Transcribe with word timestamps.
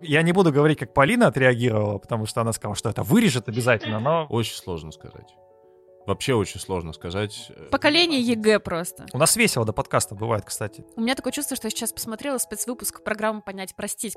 Я 0.00 0.22
не 0.22 0.32
буду 0.32 0.52
говорить, 0.52 0.78
как 0.78 0.92
Полина 0.92 1.28
отреагировала, 1.28 1.98
потому 1.98 2.26
что 2.26 2.40
она 2.40 2.52
сказала, 2.52 2.76
что 2.76 2.90
это 2.90 3.02
вырежет 3.02 3.48
обязательно, 3.48 4.00
но... 4.00 4.26
Очень 4.28 4.56
сложно 4.56 4.92
сказать. 4.92 5.34
Вообще 6.06 6.34
очень 6.34 6.60
сложно 6.60 6.92
сказать. 6.92 7.50
Поколение 7.70 8.20
ЕГЭ 8.20 8.60
просто. 8.60 9.06
У 9.12 9.18
нас 9.18 9.36
весело 9.36 9.64
до 9.64 9.72
подкаста 9.72 10.14
бывает, 10.14 10.44
кстати. 10.44 10.84
У 10.96 11.00
меня 11.00 11.14
такое 11.14 11.32
чувство, 11.32 11.56
что 11.56 11.66
я 11.66 11.70
сейчас 11.70 11.92
посмотрела 11.92 12.36
спецвыпуск 12.38 13.02
программы 13.02 13.40
«Понять, 13.40 13.74
простить». 13.74 14.14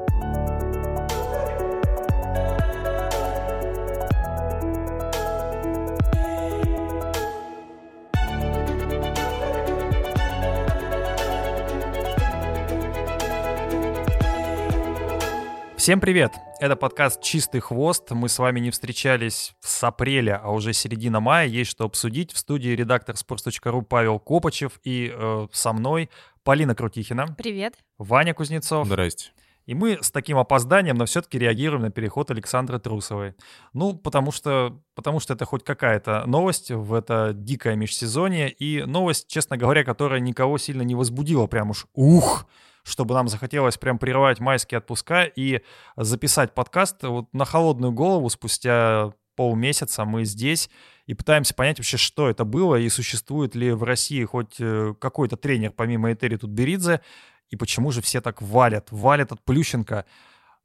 Всем 15.87 16.01
привет! 16.01 16.33
Это 16.59 16.75
подкаст 16.75 17.21
«Чистый 17.21 17.61
хвост». 17.61 18.11
Мы 18.11 18.27
с 18.27 18.39
вами 18.39 18.59
не 18.59 18.71
встречались 18.71 19.55
с 19.61 19.81
апреля, 19.85 20.37
а 20.43 20.51
уже 20.51 20.73
середина 20.73 21.21
мая. 21.21 21.47
Есть 21.47 21.71
что 21.71 21.85
обсудить. 21.85 22.33
В 22.33 22.37
студии 22.37 22.71
редактор 22.71 23.15
sports.ru 23.15 23.83
Павел 23.83 24.19
Копачев 24.19 24.81
и 24.83 25.09
э, 25.15 25.47
со 25.53 25.71
мной 25.71 26.09
Полина 26.43 26.75
Крутихина. 26.75 27.27
Привет. 27.37 27.75
Ваня 27.97 28.33
Кузнецов. 28.33 28.85
Здрасте. 28.85 29.31
И 29.65 29.75
мы 29.75 29.99
с 30.01 30.11
таким 30.11 30.37
опозданием, 30.37 30.97
но 30.97 31.05
все-таки 31.05 31.39
реагируем 31.39 31.83
на 31.83 31.89
переход 31.89 32.31
Александры 32.31 32.79
Трусовой. 32.79 33.35
Ну, 33.71 33.93
потому 33.93 34.33
что, 34.33 34.81
потому 34.93 35.21
что 35.21 35.35
это 35.35 35.45
хоть 35.45 35.63
какая-то 35.63 36.25
новость 36.25 36.69
в 36.69 36.93
это 36.93 37.31
дикое 37.33 37.75
межсезонье. 37.77 38.51
И 38.51 38.83
новость, 38.83 39.29
честно 39.29 39.55
говоря, 39.55 39.85
которая 39.85 40.19
никого 40.19 40.57
сильно 40.57 40.81
не 40.81 40.95
возбудила. 40.95 41.47
Прям 41.47 41.69
уж 41.69 41.85
ух! 41.93 42.45
Чтобы 42.87 43.15
нам 43.15 43.27
захотелось 43.27 43.77
прям 43.77 43.99
прервать 43.99 44.39
майские 44.39 44.77
отпуска 44.77 45.23
и 45.23 45.61
записать 45.97 46.53
подкаст 46.53 47.03
вот 47.03 47.31
на 47.33 47.43
холодную 47.43 47.91
голову 47.91 48.29
спустя 48.29 49.11
полмесяца 49.35 50.05
мы 50.05 50.23
здесь 50.23 50.69
и 51.05 51.13
пытаемся 51.13 51.53
понять 51.53 51.79
вообще, 51.79 51.97
что 51.97 52.29
это 52.29 52.45
было 52.45 52.75
и 52.75 52.87
существует 52.89 53.55
ли 53.55 53.71
в 53.71 53.83
России 53.83 54.23
хоть 54.23 54.55
э, 54.59 54.95
какой-то 54.99 55.35
тренер 55.35 55.71
помимо 55.71 56.13
Этери 56.13 56.37
Тутберидзе 56.37 57.01
и 57.49 57.57
почему 57.57 57.91
же 57.91 58.01
все 58.01 58.21
так 58.21 58.41
валят, 58.41 58.87
валят 58.91 59.31
от 59.31 59.43
Плющенко. 59.43 60.05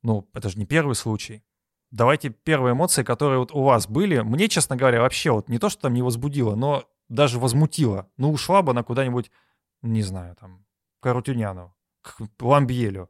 Ну, 0.02 0.28
это 0.32 0.48
же 0.48 0.58
не 0.58 0.64
первый 0.64 0.94
случай. 0.94 1.42
Давайте 1.90 2.30
первые 2.30 2.72
эмоции, 2.72 3.02
которые 3.02 3.40
вот 3.40 3.52
у 3.52 3.62
вас 3.62 3.86
были. 3.86 4.20
Мне, 4.20 4.48
честно 4.48 4.76
говоря, 4.76 5.00
вообще 5.00 5.32
вот 5.32 5.48
не 5.48 5.58
то, 5.58 5.68
что 5.68 5.82
там 5.82 5.94
не 5.94 6.02
возбудило, 6.02 6.54
но 6.54 6.84
даже 7.08 7.38
возмутило. 7.38 8.08
Ну, 8.16 8.32
ушла 8.32 8.62
бы 8.62 8.70
она 8.70 8.82
куда-нибудь, 8.82 9.30
не 9.82 10.02
знаю, 10.02 10.34
там, 10.40 10.64
Карутюняну 11.00 11.74
к 12.02 12.16
Ламбьелю. 12.40 13.08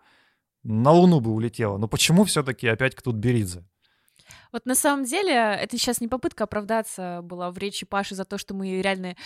На 0.62 0.92
Луну 0.92 1.20
бы 1.20 1.32
улетела. 1.32 1.76
Но 1.78 1.88
почему 1.88 2.24
все-таки 2.24 2.68
опять 2.68 2.94
к 2.94 3.02
Тутберидзе? 3.02 3.64
Вот 4.52 4.66
на 4.66 4.74
самом 4.74 5.04
деле 5.04 5.32
это 5.32 5.78
сейчас 5.78 6.00
не 6.00 6.08
попытка 6.08 6.44
оправдаться 6.44 7.20
была 7.22 7.50
в 7.50 7.58
речи 7.58 7.86
Паши 7.86 8.14
за 8.14 8.24
то, 8.24 8.38
что 8.38 8.54
мы 8.54 8.80
реально 8.82 9.16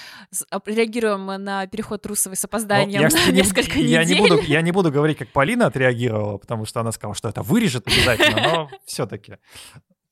реагируем 0.64 1.27
на 1.42 1.67
переход 1.67 2.06
Русовой 2.06 2.36
с 2.36 2.45
опозданием 2.45 3.03
я, 3.03 3.08
на 3.27 3.33
несколько 3.33 3.78
я 3.78 4.05
недель. 4.05 4.23
Не 4.23 4.28
буду, 4.28 4.41
я 4.42 4.62
не 4.62 4.73
буду 4.73 4.92
говорить, 4.92 5.19
как 5.19 5.28
Полина 5.28 5.67
отреагировала, 5.67 6.39
потому 6.39 6.64
что 6.64 6.80
она 6.80 6.92
сказала, 6.92 7.14
что 7.14 7.28
это 7.28 7.42
вырежет 7.42 7.86
обязательно, 7.86 8.41
но 8.42 8.70
все-таки. 8.84 9.36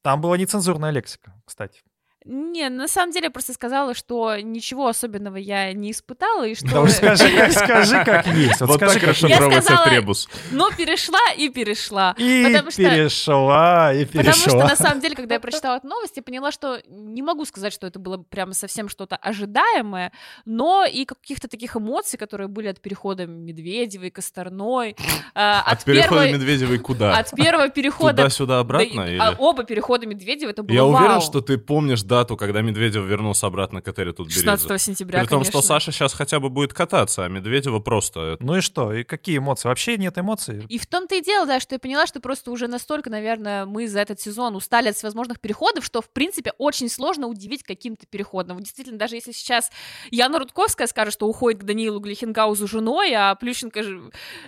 Там 0.03 0.21
была 0.21 0.37
нецензурная 0.37 0.91
лексика, 0.91 1.33
кстати. 1.45 1.83
Не, 2.25 2.71
на 2.71 2.89
самом 2.89 3.13
деле 3.13 3.27
я 3.27 3.31
просто 3.31 3.53
сказала, 3.53 3.93
что 3.93 4.39
ничего 4.41 4.89
особенного 4.89 5.37
я 5.37 5.71
не 5.75 5.91
испытала, 5.91 6.47
и 6.47 6.55
что... 6.55 6.69
Да 6.69 6.89
скажи, 6.89 7.37
как, 7.37 7.53
скажи, 7.53 8.05
как 8.05 8.27
есть. 8.29 8.61
Вот, 8.61 8.71
вот 8.71 8.77
скажи, 8.79 8.95
так 8.95 9.01
хорошо 9.03 9.29
проводится 9.29 9.81
требус. 9.85 10.29
Но 10.51 10.71
перешла 10.71 11.21
и 11.37 11.51
перешла. 11.51 12.15
И 12.17 12.45
потому 12.47 12.71
что, 12.71 12.83
перешла, 12.83 13.93
и 13.93 14.07
перешла. 14.07 14.33
Потому 14.33 14.35
что, 14.41 14.57
на 14.57 14.77
самом 14.77 15.01
деле, 15.01 15.17
когда 15.17 15.35
я 15.35 15.41
прочитала 15.41 15.77
эту 15.77 15.87
новость, 15.87 16.17
я 16.17 16.23
поняла, 16.23 16.51
что 16.51 16.81
не 16.89 17.21
могу 17.21 17.45
сказать, 17.45 17.75
что 17.75 17.87
это 17.87 17.99
было 17.99 18.17
прямо 18.17 18.55
совсем 18.55 18.89
что-то 18.89 19.17
ожидаемое, 19.17 20.11
но 20.47 20.87
и 20.87 21.05
каких-то 21.05 21.47
таких 21.47 21.77
эмоций, 21.77 22.19
которые 22.19 22.49
были 22.49 22.69
от 22.69 22.81
перехода 22.81 23.27
Медведевой, 23.27 24.09
Косторной. 24.09 24.97
Э, 25.35 25.59
от, 25.59 25.81
от 25.81 25.85
перехода 25.85 26.23
первой... 26.23 26.33
Медведевой 26.33 26.79
куда? 26.79 27.19
От 27.19 27.33
первого 27.33 27.69
перехода... 27.69 28.17
Туда-сюда, 28.17 28.61
обратно? 28.61 29.03
Да, 29.05 29.09
или? 29.11 29.19
А 29.19 29.35
оба 29.37 29.65
перехода 29.65 30.07
Медведевой, 30.07 30.53
это 30.53 30.63
было 30.63 30.75
Я 30.75 30.85
вау. 30.85 30.95
уверен, 30.95 31.21
что 31.21 31.43
ты 31.43 31.59
помнишь 31.59 32.03
дату, 32.15 32.37
когда 32.37 32.63
Медведев 32.63 33.05
вернулся 33.05 33.47
обратно 33.47 33.83
к 33.83 33.89
Этери 33.89 34.13
тут 34.13 34.31
16 34.31 34.81
сентября, 34.81 35.21
При 35.21 35.27
том, 35.27 35.41
конечно. 35.41 35.61
что 35.61 35.67
Саша 35.67 35.91
сейчас 35.91 36.15
хотя 36.15 36.39
бы 36.39 36.49
будет 36.49 36.73
кататься, 36.73 37.25
а 37.25 37.29
Медведева 37.29 37.81
просто... 37.81 38.37
Ну 38.41 38.57
и 38.57 38.61
что? 38.61 38.93
И 38.93 39.03
какие 39.03 39.39
эмоции? 39.39 39.69
Вообще 39.69 39.97
нет 39.99 40.17
эмоций. 40.17 40.65
И 40.69 40.79
в 40.79 40.87
том-то 40.87 41.17
и 41.17 41.23
дело, 41.23 41.47
да, 41.47 41.59
что 41.59 41.75
я 41.75 41.79
поняла, 41.79 42.07
что 42.07 42.21
просто 42.21 42.51
уже 42.51 42.69
настолько, 42.69 43.11
наверное, 43.11 43.67
мы 43.67 43.89
за 43.89 44.01
этот 44.01 44.21
сезон 44.21 44.55
устали 44.55 44.89
от 44.89 44.97
всевозможных 44.97 45.41
переходов, 45.41 45.85
что, 45.85 46.01
в 46.01 46.11
принципе, 46.11 46.53
очень 46.59 46.89
сложно 46.89 47.27
удивить 47.27 47.63
каким-то 47.63 48.07
переходом. 48.07 48.61
Действительно, 48.61 48.99
даже 48.99 49.17
если 49.17 49.33
сейчас 49.33 49.71
Яна 50.11 50.39
Рудковская 50.39 50.87
скажет, 50.87 51.15
что 51.15 51.27
уходит 51.27 51.63
к 51.63 51.65
Даниилу 51.65 51.99
Глихенгаузу 51.99 52.69
женой, 52.69 53.13
а 53.15 53.35
Плющенко 53.35 53.83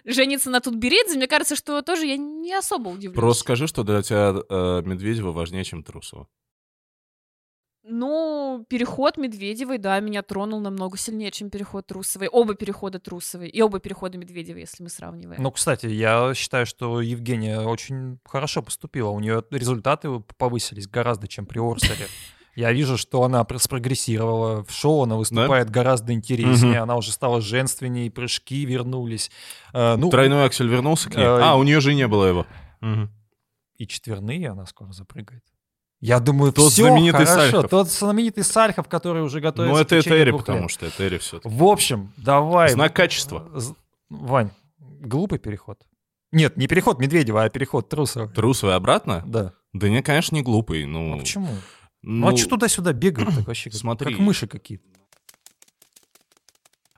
женится 0.05 0.51
на 0.51 0.61
Тутберидзе, 0.61 1.17
мне 1.17 1.27
кажется, 1.27 1.57
что 1.57 1.83
тоже 1.83 2.07
я 2.07 2.17
не 2.17 2.55
особо 2.55 2.91
удивлюсь. 2.91 3.17
Просто 3.17 3.41
скажи, 3.43 3.67
что 3.67 3.83
для 3.83 4.03
тебя 4.03 4.35
э, 4.49 4.83
Медведева 4.85 5.33
важнее, 5.33 5.65
чем 5.65 5.83
Трусова. 5.83 6.29
Ну, 7.89 8.67
переход 8.69 9.17
Медведевой, 9.17 9.79
да, 9.79 10.01
меня 10.01 10.23
тронул 10.23 10.61
намного 10.61 10.99
сильнее, 10.99 11.31
чем 11.31 11.51
переход 11.51 11.87
Трусовой. 11.87 12.27
Оба 12.27 12.55
перехода 12.55 12.99
Трусовой 12.99 13.49
и 13.49 13.63
оба 13.63 13.79
перехода 13.79 14.19
Медведевой, 14.19 14.63
если 14.63 14.83
мы 14.83 14.89
сравниваем. 14.89 15.41
Ну, 15.41 15.51
кстати, 15.53 15.87
я 15.87 16.35
считаю, 16.35 16.67
что 16.67 17.01
Евгения 17.01 17.61
очень 17.61 18.19
хорошо 18.25 18.63
поступила. 18.63 19.11
У 19.11 19.21
нее 19.21 19.45
результаты 19.51 20.09
повысились 20.37 20.89
гораздо, 20.89 21.29
чем 21.29 21.47
при 21.47 21.61
Орсере. 21.61 22.07
Я 22.57 22.73
вижу, 22.73 22.97
что 22.97 23.23
она 23.23 23.47
спрогрессировала 23.59 24.65
в 24.65 24.73
шоу, 24.73 25.03
она 25.03 25.17
выступает 25.17 25.67
да? 25.67 25.73
гораздо 25.75 26.15
интереснее, 26.15 26.79
угу. 26.79 26.83
она 26.85 26.97
уже 26.97 27.13
стала 27.13 27.43
женственнее, 27.43 28.11
прыжки 28.11 28.65
вернулись. 28.65 29.31
Э, 29.75 29.97
ну, 29.97 30.09
Тройной 30.09 30.47
аксель 30.47 30.67
вернулся 30.67 31.11
к 31.11 31.17
ней? 31.17 31.23
Э, 31.23 31.41
а, 31.43 31.57
у 31.57 31.65
нее 31.65 31.81
же 31.81 31.93
не 31.93 32.09
было 32.09 32.25
его. 32.25 32.47
Угу. 32.81 33.11
И 33.77 33.87
четверные 33.87 34.49
она 34.49 34.65
скоро 34.65 34.91
запрыгает. 34.93 35.45
Я 36.01 36.21
думаю, 36.21 36.53
тот 36.53 36.73
все 36.73 36.83
знаменитый 36.85 37.25
хорошо. 37.25 37.51
Сальхов. 37.51 37.71
Тот 37.71 37.89
знаменитый 37.89 38.45
Сальхов, 38.45 38.89
который 38.89 39.23
уже 39.23 39.41
готовится 39.41 39.75
Ну, 39.75 39.81
это 39.81 39.99
Этери, 39.99 40.31
потому 40.31 40.69
что 40.69 40.87
Этери 40.87 41.19
все 41.19 41.41
В 41.43 41.65
общем, 41.65 42.13
давай. 42.17 42.71
Знак 42.71 42.95
качества. 42.95 43.51
Вань, 44.11 44.51
глупый 44.79 45.39
переход. 45.39 45.81
Нет, 46.33 46.57
не 46.57 46.67
переход 46.67 46.99
Медведева, 46.99 47.45
а 47.45 47.49
переход 47.49 47.89
Трусова. 47.89 48.29
Трусова 48.29 48.75
обратно? 48.75 49.23
Да. 49.27 49.53
Да 49.73 49.89
не, 49.89 50.03
конечно, 50.03 50.35
не 50.35 50.43
глупый. 50.43 50.85
Ну, 50.85 51.15
а 51.15 51.19
почему? 51.19 51.49
Ну, 52.03 52.29
ну 52.29 52.29
а 52.29 52.37
что 52.37 52.51
туда-сюда 52.51 52.93
бегают 52.93 53.35
так 53.35 53.47
вообще? 53.47 53.71
Смотри. 53.71 54.13
Как 54.13 54.21
мыши 54.21 54.47
какие-то. 54.47 54.85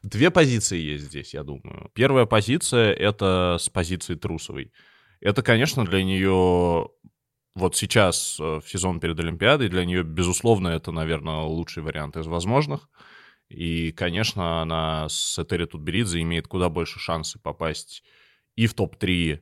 Две 0.02 0.30
позиции 0.30 0.78
есть 0.78 1.04
здесь, 1.04 1.34
я 1.34 1.42
думаю. 1.42 1.90
Первая 1.92 2.24
позиция— 2.24 2.92
это 2.94 3.58
с 3.60 3.68
позиции 3.68 4.14
Трусовой. 4.14 4.72
Это, 5.20 5.42
конечно, 5.42 5.84
для 5.84 6.04
нее 6.04 6.88
вот 7.54 7.76
сейчас, 7.76 8.38
э, 8.40 8.60
в 8.60 8.68
сезон 8.68 9.00
перед 9.00 9.18
Олимпиадой, 9.20 9.68
для 9.68 9.84
нее, 9.84 10.02
безусловно, 10.04 10.68
это, 10.68 10.92
наверное, 10.92 11.42
лучший 11.42 11.82
вариант 11.82 12.16
из 12.16 12.26
возможных. 12.26 12.88
И, 13.48 13.92
конечно, 13.92 14.62
она 14.62 15.08
с 15.08 15.38
Этери 15.38 15.64
Тутберидзе 15.66 16.20
имеет 16.22 16.48
куда 16.48 16.68
больше 16.68 16.98
шансы 16.98 17.38
попасть 17.38 18.02
и 18.56 18.66
в 18.66 18.74
топ-3, 18.74 19.40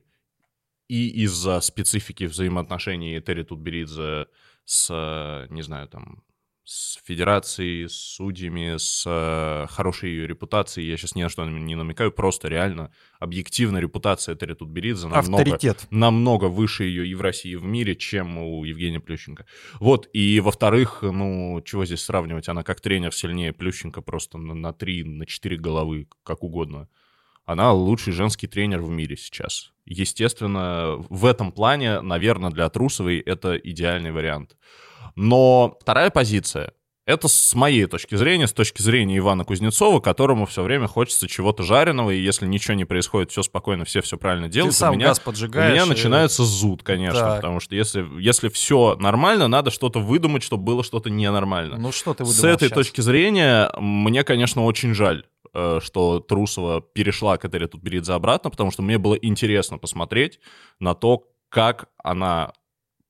и 0.87 1.23
из-за 1.23 1.59
специфики 1.61 2.25
взаимоотношений 2.25 3.17
Этери 3.19 3.43
Тутберидзе 3.43 4.27
с, 4.65 5.47
не 5.49 5.61
знаю, 5.61 5.87
там, 5.89 6.23
с 6.67 6.99
федерацией, 7.05 7.87
с 7.87 7.93
судьями, 7.93 8.75
с 8.77 9.05
э, 9.07 9.67
хорошей 9.69 10.09
ее 10.09 10.27
репутацией. 10.27 10.89
Я 10.89 10.97
сейчас 10.97 11.15
ни 11.15 11.23
на 11.23 11.29
что 11.29 11.45
не 11.45 11.75
намекаю, 11.75 12.11
просто 12.11 12.49
реально 12.49 12.91
объективная 13.21 13.79
репутация 13.79 14.35
Тутберидзе 14.35 15.07
намного, 15.07 15.57
намного 15.91 16.45
выше 16.49 16.83
ее 16.83 17.07
и 17.07 17.15
в 17.15 17.21
России, 17.21 17.51
и 17.51 17.55
в 17.55 17.63
мире, 17.63 17.95
чем 17.95 18.37
у 18.37 18.65
Евгения 18.65 18.99
Плющенко. 18.99 19.45
Вот, 19.79 20.09
и 20.11 20.41
во-вторых, 20.41 20.99
ну, 21.03 21.61
чего 21.63 21.85
здесь 21.85 22.03
сравнивать, 22.03 22.49
она 22.49 22.63
как 22.63 22.81
тренер 22.81 23.13
сильнее 23.13 23.53
Плющенко 23.53 24.01
просто 24.01 24.37
на, 24.37 24.53
на 24.53 24.73
3, 24.73 25.05
на 25.05 25.25
4 25.25 25.55
головы, 25.55 26.09
как 26.23 26.43
угодно. 26.43 26.89
Она 27.45 27.71
лучший 27.71 28.11
женский 28.11 28.47
тренер 28.47 28.81
в 28.81 28.89
мире 28.89 29.15
сейчас. 29.15 29.71
Естественно, 29.85 30.97
в 31.09 31.25
этом 31.25 31.53
плане, 31.53 32.01
наверное, 32.01 32.51
для 32.51 32.67
Трусовой 32.67 33.19
это 33.19 33.55
идеальный 33.55 34.11
вариант. 34.11 34.57
Но 35.17 35.75
вторая 35.81 36.11
позиция 36.11 36.73
это 37.07 37.29
с 37.29 37.55
моей 37.55 37.85
точки 37.85 38.15
зрения, 38.15 38.47
с 38.47 38.53
точки 38.53 38.81
зрения 38.81 39.17
Ивана 39.17 39.45
Кузнецова, 39.45 40.01
которому 40.01 40.45
все 40.45 40.61
время 40.61 40.87
хочется 40.87 41.27
чего-то 41.27 41.63
жареного, 41.63 42.11
и 42.11 42.19
если 42.19 42.45
ничего 42.45 42.73
не 42.73 42.83
происходит, 42.83 43.31
все 43.31 43.43
спокойно, 43.43 43.85
все 43.85 44.01
все 44.01 44.17
правильно 44.17 44.49
делают, 44.49 44.75
Ты 44.75 44.79
сам 44.79 44.93
у 44.93 44.97
меня, 44.97 45.07
газ 45.07 45.19
поджигаешь 45.21 45.71
у 45.71 45.73
меня 45.73 45.85
и... 45.85 45.87
начинается 45.87 46.43
зуд, 46.43 46.83
конечно, 46.83 47.21
так. 47.21 47.35
потому 47.37 47.61
что 47.61 47.75
если, 47.75 48.05
если 48.19 48.49
все 48.49 48.97
нормально, 48.99 49.47
надо 49.47 49.71
что-то 49.71 49.99
выдумать, 49.99 50.43
чтобы 50.43 50.63
было 50.63 50.83
что-то 50.83 51.09
ненормально. 51.09 51.77
Ну 51.77 51.93
что 51.93 52.13
ты 52.13 52.25
выдумал 52.25 52.41
С 52.41 52.43
этой 52.43 52.67
сейчас? 52.67 52.75
точки 52.75 52.99
зрения 52.99 53.71
мне, 53.79 54.25
конечно, 54.25 54.65
очень 54.65 54.93
жаль 54.93 55.25
э, 55.53 55.79
что 55.81 56.19
Трусова 56.19 56.81
перешла 56.81 57.37
к 57.37 57.45
Этери 57.45 57.67
Тутберидзе 57.67 58.11
обратно, 58.11 58.49
потому 58.49 58.69
что 58.69 58.81
мне 58.81 58.97
было 58.97 59.15
интересно 59.15 59.77
посмотреть 59.77 60.41
на 60.81 60.93
то, 60.93 61.23
как 61.47 61.87
она 62.03 62.51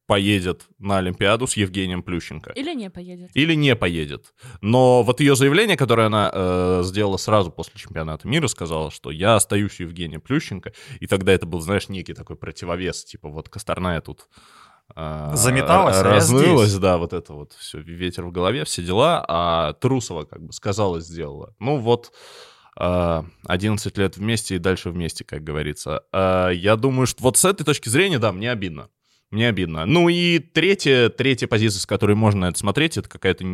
поедет 0.07 0.65
на 0.79 0.97
Олимпиаду 0.97 1.45
с 1.47 1.57
Евгением 1.57 2.01
Плющенко. 2.01 2.51
Или 2.53 2.73
не 2.73 2.89
поедет. 2.89 3.29
Или 3.33 3.53
не 3.55 3.75
поедет. 3.75 4.33
Но 4.61 5.03
вот 5.03 5.19
ее 5.19 5.35
заявление, 5.35 5.77
которое 5.77 6.07
она 6.07 6.31
э, 6.33 6.81
сделала 6.83 7.17
сразу 7.17 7.51
после 7.51 7.73
чемпионата 7.79 8.27
мира, 8.27 8.47
сказала, 8.47 8.89
что 8.89 9.11
я 9.11 9.35
остаюсь 9.35 9.79
у 9.79 9.83
Евгения 9.83 10.19
Плющенко. 10.19 10.71
И 11.01 11.07
тогда 11.07 11.33
это 11.33 11.45
был, 11.45 11.59
знаешь, 11.59 11.89
некий 11.89 12.13
такой 12.13 12.37
противовес. 12.37 13.03
Типа 13.03 13.27
вот 13.27 13.49
Косторная 13.49 13.99
тут 13.99 14.29
э, 14.95 15.31
Заметалась, 15.33 15.97
а 15.97 15.99
я 15.99 16.03
разнылась, 16.03 16.69
здесь. 16.69 16.79
да, 16.79 16.97
вот 16.97 17.11
это 17.11 17.33
вот 17.33 17.51
все, 17.53 17.79
ветер 17.79 18.23
в 18.25 18.31
голове, 18.31 18.63
все 18.63 18.81
дела, 18.81 19.23
а 19.27 19.73
Трусова 19.73 20.23
как 20.23 20.41
бы 20.41 20.53
сказала, 20.53 21.01
сделала. 21.01 21.53
Ну 21.59 21.77
вот, 21.77 22.13
э, 22.79 23.23
11 23.45 23.97
лет 23.97 24.15
вместе 24.15 24.55
и 24.55 24.59
дальше 24.59 24.89
вместе, 24.89 25.25
как 25.25 25.43
говорится. 25.43 26.03
Э, 26.13 26.51
Я 26.53 26.77
думаю, 26.77 27.07
что 27.07 27.23
вот 27.23 27.35
с 27.35 27.43
этой 27.43 27.65
точки 27.65 27.89
зрения, 27.89 28.19
да, 28.19 28.31
мне 28.31 28.49
обидно. 28.49 28.87
Мне 29.29 29.49
обидно. 29.49 29.85
Ну 29.85 30.09
и 30.09 30.39
третья, 30.39 31.09
третья 31.09 31.47
позиция, 31.47 31.81
с 31.81 31.85
которой 31.85 32.15
можно 32.15 32.45
это 32.45 32.57
смотреть, 32.57 32.97
это 32.97 33.09
какая-то 33.09 33.45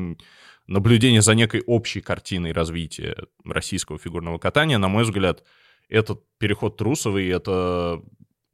наблюдение 0.68 1.22
за 1.22 1.34
некой 1.34 1.64
общей 1.66 2.02
картиной 2.02 2.52
развития 2.52 3.18
российского 3.44 3.98
фигурного 3.98 4.38
катания. 4.38 4.78
На 4.78 4.88
мой 4.88 5.04
взгляд, 5.04 5.44
этот 5.90 6.24
переход 6.38 6.78
Трусовой, 6.78 7.28
это 7.28 8.02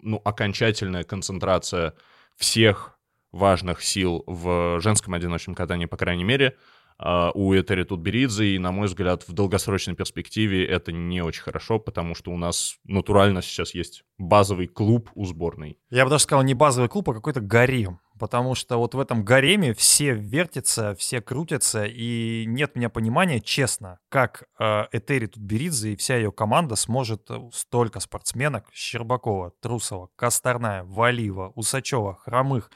ну, 0.02 0.22
окончательная 0.24 1.04
концентрация 1.04 1.94
всех 2.38 2.98
важных 3.32 3.84
сил 3.84 4.24
в 4.26 4.80
женском 4.80 5.14
одиночном 5.14 5.56
катании, 5.56 5.86
по 5.86 5.98
крайней 5.98 6.24
мере, 6.24 6.58
у 7.00 7.54
Этери 7.54 7.84
Тутберидзе, 7.84 8.56
и, 8.56 8.60
на 8.60 8.72
мой 8.72 8.88
взгляд, 8.88 9.28
в 9.28 9.34
долгосрочной 9.34 9.96
перспективе 9.96 10.66
это 10.66 10.92
не 10.92 11.22
очень 11.22 11.44
хорошо, 11.44 11.80
потому 11.80 12.16
что 12.16 12.32
у 12.32 12.38
нас 12.38 12.78
натурально 12.84 13.42
сейчас 13.42 13.74
есть 13.74 14.04
базовый 14.18 14.68
клуб 14.68 15.10
у 15.16 15.26
сборной. 15.26 15.78
Я 15.90 16.04
бы 16.04 16.10
даже 16.10 16.24
сказал, 16.24 16.44
не 16.44 16.54
базовый 16.54 16.90
клуб, 16.90 17.10
а 17.10 17.14
какой-то 17.14 17.40
гарем. 17.40 18.00
Потому 18.20 18.54
что 18.54 18.78
вот 18.78 18.96
в 18.96 19.00
этом 19.00 19.24
гареме 19.24 19.74
все 19.74 20.14
вертятся, 20.14 20.94
все 20.96 21.22
крутятся, 21.22 21.86
и 21.86 22.44
нет 22.46 22.72
у 22.76 22.80
меня 22.80 22.90
понимания, 22.90 23.40
честно, 23.40 24.00
как 24.10 24.44
э, 24.60 24.88
Этери 24.92 25.28
Тутберидзе 25.28 25.94
и 25.94 25.96
вся 25.96 26.18
ее 26.18 26.34
команда 26.34 26.76
сможет 26.76 27.32
э, 27.32 27.40
столько 27.54 28.02
спортсменок 28.02 28.66
Щербакова, 28.74 29.54
Трусова, 29.62 30.10
Косторная, 30.18 30.84
Валиева, 30.84 31.54
Усачева, 31.56 32.16
Хромых, 32.16 32.70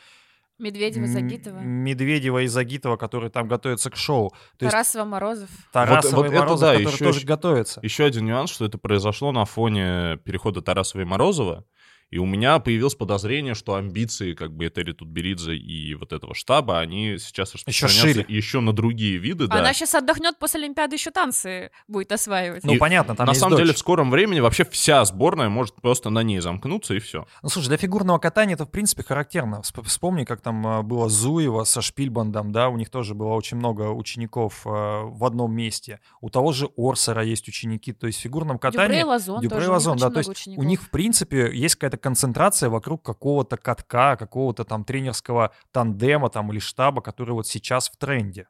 Медведева, 0.60 1.08
Загитова, 1.08 1.60
Медведева 1.60 2.44
и 2.44 2.48
Загитова, 2.48 2.96
которые 2.96 3.30
там 3.32 3.48
готовятся 3.48 3.90
к 3.90 3.96
шоу. 3.96 4.30
То 4.58 4.66
есть 4.66 4.72
Тарасова, 4.72 5.06
Морозов. 5.06 5.50
Тарасова 5.72 6.16
Вот- 6.16 6.26
и 6.26 6.30
вот 6.30 6.34
это 6.36 6.40
Морозов, 6.44 6.60
да, 6.62 6.74
которые 6.76 6.94
еще- 6.94 7.06
тоже 7.06 7.26
готовятся. 7.26 7.80
Еще 7.84 8.06
один 8.06 8.26
нюанс, 8.26 8.52
что 8.52 8.66
это 8.66 8.78
произошло 8.78 9.32
на 9.32 9.46
фоне 9.46 10.18
перехода 10.24 10.62
Тарасова 10.62 11.02
и 11.02 11.06
Морозова, 11.06 11.66
и 12.14 12.20
у 12.20 12.28
меня 12.28 12.60
появилось 12.60 12.94
подозрение, 12.94 13.56
что 13.56 13.74
амбиции 13.74 14.36
как 14.36 14.52
бы 14.56 14.68
Этери 14.68 14.94
Тутберидзе 14.94 15.56
и 15.56 15.96
вот 15.96 16.14
этого 16.14 16.36
штаба, 16.36 16.80
они 16.80 17.18
сейчас 17.18 17.56
распространяются 17.56 18.08
шире. 18.08 18.26
еще 18.28 18.60
на 18.60 18.72
другие 18.72 19.18
виды, 19.18 19.48
да. 19.48 19.56
Она 19.56 19.74
сейчас 19.74 19.96
отдохнет 19.96 20.38
после 20.38 20.60
Олимпиады, 20.62 20.96
еще 20.96 21.10
танцы 21.10 21.72
будет 21.88 22.12
осваивать. 22.12 22.64
Ну, 22.64 22.74
И 22.74 22.78
понятно, 22.78 23.16
там 23.16 23.26
на 23.26 23.32
есть 23.32 23.40
самом 23.42 23.58
деле 23.58 23.70
дочь. 23.70 23.78
в 23.78 23.80
скором 23.80 24.12
времени 24.12 24.42
вообще 24.42 24.64
вся 24.64 25.04
сборная 25.06 25.50
может 25.50 25.74
просто 25.82 26.12
на 26.12 26.22
ней 26.22 26.40
замкнуться 26.40 26.94
и 26.94 27.00
все. 27.00 27.26
Ну, 27.42 27.50
слушай, 27.50 27.70
для 27.70 27.78
фигурного 27.78 28.20
катания 28.20 28.54
это, 28.54 28.66
в 28.68 28.70
принципе, 28.70 29.02
характерно. 29.02 29.62
Всп- 29.64 29.84
Вспомни, 29.84 30.24
как 30.24 30.42
там 30.42 30.68
а, 30.68 30.84
было 30.84 31.10
Зуева 31.10 31.64
со 31.64 31.82
Шпильбандом, 31.82 32.52
да, 32.52 32.70
у 32.70 32.78
них 32.78 32.92
тоже 32.92 33.16
было 33.16 33.34
очень 33.34 33.58
много 33.58 33.90
учеников 33.90 34.62
а, 34.66 35.02
в 35.04 35.26
одном 35.26 35.52
месте. 35.56 36.00
У 36.22 36.30
того 36.30 36.52
же 36.52 36.70
Орсера 36.78 37.24
есть 37.24 37.48
ученики, 37.48 37.92
то 37.92 38.06
есть 38.06 38.20
в 38.20 38.22
фигурном 38.22 38.60
катании... 38.60 39.02
Лазон 39.02 39.42
и 39.42 39.48
у 39.48 39.56
них 39.60 39.68
Лазон, 39.68 39.98
да, 39.98 40.12
то 40.12 40.20
есть 40.20 40.30
учеников. 40.30 40.64
у 40.64 40.68
них, 40.68 40.84
в 40.84 40.92
принципе, 40.92 41.50
есть 41.52 41.74
какая-то 41.76 42.03
концентрация 42.04 42.70
вокруг 42.70 43.02
какого-то 43.02 43.58
катка, 43.58 44.18
какого-то 44.18 44.66
там 44.66 44.84
тренерского 44.84 45.52
тандема 45.72 46.30
там 46.30 46.52
или 46.52 46.60
штаба, 46.60 47.02
который 47.02 47.32
вот 47.32 47.48
сейчас 47.48 47.90
в 47.90 47.98
тренде. 47.98 48.48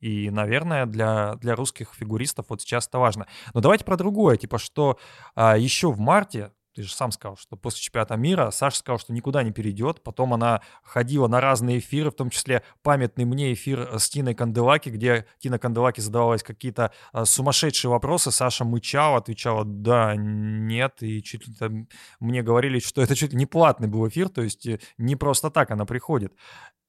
И, 0.00 0.30
наверное, 0.30 0.86
для, 0.86 1.34
для 1.36 1.54
русских 1.56 1.94
фигуристов 1.94 2.46
вот 2.48 2.62
сейчас 2.62 2.86
это 2.86 2.98
важно. 2.98 3.26
Но 3.54 3.60
давайте 3.60 3.84
про 3.84 3.96
другое. 3.96 4.36
Типа, 4.36 4.58
что 4.58 4.98
а, 5.34 5.56
еще 5.56 5.90
в 5.90 5.98
марте, 5.98 6.52
ты 6.74 6.82
же 6.82 6.92
сам 6.92 7.10
сказал, 7.10 7.36
что 7.36 7.56
после 7.56 7.80
чемпионата 7.80 8.16
мира 8.16 8.50
Саша 8.50 8.78
сказал, 8.78 8.98
что 8.98 9.12
никуда 9.12 9.42
не 9.42 9.50
перейдет. 9.50 10.02
Потом 10.02 10.34
она 10.34 10.62
ходила 10.82 11.26
на 11.26 11.40
разные 11.40 11.78
эфиры, 11.78 12.10
в 12.10 12.14
том 12.14 12.30
числе 12.30 12.62
памятный 12.82 13.24
мне 13.24 13.52
эфир 13.52 13.98
с 13.98 14.08
Тиной 14.08 14.34
Канделаки, 14.34 14.88
где 14.88 15.26
Тина 15.38 15.58
Канделаки 15.58 16.00
задавалась 16.00 16.42
какие-то 16.42 16.92
а, 17.12 17.24
сумасшедшие 17.24 17.90
вопросы. 17.90 18.30
Саша 18.30 18.64
мычала, 18.64 19.18
отвечала 19.18 19.64
«да», 19.64 20.14
«нет». 20.16 21.02
И 21.02 21.22
чуть 21.22 21.48
ли 21.48 21.54
там 21.54 21.88
мне 22.20 22.42
говорили, 22.42 22.78
что 22.78 23.02
это 23.02 23.16
чуть 23.16 23.32
ли 23.32 23.38
не 23.38 23.46
платный 23.46 23.88
был 23.88 24.06
эфир, 24.08 24.28
то 24.28 24.42
есть 24.42 24.66
э, 24.66 24.80
не 24.96 25.16
просто 25.16 25.50
так 25.50 25.70
она 25.70 25.84
приходит. 25.86 26.34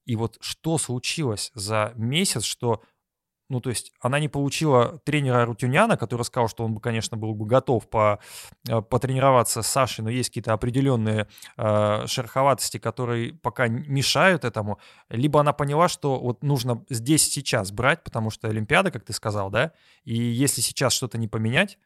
И 0.05 0.15
вот 0.15 0.37
что 0.41 0.77
случилось 0.77 1.51
за 1.53 1.93
месяц, 1.95 2.43
что 2.43 2.81
ну, 3.51 3.59
то 3.59 3.69
есть 3.69 3.91
она 3.99 4.19
не 4.19 4.29
получила 4.29 4.99
тренера 4.99 5.45
Рутюняна, 5.45 5.97
который 5.97 6.23
сказал, 6.23 6.47
что 6.47 6.63
он 6.63 6.73
бы, 6.73 6.79
конечно, 6.79 7.17
был 7.17 7.33
бы 7.35 7.45
готов 7.45 7.89
по, 7.89 8.19
э, 8.67 8.81
потренироваться 8.81 9.61
с 9.61 9.67
Сашей, 9.67 10.03
но 10.03 10.09
есть 10.09 10.29
какие-то 10.29 10.53
определенные 10.53 11.27
э, 11.57 12.07
шероховатости, 12.07 12.77
которые 12.77 13.33
пока 13.33 13.67
мешают 13.67 14.45
этому. 14.45 14.79
Либо 15.09 15.41
она 15.41 15.51
поняла, 15.51 15.89
что 15.89 16.17
вот 16.17 16.43
нужно 16.43 16.85
здесь 16.89 17.29
сейчас 17.29 17.71
брать, 17.71 18.03
потому 18.03 18.29
что 18.29 18.47
Олимпиада, 18.47 18.89
как 18.89 19.03
ты 19.03 19.11
сказал, 19.11 19.49
да, 19.49 19.73
и 20.05 20.15
если 20.15 20.61
сейчас 20.61 20.93
что-то 20.93 21.17
не 21.17 21.27
поменять, 21.27 21.77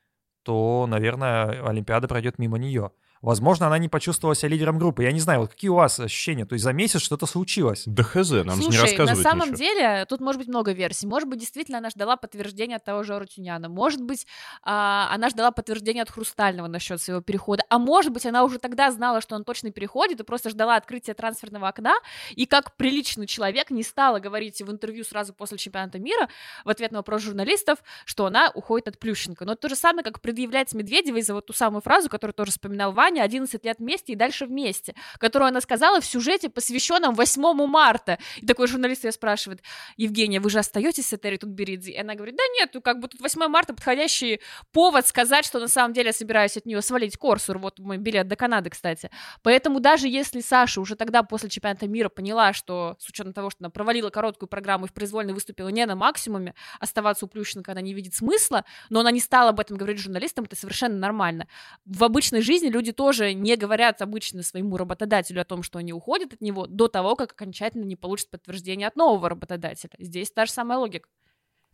то, 0.44 0.86
наверное, 0.88 1.68
Олимпиада 1.68 2.08
пройдет 2.08 2.38
мимо 2.38 2.60
нее. 2.60 2.92
Возможно, 3.26 3.66
она 3.66 3.80
не 3.80 3.90
почувствовала 3.90 4.36
себя 4.36 4.50
лидером 4.50 4.78
группы. 4.78 5.02
Я 5.02 5.12
не 5.12 5.20
знаю, 5.20 5.40
вот 5.40 5.50
какие 5.50 5.70
у 5.70 5.76
вас 5.76 6.00
ощущения? 6.00 6.46
То 6.46 6.54
есть 6.54 6.64
за 6.64 6.74
месяц 6.74 7.02
что-то 7.02 7.26
случилось. 7.26 7.82
Да 7.88 8.04
хз, 8.04 8.14
нам 8.14 8.22
же 8.22 8.36
не 8.36 8.62
Слушай, 8.62 8.76
на 8.76 8.82
рассказывают 8.84 9.24
самом 9.24 9.48
ничего. 9.50 9.58
деле, 9.58 10.06
тут 10.08 10.22
может 10.22 10.38
быть 10.38 10.48
много 10.48 10.74
версий. 10.74 11.08
Может 11.08 11.28
быть, 11.28 11.40
действительно 11.40 11.80
она 11.80 11.90
ждала 11.90 12.18
подтверждения 12.18 12.76
от 12.76 12.84
того 12.84 13.02
же 13.02 13.16
Арутюняна. 13.16 13.68
Может 13.68 14.04
быть, 14.04 14.28
а, 14.62 15.10
она 15.12 15.30
ждала 15.30 15.50
подтверждения 15.50 16.04
от 16.04 16.12
Хрустального 16.12 16.68
насчет 16.68 17.02
своего 17.02 17.20
перехода. 17.20 17.64
А 17.68 17.80
может 17.80 18.14
быть, 18.14 18.28
она 18.28 18.44
уже 18.44 18.60
тогда 18.60 18.92
знала, 18.92 19.22
что 19.22 19.36
он 19.36 19.44
точно 19.44 19.72
переходит, 19.72 20.20
и 20.20 20.24
просто 20.24 20.52
ждала 20.52 20.76
открытия 20.76 21.16
трансферного 21.16 21.68
окна. 21.68 21.96
И 22.36 22.46
как 22.46 22.76
приличный 22.76 23.26
человек 23.26 23.72
не 23.72 23.82
стала 23.82 24.20
говорить 24.20 24.62
в 24.62 24.70
интервью 24.70 25.04
сразу 25.04 25.34
после 25.34 25.58
чемпионата 25.58 25.98
мира 25.98 26.30
в 26.64 26.70
ответ 26.70 26.92
на 26.92 27.00
вопрос 27.00 27.24
журналистов, 27.24 27.80
что 28.06 28.28
она 28.28 28.52
уходит 28.54 28.88
от 28.88 29.00
Плющенко. 29.00 29.46
Но 29.46 29.54
это 29.54 29.62
то 29.64 29.70
же 29.70 29.76
самое, 29.76 30.04
как 30.04 30.22
предъявлять 30.22 30.72
Медведевой 30.76 31.24
за 31.24 31.34
вот 31.34 31.48
ту 31.48 31.54
самую 31.54 31.82
фразу, 31.82 32.08
которую 32.08 32.36
тоже 32.36 32.52
вспоминал 32.52 32.92
Ваня, 32.92 33.15
11 33.22 33.64
лет 33.66 33.80
вместе 33.80 34.14
и 34.14 34.16
дальше 34.16 34.46
вместе, 34.46 34.96
которую 35.20 35.50
она 35.50 35.62
сказала 35.62 36.02
в 36.02 36.06
сюжете, 36.06 36.50
посвященном 36.50 37.16
8 37.16 37.42
марта. 37.68 38.18
И 38.38 38.46
такой 38.46 38.68
журналист 38.68 39.04
ее 39.04 39.12
спрашивает, 39.12 39.62
Евгения, 39.98 40.40
вы 40.40 40.50
же 40.50 40.60
остаетесь 40.60 41.08
с 41.08 41.14
Этери 41.14 41.38
Тутберидзе? 41.38 41.92
И 41.92 41.98
она 41.98 42.16
говорит, 42.16 42.36
да 42.36 42.44
нет, 42.60 42.72
ну 42.74 42.82
как 42.82 43.00
бы 43.00 43.08
тут 43.08 43.22
8 43.22 43.48
марта 43.48 43.74
подходящий 43.74 44.40
повод 44.72 45.08
сказать, 45.08 45.46
что 45.46 45.60
на 45.60 45.68
самом 45.68 45.94
деле 45.94 46.08
я 46.08 46.14
собираюсь 46.14 46.58
от 46.58 46.66
нее 46.66 46.82
свалить 46.82 47.18
Корсур, 47.18 47.58
вот 47.58 47.80
мой 47.80 47.98
билет 47.98 48.28
до 48.28 48.36
Канады, 48.36 48.70
кстати. 48.70 49.10
Поэтому 49.44 49.80
даже 49.80 50.08
если 50.08 50.42
Саша 50.42 50.82
уже 50.82 50.96
тогда 50.96 51.24
после 51.24 51.50
чемпионата 51.50 51.88
мира 51.88 52.10
поняла, 52.10 52.54
что 52.54 52.96
с 53.00 53.08
учетом 53.08 53.34
того, 53.34 53.50
что 53.50 53.60
она 53.62 53.70
провалила 53.70 54.10
короткую 54.10 54.50
программу 54.50 54.86
и 54.86 54.90
в 54.90 54.94
произвольной 54.94 55.34
выступила 55.34 55.70
не 55.70 55.86
на 55.86 55.96
максимуме, 55.96 56.54
оставаться 56.80 57.26
у 57.26 57.28
Плющенко 57.28 57.72
она 57.72 57.82
не 57.82 57.94
видит 57.94 58.16
смысла, 58.16 58.66
но 58.90 59.00
она 59.02 59.12
не 59.12 59.20
стала 59.20 59.50
об 59.50 59.60
этом 59.60 59.78
говорить 59.78 60.00
журналистам, 60.00 60.46
это 60.46 60.56
совершенно 60.56 60.98
нормально. 60.98 61.48
В 61.86 62.04
обычной 62.04 62.42
жизни 62.42 62.70
люди 62.70 62.92
тоже 62.92 63.05
не 63.14 63.56
говорят 63.56 64.02
обычно 64.02 64.44
своему 64.44 64.78
работодателю 64.78 65.42
о 65.42 65.46
том, 65.46 65.64
что 65.64 65.80
они 65.80 65.94
уходят 65.94 66.34
от 66.34 66.42
него 66.42 66.68
до 66.68 66.88
того, 66.88 67.16
как 67.16 67.32
окончательно 67.34 67.84
не 67.84 67.96
получат 67.96 68.30
подтверждение 68.32 68.88
от 68.88 68.96
нового 68.96 69.30
работодателя. 69.30 69.92
Здесь 70.00 70.32
та 70.32 70.46
же 70.46 70.52
самая 70.52 70.78
логика. 70.80 71.08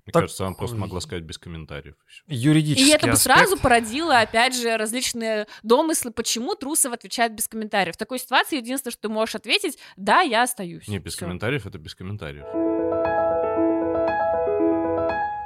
Мне 0.03 0.13
Так- 0.13 0.23
кажется, 0.23 0.47
она 0.47 0.55
просто 0.55 0.77
могла 0.77 1.00
сказать 1.00 1.23
без 1.23 1.38
комментариев. 1.38 1.93
и 2.25 2.33
всё. 2.33 2.50
Юридический 2.50 2.89
И 2.89 2.95
это 2.95 3.05
бы 3.05 3.13
аспект. 3.13 3.38
сразу 3.38 3.57
породило, 3.59 4.19
опять 4.19 4.55
же, 4.55 4.75
различные 4.75 5.45
домыслы, 5.61 6.09
почему 6.11 6.55
Трусов 6.55 6.91
отвечает 6.93 7.35
без 7.35 7.47
комментариев. 7.47 7.93
В 7.93 7.97
такой 8.00 8.17
ситуации 8.17 8.57
единственное, 8.57 8.93
что 8.93 9.01
ты 9.03 9.09
можешь 9.09 9.35
ответить, 9.35 9.77
да, 9.97 10.21
я 10.21 10.41
остаюсь. 10.41 10.88
Не, 10.88 10.97
без 10.97 11.13
Всё. 11.13 11.25
комментариев 11.25 11.67
это 11.67 11.77
без 11.77 11.93
комментариев. 11.93 12.45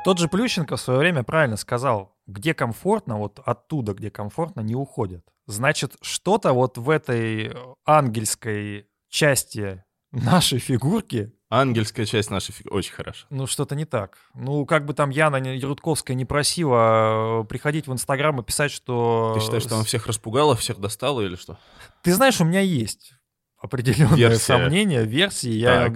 Тот 0.06 0.20
же 0.20 0.28
Плющенко 0.28 0.78
в 0.78 0.80
свое 0.80 1.00
время 1.00 1.24
правильно 1.24 1.58
сказал, 1.58 2.16
где 2.28 2.54
комфортно, 2.54 3.18
вот 3.18 3.40
оттуда, 3.44 3.96
где 3.96 4.12
комфортно, 4.12 4.62
не 4.62 4.76
уходят. 4.76 5.26
Значит, 5.48 5.96
что-то 6.00 6.54
вот 6.54 6.78
в 6.78 6.92
этой 6.92 7.48
э, 7.48 7.54
ангельской 7.86 8.86
части 9.10 9.84
нашей 10.12 10.60
фигурки, 10.60 11.34
Ангельская 11.50 12.06
часть 12.06 12.30
нашей 12.30 12.52
фиг... 12.52 12.72
очень 12.72 12.94
хороша. 12.94 13.26
ну, 13.32 13.48
что-то 13.48 13.76
не 13.76 13.86
так. 13.86 14.20
Ну, 14.36 14.68
как 14.68 14.86
бы 14.86 14.94
там 14.94 15.10
Яна 15.10 15.38
не- 15.38 15.60
Рудковская 15.60 16.16
не 16.16 16.26
просила 16.26 17.42
э, 17.42 17.44
приходить 17.46 17.88
в 17.88 17.92
Инстаграм 17.92 18.40
и 18.40 18.44
писать, 18.44 18.72
что... 18.72 19.32
Ты 19.34 19.42
считаешь, 19.42 19.64
что 19.64 19.74
она 19.74 19.86
всех 19.86 20.06
распугала, 20.06 20.56
всех 20.56 20.80
достала 20.80 21.22
или 21.22 21.36
что? 21.36 21.58
Ты 22.04 22.14
знаешь, 22.14 22.40
у 22.40 22.46
меня 22.46 22.62
есть 22.62 23.14
определенные 23.58 24.18
Версия. 24.18 24.38
сомнения, 24.38 25.04
версии. 25.04 25.50
Я... 25.50 25.92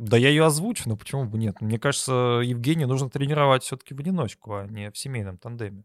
Да 0.00 0.16
я 0.16 0.30
ее 0.30 0.46
озвучу, 0.46 0.88
но 0.88 0.96
почему 0.96 1.26
бы 1.26 1.36
нет? 1.36 1.60
Мне 1.60 1.78
кажется, 1.78 2.40
Евгению 2.42 2.88
нужно 2.88 3.10
тренировать 3.10 3.64
все-таки 3.64 3.92
в 3.92 4.00
одиночку, 4.00 4.54
а 4.54 4.66
не 4.66 4.90
в 4.90 4.96
семейном 4.96 5.36
тандеме. 5.36 5.84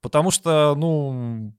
Потому 0.00 0.30
что, 0.30 0.76
ну, 0.76 1.52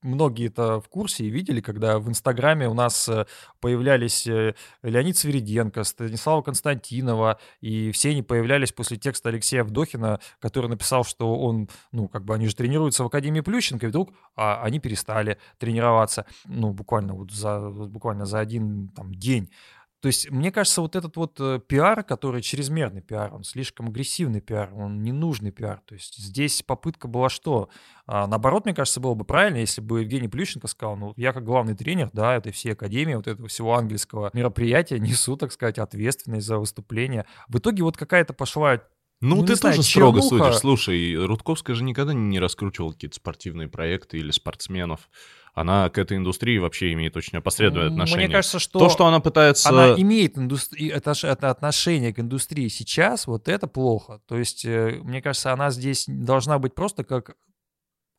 многие 0.00 0.46
это 0.46 0.80
в 0.80 0.88
курсе 0.88 1.24
и 1.24 1.28
видели, 1.28 1.60
когда 1.60 1.98
в 1.98 2.08
Инстаграме 2.08 2.66
у 2.66 2.72
нас 2.72 3.10
э, 3.10 3.26
появлялись 3.60 4.26
э, 4.26 4.54
Леонид 4.82 5.18
Свериденко, 5.18 5.84
Станислава 5.84 6.40
Константинова, 6.40 7.38
и 7.60 7.92
все 7.92 8.10
они 8.10 8.22
появлялись 8.22 8.72
после 8.72 8.96
текста 8.96 9.28
Алексея 9.28 9.64
Вдохина, 9.64 10.20
который 10.40 10.70
написал, 10.70 11.04
что 11.04 11.38
он, 11.38 11.68
ну, 11.92 12.08
как 12.08 12.24
бы 12.24 12.34
они 12.34 12.46
же 12.46 12.56
тренируются 12.56 13.04
в 13.04 13.08
Академии 13.08 13.42
Плющенко, 13.42 13.84
и 13.84 13.88
вдруг 13.90 14.14
а, 14.34 14.62
они 14.62 14.80
перестали 14.80 15.36
тренироваться, 15.58 16.24
ну, 16.46 16.72
буквально 16.72 17.12
вот 17.12 17.32
за, 17.32 17.68
буквально 17.68 18.24
за 18.24 18.38
один 18.38 18.88
там, 18.96 19.14
день. 19.14 19.50
То 20.00 20.06
есть, 20.06 20.30
мне 20.30 20.52
кажется, 20.52 20.80
вот 20.80 20.94
этот 20.94 21.16
вот 21.16 21.40
э, 21.40 21.58
пиар, 21.66 22.04
который 22.04 22.40
чрезмерный 22.40 23.02
пиар, 23.02 23.34
он 23.34 23.42
слишком 23.42 23.88
агрессивный 23.88 24.40
пиар, 24.40 24.72
он 24.72 25.02
ненужный 25.02 25.50
пиар. 25.50 25.80
То 25.86 25.94
есть 25.94 26.16
здесь 26.16 26.62
попытка 26.62 27.08
была 27.08 27.28
что? 27.28 27.68
А, 28.06 28.28
наоборот, 28.28 28.64
мне 28.64 28.74
кажется, 28.74 29.00
было 29.00 29.14
бы 29.14 29.24
правильно, 29.24 29.56
если 29.56 29.80
бы 29.80 30.00
Евгений 30.02 30.28
Плющенко 30.28 30.68
сказал, 30.68 30.96
ну, 30.96 31.14
я 31.16 31.32
как 31.32 31.44
главный 31.44 31.74
тренер, 31.74 32.10
да, 32.12 32.36
этой 32.36 32.52
всей 32.52 32.74
академии, 32.74 33.14
вот 33.14 33.26
этого 33.26 33.48
всего 33.48 33.74
ангельского 33.76 34.30
мероприятия 34.34 35.00
несу, 35.00 35.36
так 35.36 35.50
сказать, 35.50 35.78
ответственность 35.78 36.46
за 36.46 36.58
выступление. 36.58 37.26
В 37.48 37.58
итоге 37.58 37.82
вот 37.82 37.96
какая-то 37.96 38.34
пошла 38.34 38.80
ну, 39.20 39.36
Ну, 39.36 39.46
ты 39.46 39.56
знаю, 39.56 39.76
тоже 39.76 39.88
строго 39.88 40.20
чернуха. 40.20 40.44
судишь. 40.44 40.60
Слушай, 40.60 41.14
Рудковская 41.16 41.74
же 41.74 41.82
никогда 41.82 42.12
не 42.14 42.38
раскручивала 42.38 42.92
какие-то 42.92 43.16
спортивные 43.16 43.66
проекты 43.66 44.18
или 44.18 44.30
спортсменов. 44.30 45.10
Она 45.60 45.88
к 45.90 45.98
этой 45.98 46.16
индустрии 46.16 46.58
вообще 46.58 46.92
имеет 46.92 47.16
очень 47.16 47.38
опосредованное 47.38 47.90
отношение. 47.90 48.26
Мне 48.28 48.34
кажется, 48.34 48.58
что, 48.58 48.78
То, 48.78 48.88
что 48.88 49.06
она 49.06 49.20
пытается... 49.20 49.68
она 49.68 49.94
имеет 50.00 50.38
индустри... 50.38 50.88
это, 50.88 51.14
ж- 51.14 51.24
это 51.24 51.50
отношение 51.50 52.12
к 52.14 52.18
индустрии 52.20 52.68
сейчас, 52.68 53.26
вот 53.26 53.48
это 53.48 53.66
плохо. 53.66 54.20
То 54.26 54.36
есть, 54.36 54.64
э, 54.64 55.00
мне 55.02 55.20
кажется, 55.22 55.52
она 55.52 55.70
здесь 55.70 56.04
должна 56.06 56.58
быть 56.58 56.74
просто 56.74 57.04
как 57.04 57.34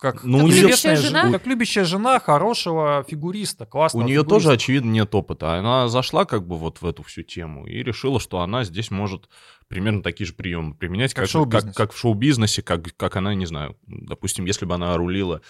как, 0.02 0.24
Ну, 0.24 0.38
как 0.38 0.48
у 0.48 0.50
любящая 0.50 0.96
жена, 0.96 1.24
жена? 1.24 1.32
как 1.38 1.46
любящая 1.46 1.84
жена 1.84 2.22
хорошего 2.22 3.04
фигуриста, 3.06 3.66
У 3.66 3.68
классного 3.68 4.06
нее 4.08 4.20
фигуриста. 4.22 4.30
тоже, 4.48 4.52
очевидно, 4.54 4.92
нет 4.92 5.14
опыта. 5.14 5.56
Она 5.56 5.90
зашла 5.90 6.24
как 6.24 6.48
бы 6.48 6.58
вот 6.58 6.82
в 6.82 6.86
эту 6.86 7.04
всю 7.04 7.24
тему 7.24 7.68
и 7.68 7.84
решила, 7.84 8.22
что 8.22 8.40
она 8.40 8.64
здесь 8.64 8.92
может 8.92 9.28
примерно 9.68 10.02
такие 10.02 10.26
же 10.26 10.32
приемы 10.34 10.74
применять, 10.74 11.14
Как 11.14 11.26
как, 11.26 11.30
в 11.30 11.34
как, 11.34 11.42
шоу-бизнесе. 11.42 11.76
как 11.76 11.92
в 11.92 11.98
шоу-бизнесе, 11.98 12.62
как, 12.62 12.96
как 12.96 13.18
она, 13.18 13.36
не 13.36 13.46
знаю, 13.46 13.76
допустим, 13.88 14.46
если 14.46 14.64
бы 14.66 14.74
она 14.74 14.96
рулила 14.96 15.42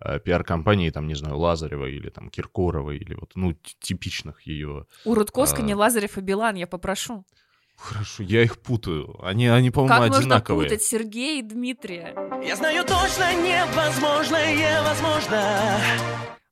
э, 0.00 0.18
пиар-компанией, 0.20 0.90
там, 0.90 1.06
не 1.06 1.14
знаю, 1.14 1.38
Лазарева 1.38 1.86
или 1.86 2.08
там 2.10 2.30
Киркорова, 2.30 2.90
или 2.92 3.14
вот, 3.14 3.32
ну, 3.34 3.54
типичных 3.80 4.42
ее... 4.42 4.86
У 5.04 5.14
Рудковска 5.14 5.62
А. 5.62 5.64
не 5.64 5.74
Лазарев 5.74 6.18
и 6.18 6.20
Билан, 6.20 6.54
я 6.56 6.66
попрошу. 6.66 7.24
Хорошо, 7.76 8.24
я 8.24 8.42
их 8.42 8.58
путаю. 8.58 9.16
Они, 9.24 9.46
они 9.46 9.70
по-моему, 9.70 9.94
Как 9.94 10.00
можно 10.08 10.18
одинаковые. 10.18 10.68
путать 10.68 10.82
Сергея 10.82 11.38
и 11.38 11.42
Дмитрия? 11.42 12.12
Я 12.44 12.56
знаю 12.56 12.84
точно 12.84 13.32
невозможное 13.34 14.82
возможно. 14.82 15.78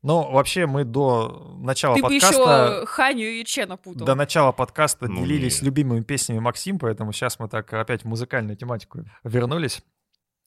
Но 0.03 0.31
вообще 0.31 0.67
мы 0.67 0.85
до 0.85 1.57
начала 1.59 1.97
Ты 1.97 2.03
бы 2.03 2.09
подкаста... 2.11 2.77
еще 2.77 2.87
Ханю 2.87 3.27
и 3.27 3.45
Чена 3.45 3.77
путал. 3.77 4.07
До 4.07 4.15
начала 4.15 4.53
подкаста 4.53 5.09
Ну, 5.09 5.25
делились 5.25 5.57
нет. 5.57 5.63
любимыми 5.65 6.03
песнями 6.03 6.39
Максим, 6.39 6.79
поэтому 6.79 7.13
сейчас 7.13 7.41
мы 7.41 7.49
так 7.49 7.73
опять 7.73 8.03
в 8.03 8.05
музыкальную 8.07 8.57
тематику 8.57 9.01
вернулись. 9.25 9.83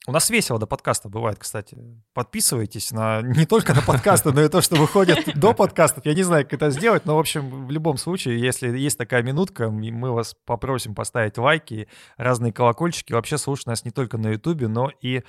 У 0.06 0.12
нас 0.12 0.30
весело 0.30 0.58
до 0.58 0.66
подкаста 0.66 1.10
бывает, 1.10 1.38
кстати. 1.38 1.76
Подписывайтесь 2.14 2.90
на 2.90 3.20
не 3.20 3.44
только 3.44 3.74
на 3.74 3.82
подкасты, 3.82 4.32
но 4.32 4.42
и 4.42 4.48
то, 4.48 4.62
что 4.62 4.76
выходит 4.76 5.38
до 5.38 5.52
подкастов. 5.52 6.06
Я 6.06 6.14
не 6.14 6.22
знаю, 6.22 6.44
как 6.44 6.54
это 6.54 6.70
сделать, 6.70 7.04
но, 7.04 7.16
в 7.16 7.18
общем, 7.18 7.66
в 7.66 7.70
любом 7.70 7.98
случае, 7.98 8.40
если 8.40 8.76
есть 8.78 8.96
такая 8.96 9.22
минутка, 9.22 9.68
мы 9.70 10.12
вас 10.12 10.34
попросим 10.46 10.94
поставить 10.94 11.36
лайки, 11.36 11.86
разные 12.16 12.50
колокольчики. 12.50 13.12
Вообще 13.12 13.36
слушать 13.36 13.66
нас 13.66 13.84
не 13.84 13.90
только 13.90 14.16
на 14.16 14.28
Ютубе, 14.28 14.68
но 14.68 14.90
и 15.02 15.22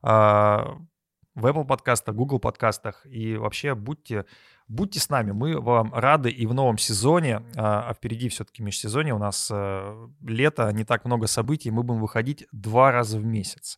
а, 0.00 0.78
в 1.34 1.44
Apple 1.44 1.66
подкастах, 1.66 2.14
Google 2.14 2.38
подкастах. 2.38 3.04
И 3.04 3.36
вообще 3.36 3.74
будьте 3.74 4.24
Будьте 4.66 4.98
с 4.98 5.10
нами, 5.10 5.32
мы 5.32 5.60
вам 5.60 5.92
рады 5.92 6.30
и 6.30 6.46
в 6.46 6.54
новом 6.54 6.78
сезоне, 6.78 7.42
а 7.54 7.90
а 7.90 7.92
впереди 7.92 8.30
все-таки 8.30 8.62
межсезонье, 8.62 9.12
у 9.12 9.18
нас 9.18 9.50
э, 9.52 10.08
лето, 10.22 10.70
не 10.72 10.84
так 10.84 11.04
много 11.04 11.26
событий, 11.26 11.70
мы 11.70 11.82
будем 11.82 12.00
выходить 12.00 12.46
два 12.50 12.90
раза 12.90 13.18
в 13.18 13.26
месяц. 13.26 13.76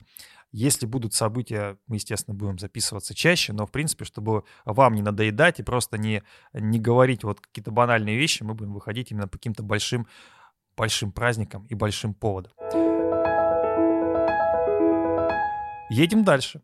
Если 0.59 0.87
будут 0.87 1.13
события, 1.13 1.77
мы, 1.87 1.97
естественно, 1.97 2.35
будем 2.35 2.59
записываться 2.59 3.15
чаще, 3.15 3.53
но, 3.53 3.67
в 3.67 3.71
принципе, 3.71 4.07
чтобы 4.07 4.45
вам 4.65 4.95
не 4.95 5.03
надоедать 5.03 5.61
и 5.61 5.63
просто 5.63 5.99
не, 5.99 6.23
не 6.55 6.79
говорить 6.79 7.25
вот 7.25 7.43
какие-то 7.43 7.71
банальные 7.71 8.17
вещи, 8.17 8.43
мы 8.43 8.55
будем 8.55 8.73
выходить 8.73 9.11
именно 9.11 9.29
по 9.29 9.37
каким-то 9.37 9.63
большим, 9.63 10.07
большим 10.75 11.13
праздникам 11.13 11.67
и 11.67 11.75
большим 11.75 12.15
поводам. 12.15 12.53
Едем 15.91 16.25
дальше. 16.25 16.63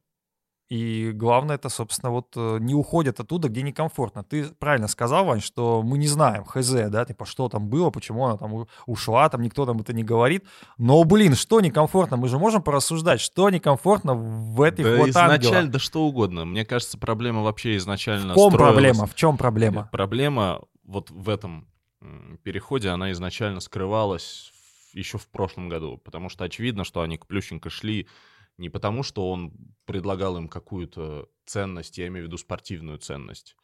И 0.73 1.13
главное, 1.13 1.57
это, 1.57 1.69
собственно, 1.69 2.11
вот 2.11 2.29
э, 2.35 2.57
не 2.61 2.75
уходят 2.75 3.21
оттуда, 3.21 3.49
где 3.51 3.61
некомфортно. 3.61 4.25
Ты 4.25 4.45
правильно 4.59 4.89
сказал, 4.89 5.27
Вань, 5.27 5.43
что 5.43 5.83
мы 5.83 5.99
не 5.99 6.07
знаем, 6.07 6.45
хз, 6.47 6.71
да, 6.89 7.05
типа, 7.05 7.27
что 7.27 7.51
там 7.51 7.69
было, 7.69 7.91
почему 7.91 8.25
она 8.25 8.39
там 8.39 8.67
ушла, 8.87 9.29
там 9.29 9.43
никто 9.43 9.67
нам 9.67 9.81
это 9.81 9.93
не 9.93 10.03
говорит. 10.03 10.47
Но, 10.79 11.05
блин, 11.05 11.35
что 11.35 11.61
некомфортно? 11.61 12.17
Мы 12.17 12.29
же 12.29 12.39
можем 12.39 12.63
порассуждать, 12.63 13.21
что 13.21 13.51
некомфортно 13.51 14.15
в 14.15 14.63
этой 14.63 14.83
Да 14.85 14.97
вот 14.97 15.09
изначально, 15.11 15.35
ангела. 15.59 15.73
да 15.73 15.79
что 15.79 16.05
угодно. 16.05 16.47
Мне 16.47 16.65
кажется, 16.65 16.97
проблема 16.97 17.43
вообще 17.43 17.77
изначально 17.77 18.33
В 18.33 18.37
чем 18.37 18.51
строилась- 18.53 18.73
проблема? 18.73 19.07
В 19.07 19.15
чем 19.15 19.37
проблема? 19.37 19.89
Проблема 19.93 20.61
вот 20.85 21.11
в 21.11 21.29
этом 21.29 21.69
переходе, 22.45 22.89
она 22.89 23.13
изначально 23.13 23.61
скрывалась 23.61 24.53
еще 24.95 25.19
в 25.19 25.29
прошлом 25.29 25.69
году, 25.69 25.99
потому 26.03 26.31
что 26.31 26.45
очевидно, 26.45 26.85
что 26.85 27.03
они 27.03 27.19
к 27.19 27.27
Плющенко 27.27 27.69
шли 27.69 28.07
не 28.63 28.71
потому, 28.71 29.03
что 29.03 29.31
он 29.31 29.53
предлагал 29.85 30.39
им 30.39 30.49
какую-то 30.49 31.29
ценность, 31.45 31.99
я 31.99 32.07
имею 32.07 32.25
в 32.25 32.29
виду 32.29 32.39
спортивную 32.39 32.99
ценность, 32.99 33.57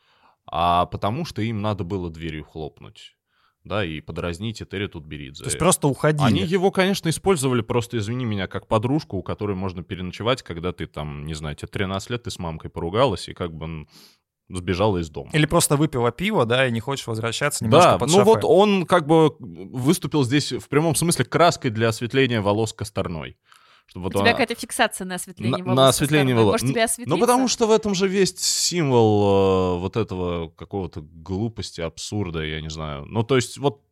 а 0.44 0.86
потому 0.86 1.24
что 1.24 1.40
им 1.40 1.62
надо 1.62 1.84
было 1.84 2.10
дверью 2.10 2.44
хлопнуть, 2.44 3.16
да, 3.64 3.84
и 3.84 4.00
подразнить 4.00 4.60
Этери 4.60 4.88
Тутберидзе. 4.88 5.44
То 5.44 5.48
есть 5.48 5.58
просто 5.58 5.88
уходили. 5.88 6.26
Они 6.26 6.40
его, 6.42 6.70
конечно, 6.70 7.08
использовали, 7.08 7.62
просто, 7.62 7.96
извини 7.96 8.24
меня, 8.24 8.48
как 8.48 8.66
подружку, 8.66 9.16
у 9.18 9.22
которой 9.22 9.54
можно 9.56 9.82
переночевать, 9.82 10.42
когда 10.42 10.72
ты 10.72 10.86
там, 10.86 11.24
не 11.24 11.34
знаю, 11.34 11.54
тебе 11.54 11.68
13 11.68 12.10
лет, 12.10 12.24
ты 12.24 12.30
с 12.30 12.38
мамкой 12.38 12.70
поругалась 12.70 13.28
и 13.28 13.34
как 13.34 13.54
бы 13.54 13.86
сбежала 14.48 14.98
из 14.98 15.10
дома. 15.10 15.30
Или 15.32 15.46
просто 15.46 15.76
выпила 15.76 16.10
пиво, 16.10 16.46
да, 16.46 16.66
и 16.66 16.72
не 16.72 16.80
хочешь 16.80 17.06
возвращаться 17.06 17.64
немножко 17.64 17.92
Да, 17.92 17.98
под 17.98 18.08
ну 18.08 18.14
шофе. 18.14 18.24
вот 18.24 18.44
он 18.44 18.86
как 18.86 19.06
бы 19.06 19.36
выступил 19.38 20.24
здесь 20.24 20.52
в 20.52 20.68
прямом 20.68 20.94
смысле 20.94 21.24
краской 21.26 21.70
для 21.70 21.88
осветления 21.88 22.40
волос 22.40 22.72
Косторной. 22.72 23.36
Чтобы 23.88 24.04
У 24.04 24.06
вот 24.08 24.12
тебя 24.12 24.20
она- 24.20 24.30
какая-то 24.32 24.54
фиксация 24.54 25.06
на 25.06 25.14
осветление 25.14 25.64
на, 25.64 25.64
волос. 25.64 25.76
на 25.76 26.06
стороны. 26.06 26.34
волос. 26.34 26.52
Может, 26.52 26.68
тебе 26.68 26.84
осветлиться? 26.84 27.14
Ну, 27.14 27.20
потому 27.20 27.48
что 27.48 27.66
в 27.66 27.70
этом 27.70 27.94
же 27.94 28.06
весь 28.06 28.36
символ 28.38 29.76
э, 29.76 29.78
вот 29.80 29.96
этого 29.96 30.50
какого-то 30.50 31.00
глупости, 31.00 31.80
абсурда, 31.80 32.42
я 32.44 32.60
не 32.60 32.68
знаю. 32.68 33.06
Ну, 33.06 33.22
то 33.22 33.36
есть 33.36 33.56
вот 33.56 33.82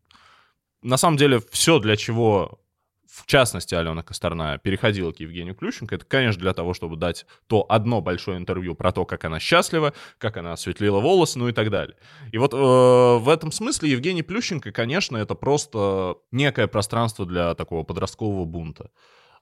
на 0.82 0.98
самом 0.98 1.16
деле 1.16 1.40
все, 1.50 1.78
для 1.78 1.96
чего 1.96 2.60
в 3.06 3.24
частности 3.24 3.74
Алена 3.74 4.02
Косторная 4.02 4.58
переходила 4.58 5.10
к 5.10 5.20
Евгению 5.20 5.54
Плющенко, 5.54 5.94
это, 5.94 6.04
конечно, 6.04 6.42
для 6.42 6.52
того, 6.52 6.74
чтобы 6.74 6.96
дать 6.96 7.24
то 7.46 7.64
одно 7.66 8.02
большое 8.02 8.36
интервью 8.36 8.74
про 8.74 8.92
то, 8.92 9.06
как 9.06 9.24
она 9.24 9.40
счастлива, 9.40 9.94
как 10.18 10.36
она 10.36 10.52
осветлила 10.52 11.00
волосы, 11.00 11.38
ну 11.38 11.48
и 11.48 11.52
так 11.52 11.70
далее. 11.70 11.96
И 12.32 12.36
вот 12.36 12.52
э, 12.52 12.56
в 12.56 13.28
этом 13.30 13.52
смысле 13.52 13.90
Евгений 13.90 14.22
Плющенко, 14.22 14.70
конечно, 14.70 15.16
это 15.16 15.34
просто 15.34 16.16
некое 16.30 16.66
пространство 16.66 17.24
для 17.24 17.54
такого 17.54 17.84
подросткового 17.84 18.44
бунта. 18.44 18.90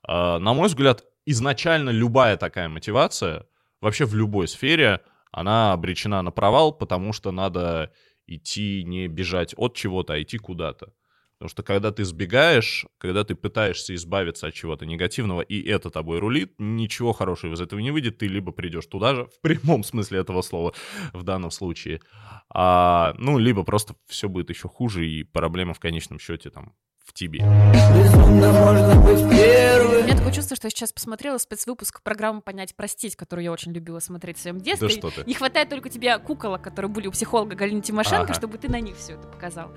А, 0.07 0.39
на 0.39 0.53
мой 0.55 0.69
взгляд, 0.69 1.05
изначально 1.27 1.91
любая 1.91 2.37
такая 2.37 2.69
мотивация, 2.69 3.47
вообще 3.81 4.05
в 4.05 4.15
любой 4.15 4.49
сфере, 4.49 5.01
она 5.33 5.73
обречена 5.73 6.23
на 6.23 6.31
провал, 6.31 6.73
потому 6.73 7.13
что 7.13 7.33
надо 7.33 7.93
идти 8.27 8.85
не 8.85 9.09
бежать 9.09 9.55
от 9.57 9.75
чего-то, 9.75 10.15
а 10.15 10.23
идти 10.23 10.39
куда-то. 10.39 10.93
Потому 11.39 11.51
что 11.51 11.63
когда 11.63 11.91
ты 11.91 12.05
сбегаешь, 12.05 12.87
когда 12.97 13.25
ты 13.25 13.35
пытаешься 13.35 13.95
избавиться 13.97 14.47
от 14.47 14.55
чего-то 14.55 14.87
негативного, 14.87 15.41
и 15.41 15.61
это 15.69 15.91
тобой 15.91 16.21
рулит, 16.21 16.55
ничего 16.59 17.13
хорошего 17.13 17.55
из 17.55 17.61
этого 17.61 17.81
не 17.81 17.91
выйдет, 17.91 18.19
ты 18.19 18.29
либо 18.29 18.53
придешь 18.53 18.87
туда 18.87 19.15
же, 19.15 19.27
в 19.27 19.41
прямом 19.41 19.83
смысле 19.85 20.21
этого 20.21 20.43
слова 20.43 20.75
в 21.13 21.23
данном 21.25 21.51
случае, 21.51 22.01
а, 22.49 23.15
ну, 23.19 23.39
либо 23.39 23.65
просто 23.65 23.97
все 24.07 24.29
будет 24.29 24.49
еще 24.49 24.69
хуже, 24.69 25.07
и 25.07 25.25
проблема 25.25 25.75
в 25.75 25.81
конечном 25.81 26.19
счете 26.19 26.51
там 26.51 26.75
в 27.05 27.13
тебе. 27.13 27.41
Безумно 27.41 28.51
можно 28.53 29.01
быть 29.03 29.21
У 29.21 29.27
меня 29.27 30.17
такое 30.17 30.33
чувство, 30.33 30.57
что 30.57 30.67
я 30.67 30.71
сейчас 30.71 30.93
посмотрела 30.93 31.37
спецвыпуск 31.39 32.03
программы 32.03 32.41
«Понять, 32.41 32.75
простить», 32.75 33.15
которую 33.15 33.45
я 33.45 33.53
очень 33.53 33.73
любила 33.73 33.99
смотреть 34.01 34.39
в 34.39 34.41
своем 34.41 34.59
детстве. 34.59 34.89
Да 34.89 34.95
что 34.95 35.11
ты. 35.11 35.25
Не 35.27 35.35
хватает 35.35 35.69
только 35.69 35.91
тебе 35.91 36.19
куколок, 36.19 36.63
которые 36.63 36.91
были 36.91 37.07
у 37.07 37.13
психолога 37.13 37.55
Галины 37.55 37.83
Тимошенко, 37.83 38.25
Ага. 38.25 38.35
чтобы 38.35 38.57
ты 38.59 38.69
на 38.71 38.81
них 38.81 38.97
все 38.97 39.15
это 39.15 39.29
показал. 39.29 39.71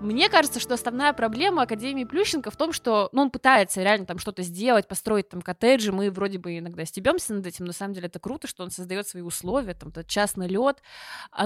Мне 0.00 0.28
кажется, 0.28 0.60
что 0.60 0.74
основная 0.74 1.12
проблема 1.12 1.62
Академии 1.62 2.04
Плющенко 2.04 2.50
в 2.50 2.56
том, 2.56 2.72
что 2.72 3.08
ну, 3.12 3.22
он 3.22 3.30
пытается 3.30 3.82
реально 3.82 4.06
там 4.06 4.18
что-то 4.18 4.42
сделать, 4.42 4.86
построить 4.86 5.28
там 5.28 5.42
коттеджи. 5.42 5.92
Мы 5.92 6.10
вроде 6.10 6.38
бы 6.38 6.58
иногда 6.58 6.84
стебемся 6.84 7.34
над 7.34 7.46
этим, 7.46 7.64
но 7.64 7.68
на 7.68 7.72
самом 7.72 7.94
деле 7.94 8.06
это 8.06 8.20
круто, 8.20 8.46
что 8.46 8.62
он 8.62 8.70
создает 8.70 9.06
свои 9.08 9.22
условия, 9.22 9.74
там 9.74 9.90
тот 9.90 10.06
частный 10.06 10.46
лед. 10.46 10.80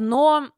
Но 0.01 0.47
А, 0.47 0.49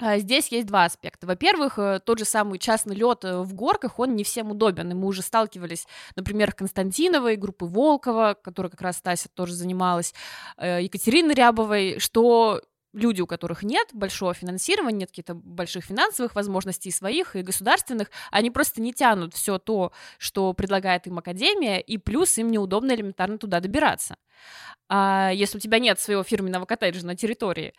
Здесь 0.00 0.48
есть 0.48 0.66
два 0.66 0.84
аспекта. 0.84 1.26
Во-первых, 1.26 1.78
э, 1.78 2.00
тот 2.04 2.18
же 2.18 2.24
самый 2.24 2.58
частный 2.58 2.96
лед 2.96 3.22
в 3.22 3.54
горках, 3.54 3.98
он 3.98 4.16
не 4.16 4.24
всем 4.24 4.50
удобен. 4.50 4.90
И 4.90 4.94
мы 4.94 5.06
уже 5.06 5.22
сталкивались, 5.22 5.86
например, 6.16 6.52
Константиновой, 6.52 7.36
группы 7.36 7.64
Волкова, 7.64 8.36
которой 8.42 8.68
как 8.70 8.80
раз 8.80 9.00
Тася 9.00 9.28
тоже 9.32 9.54
занималась, 9.54 10.12
э, 10.56 10.82
Екатерины 10.82 11.32
Рябовой, 11.32 12.00
что 12.00 12.60
люди, 12.94 13.20
у 13.20 13.26
которых 13.26 13.62
нет 13.62 13.88
большого 13.92 14.32
финансирования, 14.34 15.00
нет 15.00 15.10
каких-то 15.10 15.34
больших 15.34 15.84
финансовых 15.84 16.34
возможностей 16.34 16.90
своих 16.90 17.36
и 17.36 17.42
государственных, 17.42 18.10
они 18.30 18.50
просто 18.50 18.80
не 18.80 18.92
тянут 18.92 19.34
все 19.34 19.58
то, 19.58 19.92
что 20.18 20.52
предлагает 20.54 21.06
им 21.06 21.18
академия, 21.18 21.80
и 21.80 21.98
плюс 21.98 22.38
им 22.38 22.50
неудобно 22.50 22.92
элементарно 22.92 23.38
туда 23.38 23.60
добираться 23.60 24.16
а, 24.88 25.30
если 25.32 25.56
у 25.56 25.60
тебя 25.60 25.78
нет 25.78 25.98
своего 25.98 26.22
фирменного 26.22 26.66
коттеджа 26.66 27.06
на 27.06 27.16
территории. 27.16 27.72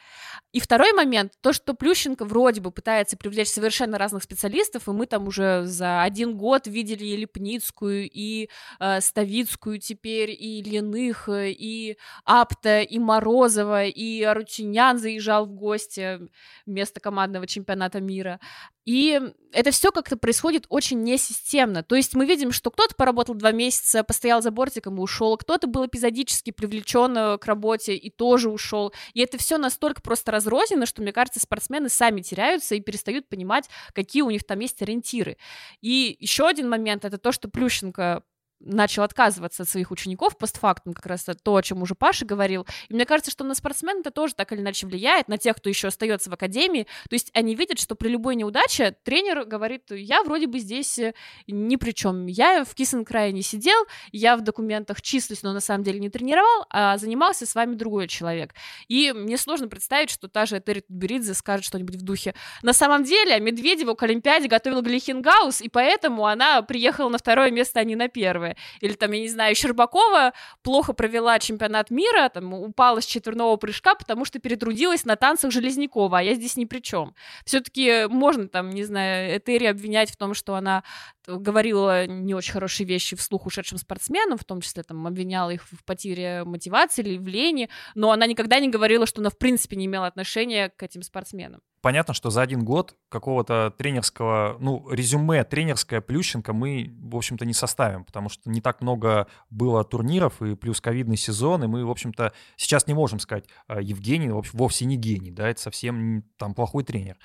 И 0.51 0.59
второй 0.59 0.91
момент, 0.93 1.33
то, 1.41 1.53
что 1.53 1.75
Плющенко 1.75 2.25
вроде 2.25 2.61
бы 2.61 2.71
пытается 2.71 3.15
привлечь 3.15 3.49
совершенно 3.49 3.97
разных 3.97 4.23
специалистов, 4.23 4.87
и 4.87 4.91
мы 4.91 5.05
там 5.05 5.27
уже 5.27 5.65
за 5.65 6.01
один 6.01 6.35
год 6.35 6.65
видели 6.65 7.05
и 7.05 7.15
Лепницкую, 7.17 8.09
и 8.11 8.49
э, 8.79 9.01
Ставицкую 9.01 9.79
теперь, 9.79 10.31
и 10.31 10.63
Леных, 10.63 11.29
и 11.29 11.97
Апта, 12.23 12.81
и 12.81 12.97
Морозова, 12.97 13.85
и 13.85 14.23
Арутюнян 14.23 14.97
заезжал 14.97 15.45
в 15.45 15.51
гости 15.51 16.19
вместо 16.65 16.99
командного 16.99 17.45
чемпионата 17.45 18.01
мира. 18.01 18.39
И 18.85 19.19
это 19.51 19.71
все 19.71 19.91
как-то 19.91 20.15
происходит 20.15 20.65
очень 20.69 21.01
несистемно. 21.01 21.81
То 21.81 21.95
есть 21.95 22.15
мы 22.15 22.25
видим, 22.25 22.51
что 22.51 22.69
кто-то 22.69 22.93
поработал 22.95 23.33
два 23.33 23.51
месяца, 23.51 24.03
постоял 24.03 24.41
за 24.41 24.51
бортиком 24.51 24.97
и 24.97 25.01
ушел, 25.01 25.37
кто-то 25.37 25.67
был 25.67 25.87
эпизодически 25.87 26.51
привлечен 26.51 27.17
э, 27.17 27.37
к 27.37 27.45
работе 27.45 27.95
и 27.95 28.09
тоже 28.09 28.49
ушел. 28.49 28.93
И 29.13 29.21
это 29.21 29.37
все 29.37 29.57
настолько 29.57 30.01
просто 30.01 30.31
разрознено, 30.31 30.85
что, 30.85 31.01
мне 31.01 31.13
кажется, 31.13 31.39
спортсмены 31.39 31.89
сами 31.89 32.21
теряются 32.21 32.75
и 32.75 32.81
перестают 32.81 33.27
понимать, 33.27 33.69
какие 33.93 34.21
у 34.21 34.29
них 34.29 34.43
там 34.43 34.59
есть 34.59 34.81
ориентиры. 34.81 35.37
И 35.81 36.15
еще 36.19 36.47
один 36.47 36.69
момент 36.69 37.05
это 37.05 37.17
то, 37.17 37.31
что 37.31 37.49
Плющенко 37.49 38.23
начал 38.59 39.03
отказываться 39.03 39.63
от 39.63 39.69
своих 39.69 39.91
учеников 39.91 40.37
постфактум, 40.37 40.93
как 40.93 41.05
раз 41.05 41.25
то, 41.43 41.55
о 41.55 41.61
чем 41.61 41.81
уже 41.81 41.95
Паша 41.95 42.25
говорил. 42.25 42.65
И 42.89 42.93
мне 42.93 43.05
кажется, 43.05 43.31
что 43.31 43.43
на 43.43 43.55
спортсмена 43.55 43.99
это 43.99 44.11
тоже 44.11 44.35
так 44.35 44.51
или 44.51 44.61
иначе 44.61 44.87
влияет, 44.87 45.27
на 45.27 45.37
тех, 45.37 45.55
кто 45.55 45.69
еще 45.69 45.87
остается 45.87 46.29
в 46.29 46.33
академии. 46.33 46.87
То 47.09 47.13
есть 47.13 47.31
они 47.33 47.55
видят, 47.55 47.79
что 47.79 47.95
при 47.95 48.09
любой 48.09 48.35
неудаче 48.35 48.95
тренер 49.03 49.45
говорит, 49.45 49.83
я 49.91 50.23
вроде 50.23 50.47
бы 50.47 50.59
здесь 50.59 50.97
э, 50.99 51.13
ни 51.47 51.75
при 51.75 51.91
чем. 51.91 52.25
Я 52.27 52.63
в 52.63 52.73
Кисенкрае 52.73 53.31
не 53.31 53.41
сидел, 53.41 53.85
я 54.11 54.37
в 54.37 54.41
документах 54.41 55.01
числюсь, 55.01 55.43
но 55.43 55.53
на 55.53 55.59
самом 55.59 55.83
деле 55.83 55.99
не 55.99 56.09
тренировал, 56.09 56.65
а 56.69 56.97
занимался 56.97 57.45
с 57.45 57.55
вами 57.55 57.75
другой 57.75 58.07
человек. 58.07 58.53
И 58.87 59.11
мне 59.11 59.37
сложно 59.37 59.67
представить, 59.67 60.09
что 60.09 60.27
та 60.27 60.45
же 60.45 60.57
Этери 60.57 60.81
Тутберидзе 60.81 61.33
скажет 61.33 61.65
что-нибудь 61.65 61.95
в 61.95 62.01
духе. 62.01 62.33
На 62.63 62.73
самом 62.73 63.03
деле 63.03 63.39
Медведеву 63.39 63.95
к 63.95 64.03
Олимпиаде 64.03 64.47
готовил 64.47 64.81
Глихенгаус, 64.81 65.61
и 65.61 65.69
поэтому 65.69 66.25
она 66.25 66.61
приехала 66.61 67.09
на 67.09 67.17
второе 67.17 67.51
место, 67.51 67.79
а 67.79 67.83
не 67.83 67.95
на 67.95 68.07
первое. 68.07 68.44
Или 68.81 68.93
там, 68.93 69.11
я 69.11 69.21
не 69.21 69.29
знаю, 69.29 69.55
Щербакова 69.55 70.33
плохо 70.61 70.93
провела 70.93 71.39
чемпионат 71.39 71.89
мира, 71.89 72.29
там, 72.29 72.53
упала 72.53 73.01
с 73.01 73.05
четверного 73.05 73.55
прыжка, 73.57 73.95
потому 73.95 74.25
что 74.25 74.39
перетрудилась 74.39 75.05
на 75.05 75.15
танцах 75.15 75.51
Железнякова, 75.51 76.19
а 76.19 76.21
я 76.21 76.35
здесь 76.35 76.57
ни 76.57 76.65
при 76.65 76.79
чем. 76.79 77.15
Все-таки 77.45 78.07
можно 78.07 78.47
там, 78.47 78.69
не 78.69 78.83
знаю, 78.83 79.37
Этери 79.37 79.65
обвинять 79.65 80.11
в 80.11 80.17
том, 80.17 80.33
что 80.33 80.55
она 80.55 80.83
говорила 81.27 82.07
не 82.07 82.33
очень 82.33 82.53
хорошие 82.53 82.87
вещи 82.87 83.15
вслух 83.15 83.45
ушедшим 83.45 83.77
спортсменам, 83.77 84.37
в 84.37 84.43
том 84.43 84.61
числе 84.61 84.83
там 84.83 85.05
обвиняла 85.07 85.51
их 85.51 85.63
в 85.63 85.83
потере 85.85 86.43
мотивации 86.43 87.03
или 87.03 87.17
в 87.17 87.27
лени, 87.27 87.69
но 87.95 88.11
она 88.11 88.25
никогда 88.27 88.59
не 88.59 88.69
говорила, 88.69 89.05
что 89.05 89.21
она 89.21 89.29
в 89.29 89.37
принципе 89.37 89.75
не 89.75 89.85
имела 89.85 90.07
отношения 90.07 90.69
к 90.69 90.83
этим 90.83 91.01
спортсменам. 91.01 91.61
Понятно, 91.85 92.15
что 92.15 92.31
за 92.31 92.41
один 92.41 92.65
год 92.65 92.95
какого-то 93.09 93.71
тренерского, 93.77 94.57
ну, 94.59 94.89
резюме 94.89 95.43
тренерское 95.43 96.01
Плющенко 96.01 96.51
мы, 96.51 96.91
в 96.99 97.15
общем-то, 97.15 97.45
не 97.45 97.53
составим, 97.53 98.05
потому 98.05 98.27
что 98.27 98.49
не 98.49 98.59
так 98.59 98.81
много 98.81 99.27
было 99.51 99.83
турниров 99.83 100.41
и 100.41 100.55
плюс 100.55 100.81
ковидный 100.81 101.15
сезон, 101.15 101.63
и 101.63 101.67
мы, 101.67 101.85
в 101.85 101.91
общем-то, 101.91 102.33
сейчас 102.55 102.87
не 102.87 102.95
можем 102.95 103.19
сказать, 103.19 103.45
«А, 103.67 103.79
Евгений 103.79 104.31
вовсе 104.31 104.85
не 104.85 104.97
гений, 104.97 105.29
да, 105.29 105.47
это 105.47 105.61
совсем 105.61 106.23
там 106.37 106.55
плохой 106.55 106.83
тренер. 106.83 107.17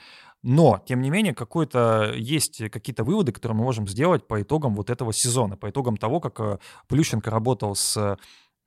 Но, 0.42 0.82
тем 0.86 1.02
не 1.02 1.10
менее, 1.10 1.34
какой-то 1.34 2.14
есть 2.16 2.70
какие-то 2.70 3.04
выводы, 3.04 3.32
которые 3.32 3.56
мы 3.56 3.64
можем 3.64 3.86
сделать 3.86 4.26
по 4.26 4.40
итогам 4.40 4.74
вот 4.74 4.88
этого 4.88 5.12
сезона, 5.12 5.56
по 5.56 5.68
итогам 5.68 5.98
того, 5.98 6.20
как 6.20 6.40
э, 6.40 6.58
Плющенко 6.88 7.30
работал 7.30 7.74
с 7.74 8.16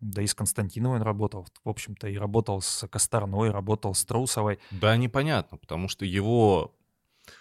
да 0.04 0.22
и 0.22 0.28
с 0.28 0.34
Константиновой 0.34 0.98
он 0.98 1.04
работал, 1.04 1.48
в 1.64 1.70
общем-то, 1.70 2.08
и 2.08 2.18
работал 2.18 2.62
с 2.62 2.88
Косторной, 2.88 3.52
работал 3.52 3.96
с 3.96 4.04
Трусовой. 4.06 4.60
Да, 4.72 4.96
непонятно, 4.98 5.58
потому 5.58 5.88
что 5.88 6.06
его... 6.06 6.76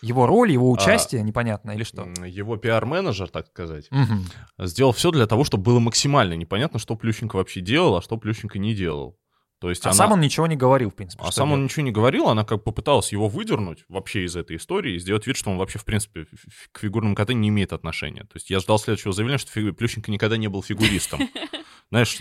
Его 0.01 0.29
роль, 0.29 0.53
его 0.53 0.69
а, 0.69 0.71
участие 0.71 1.23
а, 1.23 1.25
непонятно 1.25 1.73
или 1.73 1.83
что? 1.83 2.07
Его 2.25 2.57
пиар-менеджер, 2.57 3.29
так 3.29 3.49
сказать, 3.49 3.89
угу. 3.91 4.67
сделал 4.67 4.93
все 4.93 5.11
для 5.11 5.27
того, 5.27 5.43
чтобы 5.43 5.65
было 5.65 5.81
максимально 5.81 6.35
непонятно, 6.35 6.79
что 6.79 6.95
Плющенко 6.95 7.35
вообще 7.35 7.61
делал, 7.61 7.97
а 7.97 8.03
что 8.03 8.17
Плющенко 8.17 8.61
не 8.61 8.77
делал. 8.77 9.19
То 9.63 9.71
есть 9.71 9.87
а 9.87 9.91
она... 9.91 9.95
сам 9.95 10.11
он 10.11 10.21
ничего 10.21 10.49
не 10.49 10.57
говорил, 10.57 10.91
в 10.91 10.95
принципе. 10.97 11.23
А 11.25 11.31
сам 11.31 11.47
делать? 11.47 11.59
он 11.61 11.65
ничего 11.67 11.85
не 11.85 11.93
говорил, 11.93 12.29
она 12.29 12.45
как 12.45 12.65
попыталась 12.65 13.13
его 13.13 13.29
выдернуть 13.29 13.85
вообще 13.89 14.25
из 14.25 14.35
этой 14.35 14.57
истории 14.57 14.97
и 14.97 14.99
сделать 14.99 15.25
вид, 15.29 15.37
что 15.37 15.53
он 15.53 15.57
вообще, 15.57 15.79
в 15.79 15.85
принципе, 15.85 16.27
к 16.73 16.81
фигурному 16.81 17.15
катанию 17.15 17.43
не 17.43 17.49
имеет 17.51 17.73
отношения. 17.73 18.23
То 18.23 18.33
есть 18.35 18.51
я 18.51 18.59
ждал 18.59 18.81
следующего 18.81 19.13
заявления, 19.13 19.39
что 19.39 19.53
Плющенко 19.73 20.11
никогда 20.11 20.37
не 20.37 20.49
был 20.49 20.65
фигуристом. 20.65 21.21
Знаешь, 21.91 22.21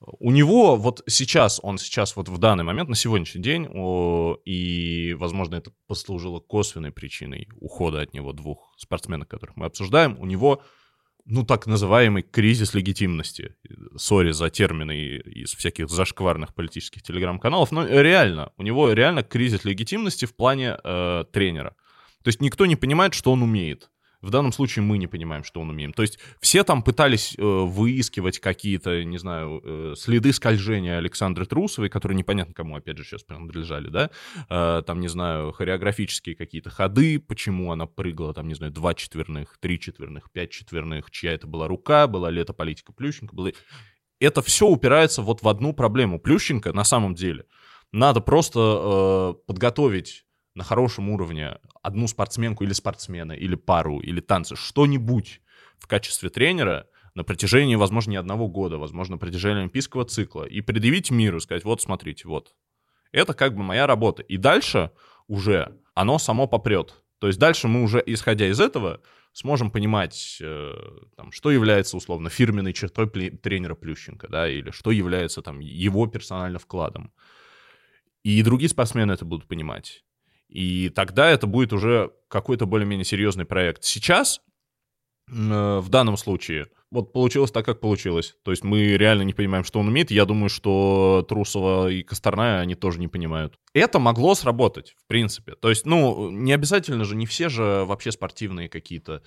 у 0.00 0.30
него 0.30 0.76
вот 0.76 1.02
сейчас, 1.06 1.60
он 1.62 1.78
сейчас 1.78 2.14
вот 2.14 2.28
в 2.28 2.36
данный 2.36 2.64
момент, 2.64 2.90
на 2.90 2.94
сегодняшний 2.94 3.40
день, 3.40 3.66
о, 3.72 4.36
и, 4.44 5.16
возможно, 5.18 5.54
это 5.54 5.72
послужило 5.86 6.40
косвенной 6.40 6.92
причиной 6.92 7.48
ухода 7.58 8.02
от 8.02 8.12
него 8.12 8.34
двух 8.34 8.74
спортсменов, 8.76 9.28
которых 9.28 9.56
мы 9.56 9.64
обсуждаем, 9.64 10.18
у 10.20 10.26
него 10.26 10.62
ну, 11.30 11.44
так 11.44 11.66
называемый 11.66 12.22
кризис 12.22 12.74
легитимности. 12.74 13.54
Сори 13.96 14.32
за 14.32 14.50
термины 14.50 15.16
из 15.24 15.54
всяких 15.54 15.88
зашкварных 15.88 16.54
политических 16.54 17.02
телеграм-каналов, 17.02 17.72
но 17.72 17.86
реально, 17.86 18.52
у 18.56 18.62
него 18.62 18.92
реально 18.92 19.22
кризис 19.22 19.64
легитимности 19.64 20.24
в 20.24 20.34
плане 20.34 20.76
э, 20.82 21.24
тренера. 21.32 21.76
То 22.22 22.28
есть 22.28 22.42
никто 22.42 22.66
не 22.66 22.76
понимает, 22.76 23.14
что 23.14 23.32
он 23.32 23.42
умеет. 23.42 23.90
В 24.22 24.30
данном 24.30 24.52
случае 24.52 24.82
мы 24.82 24.98
не 24.98 25.06
понимаем, 25.06 25.44
что 25.44 25.60
он 25.60 25.70
умеем. 25.70 25.92
То 25.92 26.02
есть 26.02 26.18
все 26.40 26.62
там 26.62 26.82
пытались 26.82 27.34
э, 27.38 27.42
выискивать 27.42 28.38
какие-то, 28.38 29.02
не 29.04 29.18
знаю, 29.18 29.62
э, 29.64 29.94
следы 29.96 30.32
скольжения 30.32 30.98
Александры 30.98 31.46
Трусовой, 31.46 31.88
которые 31.88 32.18
непонятно 32.18 32.52
кому, 32.52 32.76
опять 32.76 32.98
же, 32.98 33.04
сейчас 33.04 33.22
принадлежали, 33.22 33.88
да? 33.88 34.10
Э, 34.50 34.82
там, 34.86 35.00
не 35.00 35.08
знаю, 35.08 35.52
хореографические 35.52 36.36
какие-то 36.36 36.68
ходы, 36.68 37.18
почему 37.18 37.72
она 37.72 37.86
прыгала, 37.86 38.34
там, 38.34 38.46
не 38.46 38.54
знаю, 38.54 38.72
два 38.72 38.92
четверных, 38.94 39.56
три 39.58 39.80
четверных, 39.80 40.30
пять 40.30 40.50
четверных, 40.50 41.10
чья 41.10 41.32
это 41.32 41.46
была 41.46 41.66
рука, 41.66 42.06
была 42.06 42.30
ли 42.30 42.42
это 42.42 42.52
политика 42.52 42.92
Плющенко, 42.92 43.34
была... 43.34 43.50
Это 44.20 44.42
все 44.42 44.66
упирается 44.66 45.22
вот 45.22 45.40
в 45.42 45.48
одну 45.48 45.72
проблему. 45.72 46.20
Плющенко 46.20 46.74
на 46.74 46.84
самом 46.84 47.14
деле 47.14 47.46
надо 47.90 48.20
просто 48.20 48.60
э, 48.60 49.34
подготовить 49.46 50.24
на 50.54 50.64
хорошем 50.64 51.08
уровне 51.10 51.58
одну 51.82 52.08
спортсменку 52.08 52.64
или 52.64 52.72
спортсмена, 52.72 53.32
или 53.32 53.54
пару, 53.54 54.00
или 54.00 54.20
танцы, 54.20 54.56
что-нибудь 54.56 55.40
в 55.78 55.86
качестве 55.86 56.28
тренера 56.28 56.86
на 57.14 57.24
протяжении, 57.24 57.74
возможно, 57.74 58.12
не 58.12 58.16
одного 58.16 58.48
года, 58.48 58.78
возможно, 58.78 59.14
на 59.14 59.18
протяжении 59.18 59.60
олимпийского 59.60 60.04
цикла, 60.04 60.44
и 60.44 60.60
предъявить 60.60 61.10
миру, 61.10 61.40
сказать, 61.40 61.64
вот, 61.64 61.80
смотрите, 61.82 62.28
вот. 62.28 62.54
Это 63.12 63.34
как 63.34 63.54
бы 63.54 63.62
моя 63.62 63.86
работа. 63.86 64.22
И 64.22 64.36
дальше 64.36 64.92
уже 65.26 65.76
оно 65.94 66.18
само 66.18 66.46
попрет. 66.46 67.02
То 67.18 67.26
есть 67.26 67.38
дальше 67.38 67.68
мы 67.68 67.82
уже, 67.82 68.02
исходя 68.06 68.48
из 68.48 68.60
этого, 68.60 69.00
сможем 69.32 69.70
понимать, 69.70 70.38
э, 70.40 70.74
там, 71.16 71.32
что 71.32 71.50
является 71.50 71.96
условно 71.96 72.30
фирменной 72.30 72.72
чертой 72.72 73.08
тренера 73.08 73.74
Плющенко, 73.74 74.28
да, 74.28 74.48
или 74.48 74.70
что 74.70 74.90
является 74.90 75.42
там 75.42 75.60
его 75.60 76.06
персональным 76.06 76.60
вкладом. 76.60 77.12
И 78.22 78.42
другие 78.42 78.68
спортсмены 78.68 79.12
это 79.12 79.24
будут 79.24 79.46
понимать. 79.48 80.04
И 80.50 80.88
тогда 80.88 81.30
это 81.30 81.46
будет 81.46 81.72
уже 81.72 82.10
какой-то 82.28 82.66
более-менее 82.66 83.04
серьезный 83.04 83.44
проект. 83.44 83.84
Сейчас, 83.84 84.40
э, 85.28 85.32
в 85.32 85.88
данном 85.88 86.16
случае, 86.16 86.66
вот 86.90 87.12
получилось 87.12 87.52
так, 87.52 87.64
как 87.64 87.78
получилось. 87.78 88.34
То 88.42 88.50
есть 88.50 88.64
мы 88.64 88.96
реально 88.96 89.22
не 89.22 89.32
понимаем, 89.32 89.62
что 89.62 89.78
он 89.78 89.86
умеет. 89.86 90.10
Я 90.10 90.24
думаю, 90.24 90.48
что 90.48 91.24
Трусова 91.28 91.88
и 91.88 92.02
Косторная, 92.02 92.60
они 92.60 92.74
тоже 92.74 92.98
не 92.98 93.06
понимают. 93.06 93.60
Это 93.74 94.00
могло 94.00 94.34
сработать, 94.34 94.96
в 94.98 95.06
принципе. 95.06 95.54
То 95.54 95.70
есть, 95.70 95.86
ну, 95.86 96.30
не 96.30 96.52
обязательно 96.52 97.04
же, 97.04 97.14
не 97.14 97.26
все 97.26 97.48
же 97.48 97.84
вообще 97.84 98.10
спортивные 98.10 98.68
какие-то 98.68 99.22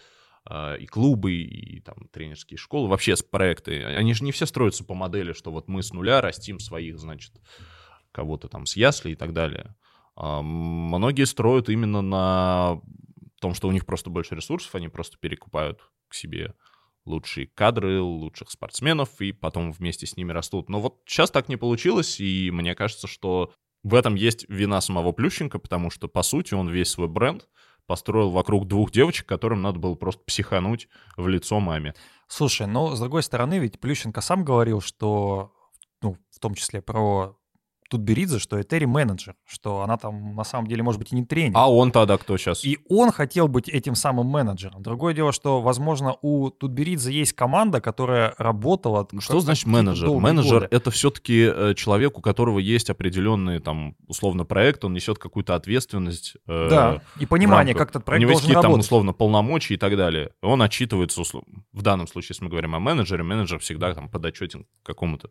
э, 0.49 0.77
и 0.79 0.87
клубы, 0.87 1.35
и 1.35 1.79
там 1.79 2.09
тренерские 2.11 2.57
школы, 2.57 2.89
вообще 2.89 3.15
проекты. 3.31 3.81
Они 3.85 4.13
же 4.13 4.25
не 4.25 4.33
все 4.33 4.45
строятся 4.45 4.83
по 4.83 4.93
модели, 4.93 5.31
что 5.31 5.51
вот 5.51 5.69
мы 5.69 5.83
с 5.83 5.93
нуля 5.93 6.19
растим 6.19 6.59
своих, 6.59 6.99
значит, 6.99 7.31
кого-то 8.11 8.49
там 8.49 8.65
с 8.65 8.75
ясли 8.75 9.11
и 9.11 9.15
так 9.15 9.31
далее. 9.31 9.73
А, 10.15 10.41
многие 10.41 11.25
строят 11.25 11.69
именно 11.69 12.01
на 12.01 12.81
том, 13.41 13.53
что 13.53 13.67
у 13.67 13.71
них 13.71 13.85
просто 13.85 14.09
больше 14.09 14.35
ресурсов, 14.35 14.75
они 14.75 14.87
просто 14.87 15.17
перекупают 15.17 15.81
к 16.07 16.13
себе 16.13 16.53
лучшие 17.05 17.47
кадры, 17.47 17.99
лучших 17.99 18.49
спортсменов, 18.49 19.19
и 19.19 19.33
потом 19.33 19.71
вместе 19.73 20.05
с 20.07 20.15
ними 20.15 20.31
растут. 20.31 20.69
Но 20.69 20.79
вот 20.79 21.01
сейчас 21.05 21.31
так 21.31 21.49
не 21.49 21.57
получилось, 21.57 22.19
и 22.21 22.49
мне 22.51 22.75
кажется, 22.75 23.07
что 23.07 23.51
В 23.83 23.95
этом 23.95 24.15
есть 24.15 24.45
вина 24.47 24.79
самого 24.79 25.11
Плющенко, 25.11 25.59
потому 25.59 25.89
что, 25.89 26.07
по 26.07 26.23
сути, 26.23 26.53
он 26.53 26.69
весь 26.69 26.89
свой 26.89 27.07
бренд 27.09 27.49
построил 27.85 28.29
вокруг 28.29 28.65
двух 28.67 28.91
девочек, 28.91 29.25
которым 29.27 29.61
надо 29.61 29.77
было 29.77 29.95
просто 29.95 30.23
психануть 30.23 30.87
в 31.17 31.27
лицо 31.27 31.59
маме. 31.59 31.93
Слушай, 32.27 32.65
но 32.65 32.95
с 32.95 32.99
другой 32.99 33.23
стороны, 33.23 33.59
ведь 33.59 33.81
Плющенко 33.81 34.21
сам 34.21 34.45
говорил, 34.45 34.79
что, 34.79 35.51
ну, 36.01 36.17
в 36.31 36.39
том 36.39 36.55
числе 36.55 36.81
про 36.81 37.37
Тутберидзе, 37.89 38.39
что 38.39 38.61
Этери 38.61 38.85
менеджер, 38.85 39.35
что 39.45 39.81
она 39.81 39.97
там 39.97 40.35
на 40.35 40.43
самом 40.43 40.67
деле 40.67 40.83
может 40.83 40.99
быть 40.99 41.11
и 41.11 41.15
не 41.15 41.25
тренер. 41.25 41.53
А 41.55 41.71
он 41.71 41.91
тогда 41.91 42.17
кто 42.17 42.37
сейчас? 42.37 42.63
И 42.63 42.79
он 42.89 43.11
хотел 43.11 43.47
быть 43.47 43.69
этим 43.69 43.95
самым 43.95 44.27
менеджером. 44.27 44.81
Другое 44.81 45.13
дело, 45.13 45.31
что, 45.31 45.61
возможно, 45.61 46.15
у 46.21 46.49
Тутберидзе 46.49 47.11
есть 47.11 47.33
команда, 47.33 47.81
которая 47.81 48.35
работала... 48.37 49.07
Ну, 49.11 49.21
что 49.21 49.39
значит 49.39 49.65
менеджер? 49.65 50.09
Менеджер— 50.09 50.67
это 50.71 50.91
все-таки 50.91 51.49
э, 51.53 51.73
человек, 51.75 52.17
у 52.17 52.21
которого 52.21 52.59
есть 52.59 52.89
определенный, 52.89 53.59
там, 53.59 53.95
условно, 54.07 54.45
проект, 54.45 54.83
он 54.85 54.93
несет 54.93 55.17
какую-то 55.17 55.55
ответственность. 55.55 56.35
Э, 56.47 56.67
да, 56.69 57.01
и 57.19 57.25
понимание, 57.25 57.75
как 57.75 57.89
этот 57.89 58.05
проект 58.05 58.19
У 58.19 58.21
него 58.21 58.31
есть 58.31 58.41
какие-то 58.41 58.61
там, 58.61 58.73
условно, 58.73 59.13
полномочия 59.13 59.73
и 59.75 59.77
так 59.77 59.97
далее. 59.97 60.31
Он 60.41 60.61
отчитывается, 60.61 61.21
условно, 61.21 61.63
в 61.71 61.81
данном 61.81 62.07
случае, 62.07 62.29
если 62.31 62.45
мы 62.45 62.49
говорим 62.49 62.75
о 62.75 62.79
менеджере, 62.79 63.23
менеджер 63.23 63.59
всегда 63.59 63.93
там 63.93 64.09
подотчетен 64.09 64.65
какому-то 64.83 65.29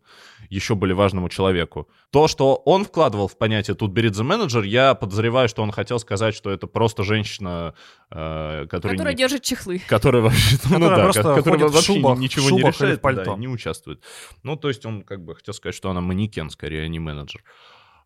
еще 0.50 0.74
более 0.74 0.94
важному 0.94 1.28
человеку. 1.28 1.88
То, 2.10 2.28
что 2.28 2.41
он 2.50 2.85
вкладывал 2.85 3.28
в 3.28 3.37
понятие 3.37 3.74
тут 3.74 3.92
Беридзе 3.92 4.22
менеджер, 4.22 4.62
я 4.62 4.94
подозреваю, 4.94 5.48
что 5.48 5.62
он 5.62 5.70
хотел 5.70 5.98
сказать, 5.98 6.35
что 6.35 6.50
это 6.50 6.66
просто 6.66 7.05
женщина, 7.05 7.74
э, 8.11 8.66
которая... 8.68 8.96
Которая 8.96 9.14
не, 9.14 9.18
держит 9.18 9.42
чехлы. 9.42 9.81
Которая 9.88 10.22
вообще, 10.22 10.57
ну, 10.64 10.74
Которая 10.74 10.96
да, 10.96 11.02
просто 11.02 11.22
которая 11.22 11.42
ходит 11.44 11.70
в 11.70 11.74
вообще 11.74 11.92
шубах- 11.94 12.18
ничего 12.18 12.46
в 12.46 12.52
не 12.52 12.59
шубах 12.59 12.74
в 12.74 12.81
решает, 12.81 13.00
пальто. 13.00 13.24
да, 13.24 13.37
не 13.37 13.48
участвует. 13.48 14.02
Ну, 14.42 14.57
то 14.57 14.68
есть 14.68 14.85
он 14.85 15.02
как 15.02 15.24
бы 15.24 15.35
хотел 15.35 15.55
сказать, 15.55 15.74
что 15.74 15.90
она 15.90 16.00
манекен 16.00 16.50
скорее, 16.50 16.85
а 16.85 16.88
не 16.88 16.98
менеджер. 16.98 17.42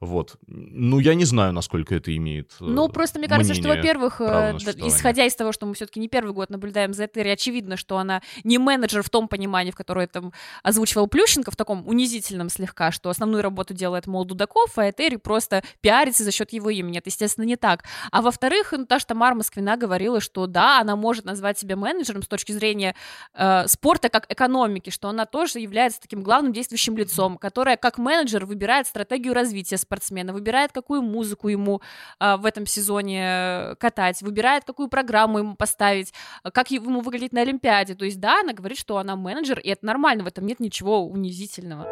Вот. 0.00 0.36
Ну, 0.46 0.98
я 0.98 1.14
не 1.14 1.24
знаю, 1.24 1.52
насколько 1.52 1.94
это 1.94 2.14
имеет 2.16 2.52
э, 2.60 2.64
Ну, 2.64 2.88
просто 2.88 3.18
мне 3.18 3.28
кажется, 3.28 3.54
что, 3.54 3.68
во-первых, 3.68 4.20
э, 4.20 4.56
исходя 4.56 5.24
из 5.24 5.34
того, 5.34 5.52
что 5.52 5.66
мы 5.66 5.74
все-таки 5.74 6.00
не 6.00 6.08
первый 6.08 6.32
год 6.32 6.50
наблюдаем 6.50 6.92
за 6.92 7.06
Этери, 7.06 7.30
очевидно, 7.30 7.76
что 7.76 7.98
она 7.98 8.22
не 8.44 8.58
менеджер 8.58 9.02
в 9.02 9.10
том 9.10 9.28
понимании, 9.28 9.70
в 9.70 9.76
которое 9.76 10.06
там 10.06 10.32
озвучивал 10.62 11.06
Плющенко, 11.06 11.50
в 11.50 11.56
таком 11.56 11.86
унизительном 11.86 12.48
слегка, 12.50 12.90
что 12.90 13.10
основную 13.10 13.42
работу 13.42 13.74
делает, 13.74 14.06
мол, 14.06 14.24
Дудаков, 14.24 14.76
а 14.78 14.90
Этери 14.90 15.16
просто 15.16 15.62
пиарится 15.80 16.24
за 16.24 16.32
счет 16.32 16.52
его 16.52 16.70
имени. 16.70 16.98
Это, 16.98 17.08
естественно, 17.08 17.44
не 17.44 17.56
так. 17.56 17.84
А 18.10 18.22
во-вторых, 18.22 18.72
ну, 18.72 18.84
та 18.86 18.98
же 18.98 19.06
Тамара 19.06 19.34
Москвина 19.34 19.76
говорила, 19.76 20.20
что 20.20 20.46
да, 20.46 20.80
она 20.80 20.96
может 20.96 21.24
назвать 21.24 21.58
себя 21.58 21.76
менеджером 21.76 22.22
с 22.22 22.28
точки 22.28 22.52
зрения 22.52 22.94
э, 23.34 23.66
спорта 23.68 24.08
как 24.08 24.30
экономики, 24.30 24.90
что 24.90 25.08
она 25.08 25.26
тоже 25.26 25.58
является 25.58 26.00
таким 26.00 26.22
главным 26.22 26.52
действующим 26.52 26.96
лицом, 26.96 27.38
которая 27.38 27.76
как 27.76 27.98
менеджер 27.98 28.46
выбирает 28.46 28.86
стратегию 28.86 29.34
развития 29.34 29.78
спортсмена, 29.86 30.32
выбирает, 30.32 30.72
какую 30.72 31.02
музыку 31.02 31.48
ему 31.48 31.80
а, 32.18 32.36
в 32.36 32.44
этом 32.44 32.66
сезоне 32.66 33.22
э, 33.24 33.74
катать, 33.76 34.20
выбирает, 34.22 34.64
какую 34.64 34.88
программу 34.88 35.38
ему 35.38 35.56
поставить, 35.56 36.12
а, 36.42 36.50
как 36.50 36.70
ему 36.70 37.00
выглядеть 37.00 37.32
на 37.32 37.42
Олимпиаде. 37.42 37.94
То 37.94 38.04
есть, 38.04 38.20
да, 38.20 38.40
она 38.40 38.52
говорит, 38.52 38.78
что 38.78 38.98
она 38.98 39.16
менеджер, 39.16 39.58
и 39.60 39.68
это 39.68 39.86
нормально, 39.86 40.24
в 40.24 40.26
этом 40.26 40.46
нет 40.46 40.60
ничего 40.60 41.06
унизительного. 41.06 41.86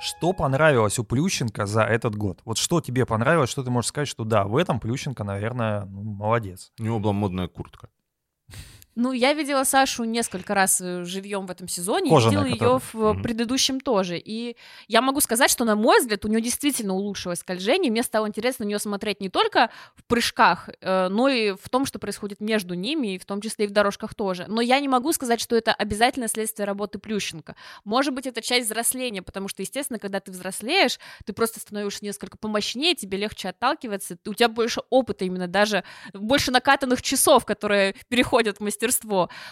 Что 0.00 0.34
понравилось 0.34 0.98
у 0.98 1.04
Плющенко 1.04 1.64
за 1.64 1.82
этот 1.82 2.14
год? 2.14 2.40
Вот 2.44 2.58
что 2.58 2.82
тебе 2.82 3.06
понравилось, 3.06 3.48
что 3.48 3.62
ты 3.62 3.70
можешь 3.70 3.88
сказать, 3.88 4.08
что 4.08 4.24
да, 4.24 4.44
в 4.44 4.56
этом 4.58 4.78
Плющенко, 4.78 5.24
наверное, 5.24 5.86
ну, 5.86 6.02
молодец. 6.02 6.72
У 6.78 6.82
него 6.82 6.98
была 6.98 7.14
модная 7.14 7.48
куртка. 7.48 7.88
Ну, 8.96 9.12
я 9.12 9.32
видела 9.32 9.64
Сашу 9.64 10.04
несколько 10.04 10.54
раз 10.54 10.80
э, 10.80 11.04
живьем 11.04 11.46
в 11.46 11.50
этом 11.50 11.66
сезоне, 11.66 12.10
Кожаная, 12.10 12.44
видела 12.44 12.44
ее 12.44 12.80
которая. 12.80 13.14
в 13.14 13.18
э, 13.18 13.22
предыдущем 13.22 13.80
тоже. 13.80 14.18
И 14.18 14.56
я 14.86 15.02
могу 15.02 15.20
сказать, 15.20 15.50
что, 15.50 15.64
на 15.64 15.74
мой 15.74 16.00
взгляд, 16.00 16.24
у 16.24 16.28
нее 16.28 16.40
действительно 16.40 16.94
улучшилось 16.94 17.40
скольжение. 17.40 17.90
Мне 17.90 18.04
стало 18.04 18.28
интересно 18.28 18.64
на 18.64 18.68
нее 18.68 18.78
смотреть 18.78 19.20
не 19.20 19.28
только 19.28 19.70
в 19.96 20.04
прыжках, 20.04 20.68
э, 20.80 21.08
но 21.08 21.28
и 21.28 21.52
в 21.52 21.68
том, 21.68 21.86
что 21.86 21.98
происходит 21.98 22.40
между 22.40 22.74
ними, 22.74 23.14
и 23.14 23.18
в 23.18 23.24
том 23.24 23.40
числе 23.40 23.64
и 23.64 23.68
в 23.68 23.72
дорожках 23.72 24.14
тоже. 24.14 24.46
Но 24.48 24.60
я 24.60 24.78
не 24.78 24.88
могу 24.88 25.12
сказать, 25.12 25.40
что 25.40 25.56
это 25.56 25.72
обязательное 25.72 26.28
следствие 26.28 26.66
работы 26.66 26.98
Плющенко. 27.00 27.56
Может 27.84 28.14
быть, 28.14 28.26
это 28.26 28.42
часть 28.42 28.66
взросления, 28.66 29.22
потому 29.22 29.48
что, 29.48 29.62
естественно, 29.62 29.98
когда 29.98 30.20
ты 30.20 30.30
взрослеешь, 30.30 31.00
ты 31.24 31.32
просто 31.32 31.58
становишься 31.58 32.04
несколько 32.04 32.38
помощнее, 32.38 32.94
тебе 32.94 33.18
легче 33.18 33.48
отталкиваться, 33.48 34.16
у 34.24 34.34
тебя 34.34 34.48
больше 34.48 34.82
опыта 34.90 35.24
именно, 35.24 35.48
даже 35.48 35.82
больше 36.12 36.52
накатанных 36.52 37.02
часов, 37.02 37.44
которые 37.44 37.96
переходят 38.08 38.58
в 38.58 38.60
мастерство. 38.60 38.83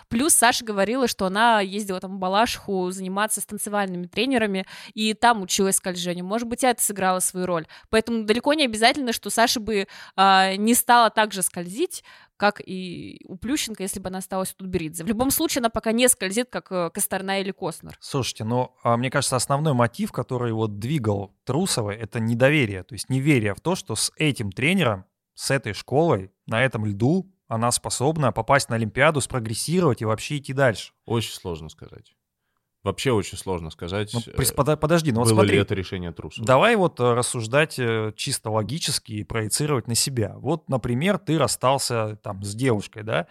Плюс 0.09 0.35
Саша 0.35 0.64
говорила, 0.64 1.09
что 1.09 1.27
она 1.27 1.61
ездила 1.61 2.01
там 2.01 2.16
в 2.16 2.18
Балашиху 2.18 2.90
заниматься 2.90 3.40
с 3.40 3.47
танцевальными 3.47 4.07
тренерами, 4.07 4.66
и 4.95 5.14
там 5.14 5.42
училась 5.42 5.77
скольжению. 5.77 6.25
Может 6.25 6.49
быть, 6.49 6.64
это 6.64 6.83
сыграло 6.83 7.21
свою 7.21 7.47
роль. 7.47 7.66
Поэтому 7.90 8.25
далеко 8.25 8.55
не 8.55 8.64
обязательно, 8.64 9.12
что 9.12 9.31
Саша 9.31 9.61
бы 9.61 9.87
а, 10.16 10.57
не 10.57 10.75
стала 10.75 11.11
так 11.11 11.33
же 11.33 11.42
скользить, 11.42 12.05
как 12.42 12.61
и 12.64 13.21
у 13.29 13.37
Плющенко, 13.37 13.85
если 13.85 14.01
бы 14.01 14.09
она 14.09 14.18
осталась 14.18 14.53
у 14.53 14.57
Тутберидзе. 14.57 15.05
В 15.05 15.07
любом 15.07 15.31
случае, 15.31 15.61
она 15.61 15.71
пока 15.71 15.92
не 15.92 16.09
скользит, 16.09 16.49
как 16.51 16.73
э, 16.73 16.90
Косторна 16.92 17.40
или 17.40 17.53
Коснер. 17.53 17.97
Слушайте, 18.01 18.42
ну, 18.42 18.75
а, 18.83 18.97
мне 18.97 19.11
кажется, 19.11 19.37
основной 19.37 19.75
мотив, 19.75 20.11
который 20.11 20.53
вот 20.53 20.81
двигал 20.81 21.37
Трусовой, 21.45 21.95
это 21.95 22.18
недоверие, 22.18 22.83
то 22.83 22.95
есть 22.95 23.09
неверие 23.09 23.55
в 23.55 23.61
то, 23.61 23.77
что 23.77 23.95
с 23.95 24.11
этим 24.16 24.51
тренером, 24.51 25.05
с 25.35 25.53
этой 25.53 25.73
школой, 25.73 26.33
на 26.47 26.64
этом 26.64 26.85
льду 26.85 27.32
она 27.53 27.71
способна 27.71 28.33
попасть 28.33 28.71
на 28.71 28.77
Олимпиаду, 28.77 29.21
спрогрессировать 29.21 30.01
и 30.01 30.07
вообще 30.07 30.38
идти 30.38 30.55
дальше. 30.55 30.93
Очень 31.05 31.35
сложно 31.35 31.69
сказать. 31.69 32.15
Вообще 32.83 33.12
очень 33.12 33.37
сложно 33.37 33.71
сказать, 33.71 34.12
Ну, 34.12 34.21
э, 34.27 34.77
подожди, 34.77 35.12
ну 35.12 35.21
вот 35.21 35.29
было 35.29 35.35
смотри, 35.35 35.57
ли 35.57 35.62
это 35.62 35.75
решение 35.75 36.12
трусов. 36.12 36.45
Давай 36.45 36.75
вот 36.77 36.99
э, 36.99 37.12
рассуждать 37.12 37.79
э, 37.79 38.12
чисто 38.17 38.51
логически 38.51 39.12
и 39.12 39.25
проецировать 39.25 39.87
на 39.87 39.95
себя. 39.95 40.35
Вот, 40.38 40.69
например, 40.71 41.19
ты 41.19 41.38
расстался 41.38 42.17
там 42.23 42.43
с 42.43 42.55
девушкой, 42.55 43.03
да? 43.03 43.27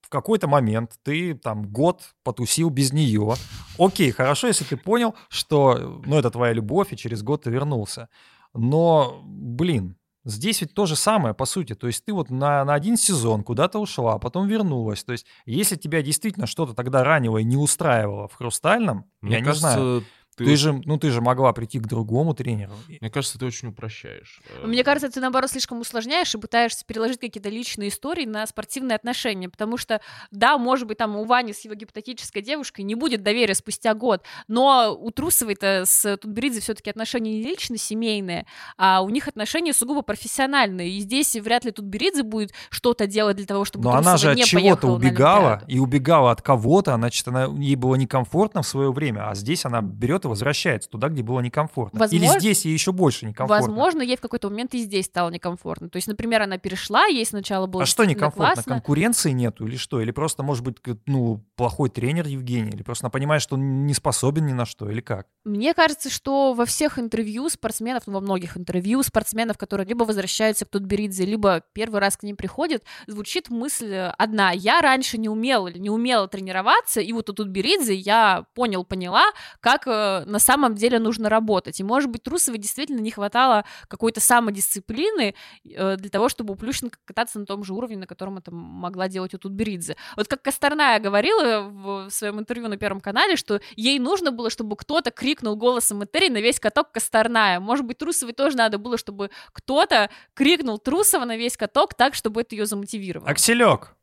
В 0.00 0.08
какой-то 0.08 0.48
момент 0.48 0.98
ты 1.02 1.34
там 1.34 1.64
год 1.64 2.14
потусил 2.24 2.70
без 2.70 2.94
нее. 2.94 3.34
Окей, 3.78 4.10
хорошо, 4.10 4.46
если 4.46 4.64
ты 4.64 4.78
понял, 4.78 5.14
что 5.28 6.00
ну, 6.06 6.18
это 6.18 6.30
твоя 6.30 6.54
любовь, 6.54 6.94
и 6.94 6.96
через 6.96 7.22
год 7.22 7.42
ты 7.42 7.50
вернулся. 7.50 8.08
Но, 8.54 9.20
блин, 9.22 9.98
здесь 10.28 10.60
ведь 10.60 10.74
то 10.74 10.86
же 10.86 10.96
самое, 10.96 11.34
по 11.34 11.46
сути. 11.46 11.74
То 11.74 11.86
есть 11.86 12.04
ты 12.04 12.12
вот 12.12 12.30
на, 12.30 12.64
на 12.64 12.74
один 12.74 12.96
сезон 12.96 13.42
куда-то 13.42 13.78
ушла, 13.78 14.14
а 14.14 14.18
потом 14.18 14.46
вернулась. 14.46 15.02
То 15.02 15.12
есть 15.12 15.26
если 15.46 15.76
тебя 15.76 16.02
действительно 16.02 16.46
что-то 16.46 16.74
тогда 16.74 17.02
ранило 17.02 17.38
и 17.38 17.44
не 17.44 17.56
устраивало 17.56 18.28
в 18.28 18.34
«Хрустальном», 18.34 19.06
Мне 19.20 19.38
я 19.38 19.44
кажется, 19.44 19.68
не 19.68 19.72
знаю, 19.74 20.04
ты, 20.38 20.44
ты 20.44 20.56
же, 20.56 20.72
ну, 20.84 20.98
ты 20.98 21.10
же 21.10 21.20
могла 21.20 21.52
прийти 21.52 21.78
к 21.80 21.86
другому 21.86 22.32
тренеру. 22.32 22.72
мне 23.00 23.10
кажется, 23.10 23.38
ты 23.38 23.46
очень 23.46 23.68
упрощаешь. 23.68 24.40
Э, 24.62 24.66
Мне 24.66 24.84
кажется, 24.84 25.10
ты, 25.10 25.20
наоборот, 25.20 25.50
слишком 25.50 25.80
усложняешь 25.80 26.34
и 26.34 26.38
пытаешься 26.38 26.84
переложить 26.86 27.18
какие-то 27.20 27.48
личные 27.48 27.88
истории 27.88 28.24
на 28.24 28.46
спортивные 28.46 28.96
отношения, 28.96 29.48
потому 29.48 29.76
что, 29.76 30.00
да, 30.30 30.56
может 30.58 30.86
быть, 30.86 30.98
там 30.98 31.16
у 31.16 31.24
Вани 31.24 31.52
с 31.52 31.64
его 31.64 31.74
гипотетической 31.74 32.40
девушкой 32.42 32.82
не 32.82 32.94
будет 32.94 33.22
доверия 33.22 33.54
спустя 33.54 33.94
год, 33.94 34.22
но 34.46 34.96
у 34.98 35.10
Трусовой-то 35.10 35.82
с 35.84 36.16
Тутберидзе 36.16 36.60
все-таки 36.60 36.90
отношения 36.90 37.32
не 37.32 37.42
лично 37.42 37.76
семейные, 37.76 38.46
а 38.76 39.02
у 39.02 39.08
них 39.08 39.26
отношения 39.28 39.72
сугубо 39.72 40.02
профессиональные, 40.02 40.90
и 40.90 41.00
здесь 41.00 41.34
вряд 41.36 41.64
ли 41.64 41.72
Тутберидзе 41.72 42.22
будет 42.22 42.52
что-то 42.70 43.06
делать 43.06 43.36
для 43.36 43.46
того, 43.46 43.64
чтобы 43.64 43.84
Но 43.84 43.90
она 43.90 44.12
Трусова 44.12 44.34
же 44.34 44.40
от 44.40 44.46
чего-то 44.46 44.88
убегала, 44.88 45.62
и 45.66 45.78
убегала 45.78 46.30
от 46.30 46.42
кого-то, 46.42 46.94
значит, 46.94 47.26
она, 47.26 47.46
ей 47.58 47.74
было 47.76 47.96
некомфортно 47.96 48.62
в 48.62 48.66
свое 48.66 48.92
время, 48.92 49.28
а 49.30 49.34
здесь 49.34 49.64
она 49.64 49.80
берет 49.82 50.24
и 50.28 50.30
возвращается 50.30 50.88
туда, 50.88 51.08
где 51.08 51.22
было 51.22 51.40
некомфортно. 51.40 51.98
Или 52.10 52.20
Возможно- 52.20 52.40
здесь 52.40 52.64
ей 52.64 52.72
еще 52.72 52.92
больше 52.92 53.26
некомфортно. 53.26 53.66
Возможно, 53.66 54.02
ей 54.02 54.16
в 54.16 54.20
какой-то 54.20 54.50
момент 54.50 54.74
и 54.74 54.78
здесь 54.78 55.06
стало 55.06 55.30
некомфортно. 55.30 55.88
То 55.88 55.96
есть, 55.96 56.08
например, 56.08 56.42
она 56.42 56.58
перешла, 56.58 57.06
ей 57.06 57.24
сначала 57.26 57.66
было 57.66 57.82
А 57.82 57.86
что 57.86 58.04
некомфортно? 58.04 58.54
классно. 58.54 58.72
Конкуренции 58.74 59.30
нету 59.32 59.66
или 59.66 59.76
что? 59.76 60.00
Или 60.00 60.10
просто, 60.10 60.42
может 60.42 60.64
быть, 60.64 60.76
ну, 61.06 61.44
плохой 61.56 61.90
тренер 61.90 62.26
Евгений? 62.26 62.70
Или 62.70 62.82
просто 62.82 63.06
она 63.06 63.10
понимает, 63.10 63.42
что 63.42 63.56
он 63.56 63.86
не 63.86 63.94
способен 63.94 64.46
ни 64.46 64.52
на 64.52 64.66
что? 64.66 64.90
Или 64.90 65.00
как? 65.00 65.26
Мне 65.44 65.74
кажется, 65.74 66.10
что 66.10 66.52
во 66.54 66.64
всех 66.66 66.98
интервью 66.98 67.48
спортсменов, 67.48 68.06
ну, 68.06 68.14
во 68.14 68.20
многих 68.20 68.56
интервью 68.56 69.02
спортсменов, 69.02 69.56
которые 69.58 69.86
либо 69.86 70.04
возвращаются 70.04 70.64
к 70.66 70.70
Тутберидзе, 70.70 71.24
либо 71.24 71.62
первый 71.72 72.00
раз 72.00 72.16
к 72.16 72.22
ним 72.22 72.36
приходят, 72.36 72.82
звучит 73.06 73.48
мысль 73.48 73.92
э, 73.92 74.08
одна. 74.18 74.50
Я 74.52 74.80
раньше 74.80 75.16
не 75.18 75.28
умела 75.28 75.68
или 75.68 75.78
не 75.78 75.90
умела 75.90 76.28
тренироваться, 76.28 77.00
и 77.00 77.12
вот 77.12 77.30
у 77.30 77.32
Тутберидзе 77.32 77.94
я 77.94 78.44
понял, 78.54 78.84
поняла, 78.84 79.24
как 79.60 79.86
на 80.26 80.38
самом 80.38 80.74
деле 80.74 80.98
нужно 80.98 81.28
работать. 81.28 81.80
И, 81.80 81.84
может 81.84 82.10
быть, 82.10 82.22
Трусовой 82.22 82.58
действительно 82.58 83.00
не 83.00 83.10
хватало 83.10 83.64
какой-то 83.88 84.20
самодисциплины 84.20 85.34
э, 85.64 85.96
для 85.96 86.10
того, 86.10 86.28
чтобы 86.28 86.54
у 86.54 86.56
Плющенко 86.56 86.98
кататься 87.04 87.38
на 87.38 87.46
том 87.46 87.64
же 87.64 87.74
уровне, 87.74 87.96
на 87.96 88.06
котором 88.06 88.38
это 88.38 88.50
могла 88.50 89.08
делать 89.08 89.34
у 89.34 89.38
Тутберидзе. 89.38 89.96
Вот 90.16 90.28
как 90.28 90.42
Косторная 90.42 90.98
говорила 91.00 91.68
в 91.68 92.10
своем 92.10 92.38
интервью 92.38 92.68
на 92.68 92.76
Первом 92.76 93.00
канале, 93.00 93.36
что 93.36 93.60
ей 93.76 93.98
нужно 93.98 94.30
было, 94.30 94.50
чтобы 94.50 94.76
кто-то 94.76 95.10
крикнул 95.10 95.56
голосом 95.56 96.04
Этери 96.04 96.28
на 96.30 96.38
весь 96.38 96.60
каток 96.60 96.92
Косторная. 96.92 97.60
Может 97.60 97.84
быть, 97.86 97.98
Трусовой 97.98 98.32
тоже 98.32 98.56
надо 98.56 98.78
было, 98.78 98.96
чтобы 98.96 99.30
кто-то 99.52 100.10
крикнул 100.34 100.78
Трусова 100.78 101.24
на 101.24 101.36
весь 101.36 101.56
каток 101.56 101.94
так, 101.94 102.14
чтобы 102.14 102.42
это 102.42 102.54
ее 102.54 102.66
замотивировало. 102.66 103.28
Акселек! 103.28 103.97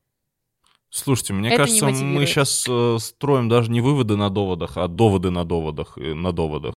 Слушайте, 0.95 1.33
мне 1.33 1.49
Это 1.49 1.63
не 1.63 1.79
кажется, 1.81 2.05
мы 2.05 2.25
сейчас 2.25 2.65
строим 3.03 3.49
даже 3.49 3.69
не 3.69 3.81
выводы 3.81 4.15
на 4.15 4.29
доводах, 4.29 4.77
а 4.77 4.87
доводы 4.87 5.29
на 5.29 5.43
доводах, 5.43 5.97
э, 5.97 6.13
на 6.13 6.31
доводах. 6.31 6.73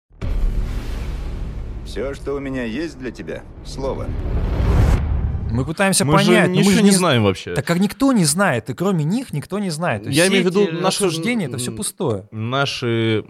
Все, 1.85 2.15
что 2.15 2.33
у 2.33 2.39
меня 2.39 2.63
есть 2.63 2.97
для 2.97 3.11
тебя, 3.11 3.43
слово. 3.63 4.07
Мы 5.51 5.63
пытаемся 5.63 6.03
Мы 6.03 6.17
же 6.17 6.25
понять, 6.25 6.49
ничего 6.49 6.71
мы 6.71 6.71
же 6.77 6.81
не 6.81 6.89
знаем 6.89 7.23
вообще. 7.25 7.53
Так 7.53 7.67
как 7.67 7.79
никто 7.79 8.11
не 8.11 8.25
знает, 8.25 8.71
и 8.71 8.73
кроме 8.73 9.03
них 9.03 9.33
никто 9.33 9.59
не 9.59 9.69
знает. 9.69 10.05
То 10.05 10.09
Я 10.09 10.27
имею 10.29 10.45
в 10.45 10.47
виду 10.47 10.63
эти 10.63 10.71
наши- 10.71 11.05
рассуждения, 11.05 11.45
это 11.45 11.59
все 11.59 11.71
пустое. 11.71 12.27
Наши 12.31 13.23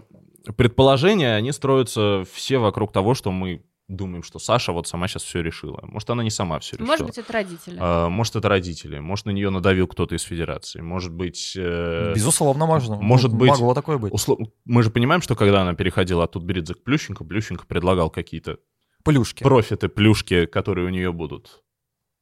предположения, 0.56 1.34
они 1.34 1.52
строятся 1.52 2.24
все 2.32 2.56
вокруг 2.56 2.92
того, 2.92 3.12
что 3.14 3.30
мы 3.30 3.62
думаем, 3.88 4.22
что 4.22 4.38
Саша 4.38 4.72
вот 4.72 4.86
сама 4.86 5.08
сейчас 5.08 5.22
все 5.24 5.40
решила. 5.42 5.80
Может, 5.82 6.08
она 6.10 6.22
не 6.22 6.30
сама 6.30 6.58
все 6.60 6.76
решила. 6.76 6.86
Может 6.88 7.06
быть, 7.06 7.18
это 7.18 7.32
родители. 7.32 7.76
А, 7.80 8.08
может, 8.08 8.36
это 8.36 8.48
родители. 8.48 8.98
Может, 8.98 9.26
на 9.26 9.30
нее 9.30 9.50
надавил 9.50 9.88
кто-то 9.88 10.14
из 10.14 10.22
федерации. 10.22 10.80
Может 10.80 11.12
быть... 11.12 11.54
э, 11.56 12.12
Безусловно, 12.14 12.66
можно. 12.66 12.96
может 12.96 13.32
Ну, 13.32 13.38
быть, 13.38 13.48
Могло 13.50 13.74
такое 13.74 13.98
быть. 13.98 14.12
услов- 14.12 14.38
Мы 14.66 14.82
же 14.82 14.90
понимаем, 14.90 15.22
что 15.22 15.34
когда 15.34 15.62
она 15.62 15.74
переходила 15.74 16.24
от 16.24 16.32
Тутберидзе 16.32 16.74
к 16.74 16.84
Плющенко, 16.84 17.24
Плющенко 17.24 17.66
предлагал 17.66 18.10
какие-то 18.10 18.58
Плюшки. 19.04 19.42
профиты, 19.42 19.88
плюшки, 19.88 20.44
которые 20.46 20.86
у 20.86 20.90
нее 20.90 21.12
будут. 21.12 21.62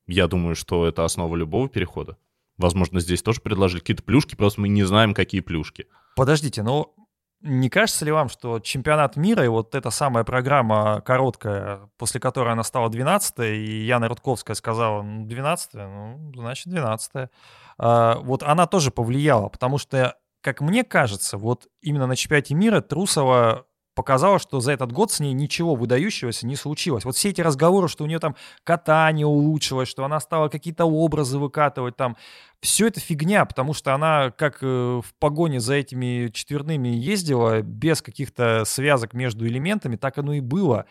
Я 0.06 0.28
думаю, 0.28 0.54
что 0.54 0.86
это 0.86 1.04
основа 1.04 1.34
любого 1.34 1.68
перехода. 1.68 2.16
Возможно, 2.58 3.00
здесь 3.00 3.22
тоже 3.22 3.40
предложили 3.40 3.80
какие-то 3.80 4.04
плюшки, 4.04 4.36
просто 4.36 4.60
мы 4.60 4.68
не 4.68 4.84
знаем, 4.84 5.14
какие 5.14 5.40
плюшки. 5.40 5.86
Подождите, 6.14 6.62
но 6.62 6.94
не 7.40 7.68
кажется 7.68 8.04
ли 8.04 8.12
вам, 8.12 8.28
что 8.28 8.60
чемпионат 8.60 9.16
мира 9.16 9.44
и 9.44 9.48
вот 9.48 9.74
эта 9.74 9.90
самая 9.90 10.24
программа 10.24 11.00
короткая, 11.02 11.90
после 11.98 12.20
которой 12.20 12.52
она 12.52 12.62
стала 12.62 12.88
12 12.88 13.38
и 13.40 13.84
Яна 13.84 14.08
Рудковская 14.08 14.54
сказала, 14.56 15.02
ну, 15.02 15.26
12 15.26 15.74
ну, 15.74 16.32
значит, 16.34 16.68
12 16.68 17.30
вот 17.78 18.42
она 18.42 18.66
тоже 18.66 18.90
повлияла, 18.90 19.48
потому 19.48 19.78
что, 19.78 20.16
как 20.40 20.60
мне 20.60 20.82
кажется, 20.82 21.36
вот 21.36 21.68
именно 21.82 22.06
на 22.06 22.16
чемпионате 22.16 22.54
мира 22.54 22.80
Трусова 22.80 23.66
показала, 23.96 24.38
что 24.38 24.60
за 24.60 24.72
этот 24.72 24.92
год 24.92 25.10
с 25.10 25.18
ней 25.18 25.32
ничего 25.32 25.74
выдающегося 25.74 26.46
не 26.46 26.54
случилось. 26.54 27.04
Вот 27.04 27.16
все 27.16 27.30
эти 27.30 27.40
разговоры, 27.40 27.88
что 27.88 28.04
у 28.04 28.06
нее 28.06 28.20
там 28.20 28.36
катание 28.62 29.26
улучшилось, 29.26 29.88
что 29.88 30.04
она 30.04 30.20
стала 30.20 30.48
какие-то 30.48 30.84
образы 30.84 31.38
выкатывать 31.38 31.96
там, 31.96 32.16
все 32.60 32.86
это 32.88 33.00
фигня, 33.00 33.44
потому 33.46 33.72
что 33.72 33.94
она 33.94 34.30
как 34.30 34.58
э, 34.60 34.66
в 35.02 35.14
погоне 35.18 35.60
за 35.60 35.74
этими 35.74 36.28
четверными 36.32 36.88
ездила 36.88 37.62
без 37.62 38.02
каких-то 38.02 38.64
связок 38.66 39.14
между 39.14 39.46
элементами, 39.46 39.96
так 39.96 40.18
оно 40.18 40.34
и 40.34 40.40
было. 40.40 40.84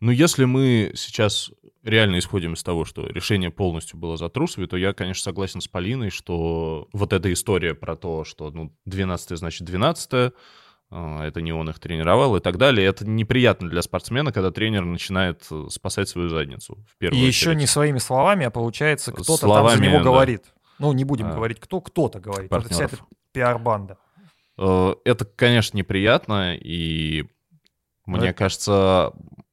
Ну, 0.00 0.10
если 0.10 0.44
мы 0.44 0.92
сейчас 0.96 1.50
реально 1.84 2.18
исходим 2.18 2.54
из 2.54 2.62
того, 2.64 2.84
что 2.84 3.06
решение 3.06 3.50
полностью 3.50 3.98
было 3.98 4.16
за 4.16 4.28
Трусовой, 4.28 4.68
то 4.68 4.76
я, 4.76 4.92
конечно, 4.92 5.22
согласен 5.22 5.60
с 5.60 5.68
Полиной, 5.68 6.10
что 6.10 6.88
вот 6.92 7.12
эта 7.12 7.32
история 7.32 7.74
про 7.74 7.94
то, 7.94 8.24
что, 8.24 8.50
ну, 8.50 8.72
12 8.86 9.38
значит 9.38 9.64
12 9.64 10.32
это 10.90 11.40
не 11.42 11.52
он 11.52 11.68
их 11.68 11.78
тренировал 11.78 12.36
и 12.36 12.40
так 12.40 12.56
далее, 12.56 12.86
это 12.86 13.06
неприятно 13.06 13.68
для 13.68 13.82
спортсмена, 13.82 14.32
когда 14.32 14.50
тренер 14.50 14.84
начинает 14.84 15.46
э, 15.50 15.66
спасать 15.70 16.08
свою 16.08 16.28
задницу 16.30 16.76
в 16.76 16.94
И 16.94 16.98
первую 16.98 17.26
еще 17.26 17.50
очередь. 17.50 17.60
не 17.60 17.66
своими 17.66 17.98
словами, 17.98 18.46
а 18.46 18.50
получается 18.50 19.12
кто-то 19.12 19.26
там 19.26 19.36
за 19.36 19.46
Словами, 19.46 19.86
него 19.86 19.98
да. 19.98 20.04
говорит. 20.04 20.44
Ну, 20.78 20.92
не 20.92 21.04
будем 21.04 21.26
А, 21.30 21.34
говорить, 21.34 21.60
кто, 21.60 21.80
кто-то 21.80 22.20
говорит. 22.20 22.50
Вот 22.50 22.64
вся 22.66 22.84
эта 22.84 22.96
партнеров. 22.96 23.06
пиар-банда. 23.32 23.98
Э, 24.56 24.94
Это, 25.04 25.24
конечно, 25.24 25.76
неприятно, 25.76 26.56
и 26.56 27.24
мне 28.06 28.28
это- 28.28 28.38
кажется, 28.38 29.12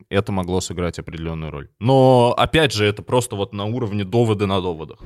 это 0.10 0.32
могло 0.32 0.62
сыграть 0.62 1.00
определенную 1.00 1.52
роль. 1.52 1.70
Но, 1.80 2.34
опять 2.38 2.72
же, 2.72 2.86
это 2.86 3.02
просто 3.04 3.36
вот 3.36 3.54
на 3.54 3.66
уровне 3.66 4.04
доводы 4.06 4.46
на 4.46 4.62
доводах. 4.62 5.00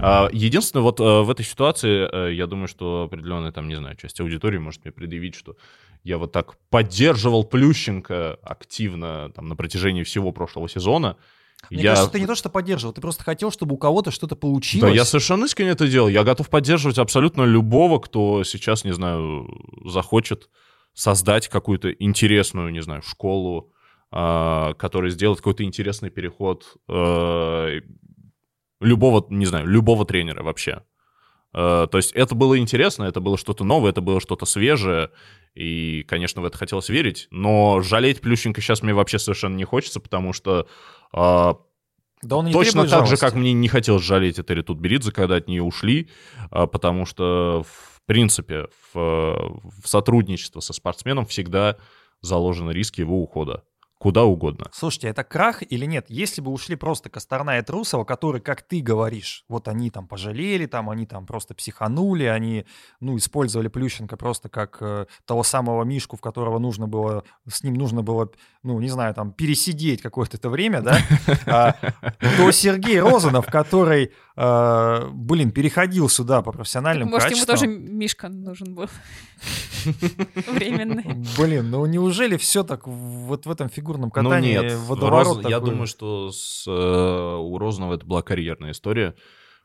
А, 0.00 0.28
Единственное, 0.32 0.82
вот 0.82 1.00
э, 1.00 1.22
в 1.22 1.30
этой 1.30 1.44
ситуации, 1.44 2.08
э, 2.12 2.34
я 2.34 2.46
думаю, 2.46 2.68
что 2.68 3.04
определенная, 3.04 3.52
там, 3.52 3.68
не 3.68 3.76
знаю, 3.76 3.96
часть 3.96 4.20
аудитории 4.20 4.58
может 4.58 4.84
мне 4.84 4.92
предъявить, 4.92 5.34
что 5.34 5.56
я 6.04 6.18
вот 6.18 6.32
так 6.32 6.56
поддерживал 6.70 7.44
Плющенко 7.44 8.38
активно 8.42 9.30
там, 9.34 9.48
на 9.48 9.56
протяжении 9.56 10.02
всего 10.02 10.32
прошлого 10.32 10.68
сезона. 10.68 11.16
Мне 11.70 11.82
я... 11.82 11.90
кажется, 11.90 12.12
ты 12.12 12.20
не 12.20 12.26
то 12.26 12.34
что 12.34 12.50
поддерживал, 12.50 12.92
ты 12.92 13.00
просто 13.00 13.24
хотел, 13.24 13.50
чтобы 13.50 13.74
у 13.74 13.78
кого-то 13.78 14.10
что-то 14.10 14.36
получилось. 14.36 14.92
Да, 14.92 14.94
я 14.94 15.04
совершенно 15.04 15.46
искренне 15.46 15.70
это 15.70 15.88
делал. 15.88 16.08
Я 16.08 16.22
готов 16.22 16.48
поддерживать 16.48 16.98
абсолютно 16.98 17.42
любого, 17.42 17.98
кто 17.98 18.44
сейчас, 18.44 18.84
не 18.84 18.92
знаю, 18.92 19.48
захочет 19.84 20.48
создать 20.92 21.48
какую-то 21.48 21.90
интересную, 21.90 22.70
не 22.70 22.80
знаю, 22.82 23.02
школу, 23.02 23.72
а, 24.10 24.74
который 24.74 25.10
сделает 25.10 25.40
какой-то 25.40 25.64
интересный 25.64 26.10
переход 26.10 26.76
э, 26.88 27.80
любого, 28.80 29.26
не 29.30 29.46
знаю, 29.46 29.66
любого 29.66 30.04
тренера 30.04 30.42
вообще. 30.42 30.82
Э, 31.54 31.86
То 31.90 31.96
есть 31.98 32.12
это 32.12 32.34
было 32.34 32.58
интересно, 32.58 33.04
это 33.04 33.20
было 33.20 33.38
что-то 33.38 33.64
новое, 33.64 33.90
это 33.90 34.00
было 34.00 34.20
что-то 34.20 34.46
свежее, 34.46 35.10
и, 35.54 36.04
конечно, 36.06 36.42
в 36.42 36.44
это 36.44 36.58
хотелось 36.58 36.88
верить, 36.90 37.28
но 37.30 37.80
жалеть 37.80 38.20
Плющенко 38.20 38.60
сейчас 38.60 38.82
мне 38.82 38.92
вообще 38.92 39.18
совершенно 39.18 39.56
не 39.56 39.64
хочется, 39.64 40.00
потому 40.00 40.32
что 40.34 40.68
а, 41.12 41.56
Да 42.22 42.36
он 42.36 42.46
не 42.46 42.52
Точно 42.52 42.82
так 42.82 43.06
же, 43.06 43.16
жалости. 43.16 43.20
как 43.24 43.34
мне 43.34 43.52
не 43.54 43.68
хотелось 43.68 44.02
жалеть 44.02 44.38
Этери 44.38 44.62
Тутберидзе, 44.62 45.12
когда 45.12 45.36
от 45.36 45.48
нее 45.48 45.62
ушли, 45.62 46.10
а, 46.50 46.66
потому 46.66 47.06
что, 47.06 47.64
в 47.66 48.02
принципе, 48.04 48.66
в, 48.92 49.60
в 49.82 49.86
сотрудничество 49.88 50.60
со 50.60 50.72
спортсменом 50.74 51.24
всегда 51.24 51.76
заложены 52.20 52.72
риски 52.72 53.00
его 53.00 53.22
ухода. 53.22 53.64
Куда 53.98 54.24
угодно. 54.24 54.66
Слушайте, 54.74 55.08
это 55.08 55.24
крах 55.24 55.62
или 55.62 55.86
нет? 55.86 56.06
Если 56.08 56.42
бы 56.42 56.50
ушли 56.50 56.76
просто 56.76 57.08
Косторна 57.08 57.58
и 57.58 57.62
Трусова, 57.62 58.04
которые, 58.04 58.42
как 58.42 58.60
ты 58.60 58.82
говоришь, 58.82 59.44
вот 59.48 59.68
они 59.68 59.90
там 59.90 60.06
пожалели, 60.06 60.66
там 60.66 60.90
они 60.90 61.06
там 61.06 61.24
просто 61.24 61.54
психанули, 61.54 62.24
они, 62.24 62.66
ну, 63.00 63.16
использовали 63.16 63.68
Плющенко 63.68 64.18
просто 64.18 64.50
как 64.50 64.76
э, 64.80 65.06
того 65.24 65.42
самого 65.42 65.82
Мишку, 65.84 66.18
в 66.18 66.20
которого 66.20 66.58
нужно 66.58 66.86
было, 66.86 67.24
с 67.48 67.62
ним 67.62 67.72
нужно 67.74 68.02
было, 68.02 68.30
ну, 68.62 68.78
не 68.80 68.90
знаю, 68.90 69.14
там, 69.14 69.32
пересидеть 69.32 70.02
какое-то 70.02 70.36
это 70.36 70.50
время, 70.50 70.82
да, 70.82 70.98
А, 71.46 71.72
то 72.36 72.50
Сергей 72.50 73.00
Розанов, 73.00 73.46
который, 73.46 74.12
э, 74.36 75.08
блин, 75.10 75.52
переходил 75.52 76.10
сюда 76.10 76.42
по 76.42 76.52
профессиональным 76.52 77.08
Может, 77.08 77.30
ему 77.30 77.46
качествам. 77.46 77.56
тоже 77.56 77.66
Мишка 77.66 78.28
нужен 78.28 78.74
был. 78.74 78.88
Временный. 80.52 81.04
Блин, 81.38 81.70
ну 81.70 81.86
неужели 81.86 82.36
все 82.36 82.62
так 82.64 82.86
вот 82.86 83.46
в 83.46 83.50
этом 83.50 83.68
фигурном 83.68 84.10
Ну 84.14 84.22
катании 84.22 84.52
нет, 84.52 84.74
водоворот 84.86 85.44
Роз- 85.44 85.50
я 85.50 85.60
думаю, 85.60 85.86
что 85.86 86.30
с, 86.32 86.64
э, 86.66 87.36
у 87.38 87.58
Розанова 87.58 87.94
это 87.94 88.06
была 88.06 88.22
карьерная 88.22 88.72
история. 88.72 89.14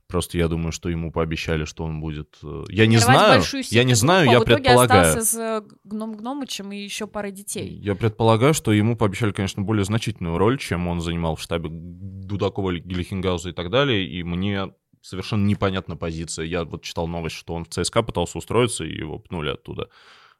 Просто 0.08 0.38
я 0.38 0.50
думаю, 0.50 0.74
что 0.74 0.90
ему 0.90 1.10
пообещали, 1.10 1.64
что 1.64 1.86
он 1.86 2.02
будет... 2.02 2.38
э, 2.44 2.64
Я 2.68 2.86
не 2.86 2.98
знаю, 2.98 3.42
я 3.70 3.84
не 3.86 3.94
знаю, 3.94 4.30
я 4.30 4.42
предполагаю. 4.42 5.08
остался 5.08 5.26
с 5.26 5.40
э, 5.40 5.62
Гном 5.86 6.18
Гномычем 6.18 6.70
и 6.74 6.84
еще 6.84 7.08
парой 7.08 7.32
детей. 7.32 7.70
Я 7.70 7.96
предполагаю, 7.96 8.54
что 8.54 8.74
ему 8.74 8.98
пообещали, 8.98 9.32
конечно, 9.32 9.62
более 9.64 9.86
значительную 9.86 10.38
роль, 10.38 10.58
чем 10.58 10.88
он 10.90 11.00
занимал 11.00 11.38
в 11.38 11.42
штабе 11.42 11.70
Дудакова, 11.72 12.74
Гелихенгауза 12.78 13.50
и 13.50 13.54
так 13.54 13.70
далее, 13.70 14.06
и 14.06 14.22
мне 14.24 14.74
совершенно 15.02 15.46
непонятна 15.46 15.98
позиция. 15.98 16.46
Я 16.46 16.64
вот 16.64 16.84
читал 16.84 17.08
новость, 17.08 17.36
что 17.36 17.54
он 17.54 17.66
в 17.66 17.70
ЦСКА 17.70 18.04
пытался 18.04 18.38
устроиться, 18.38 18.84
и 18.84 18.96
его 18.96 19.20
пнули 19.20 19.50
оттуда. 19.50 19.90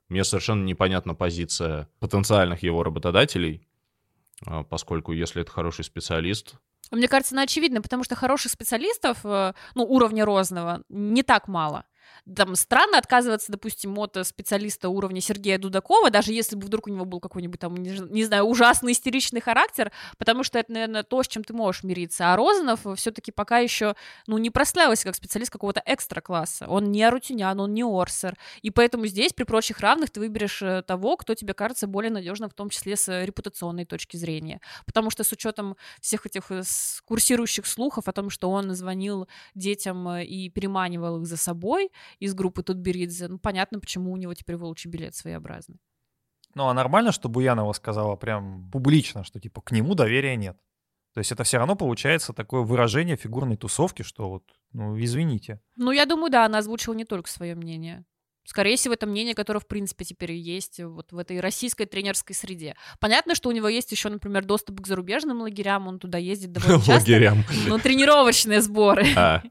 Мне 0.10 0.24
совершенно 0.24 0.64
непонятна 0.64 1.16
позиция 1.16 1.90
потенциальных 2.00 2.64
его 2.64 2.84
работодателей, 2.84 3.62
а, 4.46 4.64
поскольку 4.64 5.12
если 5.14 5.42
это 5.42 5.52
хороший 5.52 5.84
специалист, 5.84 6.56
Мне 6.92 7.08
кажется, 7.08 7.36
она 7.36 7.44
очевидна, 7.44 7.82
потому 7.82 8.04
что 8.04 8.16
хороших 8.16 8.52
специалистов, 8.52 9.20
э, 9.24 9.54
ну, 9.76 9.84
уровня 9.86 10.26
Розного, 10.26 10.84
не 10.90 11.24
так 11.24 11.48
мало. 11.48 11.86
Там 12.36 12.56
странно 12.56 12.98
отказываться, 12.98 13.52
допустим, 13.52 13.98
от 13.98 14.16
э, 14.16 14.24
специалиста 14.24 14.90
уровня 14.90 15.22
Сергея 15.22 15.58
Дудакова, 15.58 16.12
даже 16.12 16.34
если 16.34 16.56
бы 16.56 16.66
вдруг 16.66 16.88
у 16.88 16.92
него 16.92 17.06
был 17.06 17.20
какой-нибудь 17.20 17.60
там, 17.60 17.76
не, 17.76 18.24
знаю, 18.24 18.44
ужасный 18.44 18.92
истеричный 18.92 19.42
характер, 19.42 19.92
потому 20.18 20.44
что 20.44 20.60
это, 20.60 20.72
наверное, 20.72 21.04
то, 21.04 21.24
с 21.24 21.28
чем 21.28 21.44
ты 21.44 21.54
можешь 21.54 21.84
мириться. 21.84 22.32
А 22.32 22.36
Розанов 22.36 22.86
все-таки 22.96 23.32
пока 23.32 23.58
еще, 23.58 23.96
ну, 24.28 24.38
не 24.38 24.52
прославился 24.52 25.06
как 25.06 25.16
специалист 25.16 25.52
какого-то 25.52 25.82
экстра-класса. 25.86 26.68
Он 26.68 26.92
не 26.92 27.04
Арутюнян, 27.04 27.60
он 27.60 27.74
не 27.74 27.84
Орсер. 27.84 28.38
И 28.62 28.70
поэтому 28.70 29.08
здесь, 29.08 29.34
при 29.34 29.44
прочих 29.44 29.80
равных, 29.80 30.12
ты 30.12 30.20
выберешь 30.20 30.62
э, 30.62 30.84
того, 30.84 31.18
кто 31.18 31.34
тебе 31.34 31.54
кажется 31.54 31.88
более 31.88 32.12
надежным, 32.12 32.50
в 32.50 32.54
том 32.54 32.70
числе 32.70 32.96
с 32.96 33.24
репутационной 33.24 33.86
точки 33.86 34.18
зрения. 34.18 34.62
Потому 34.86 35.10
что 35.10 35.24
с 35.24 35.32
учетом 35.32 35.76
всех 36.00 36.28
этих 36.28 36.52
э, 36.52 36.62
курсирующих 37.06 37.66
слухов 37.66 38.08
о 38.08 38.12
том, 38.12 38.30
что 38.30 38.52
он 38.52 38.76
звонил 38.76 39.28
детям 39.56 40.08
и 40.18 40.50
переманивал 40.50 41.22
их 41.22 41.28
за 41.28 41.38
собой 41.38 41.90
из 42.20 42.34
группы 42.34 42.64
Тутберидзе, 42.64 43.28
ну, 43.28 43.38
понятно, 43.40 43.80
почему 43.80 44.12
у 44.12 44.18
него 44.18 44.34
теперь 44.34 44.58
волчий 44.58 44.90
билет 44.90 45.16
своеобразный. 45.16 45.80
Ну, 46.56 46.68
а 46.68 46.74
нормально, 46.74 47.12
что 47.12 47.30
Буянова 47.30 47.72
сказала 47.74 48.16
прям 48.16 48.70
публично, 48.72 49.24
что 49.24 49.40
типа 49.40 49.62
к 49.62 49.72
нему 49.72 49.96
доверия 49.96 50.36
нет. 50.36 50.58
То 51.14 51.20
есть 51.20 51.32
это 51.32 51.44
все 51.44 51.58
равно 51.58 51.76
получается 51.76 52.34
такое 52.34 52.62
выражение 52.62 53.18
фигурной 53.18 53.58
тусовки, 53.58 54.02
что 54.02 54.30
вот, 54.30 54.44
ну, 54.74 54.98
извините. 55.00 55.60
Ну, 55.76 55.92
я 55.92 56.06
думаю, 56.06 56.32
да, 56.32 56.46
она 56.46 56.60
озвучила 56.60 56.94
не 56.94 57.06
только 57.06 57.30
свое 57.30 57.56
мнение. 57.56 58.06
Скорее 58.44 58.76
всего, 58.76 58.96
это 58.96 59.06
мнение, 59.06 59.36
которое, 59.36 59.60
в 59.60 59.68
принципе, 59.68 60.04
теперь 60.04 60.32
есть 60.32 60.80
вот 60.82 61.12
в 61.12 61.18
этой 61.18 61.40
российской 61.40 61.86
тренерской 61.86 62.36
среде. 62.36 62.76
Понятно, 63.00 63.36
что 63.36 63.50
у 63.50 63.52
него 63.52 63.68
есть 63.68 63.92
еще, 63.92 64.10
например, 64.10 64.44
доступ 64.46 64.82
к 64.82 64.88
зарубежным 64.88 65.42
лагерям, 65.42 65.88
он 65.88 66.00
туда 66.00 66.18
ездит 66.18 66.52
довольно 66.54 66.78
часто. 66.84 66.94
лагерям. 66.94 67.44
Ну, 67.68 67.78
тренировочные 67.78 68.62
сборы, 68.62 69.06
А, 69.16 69.44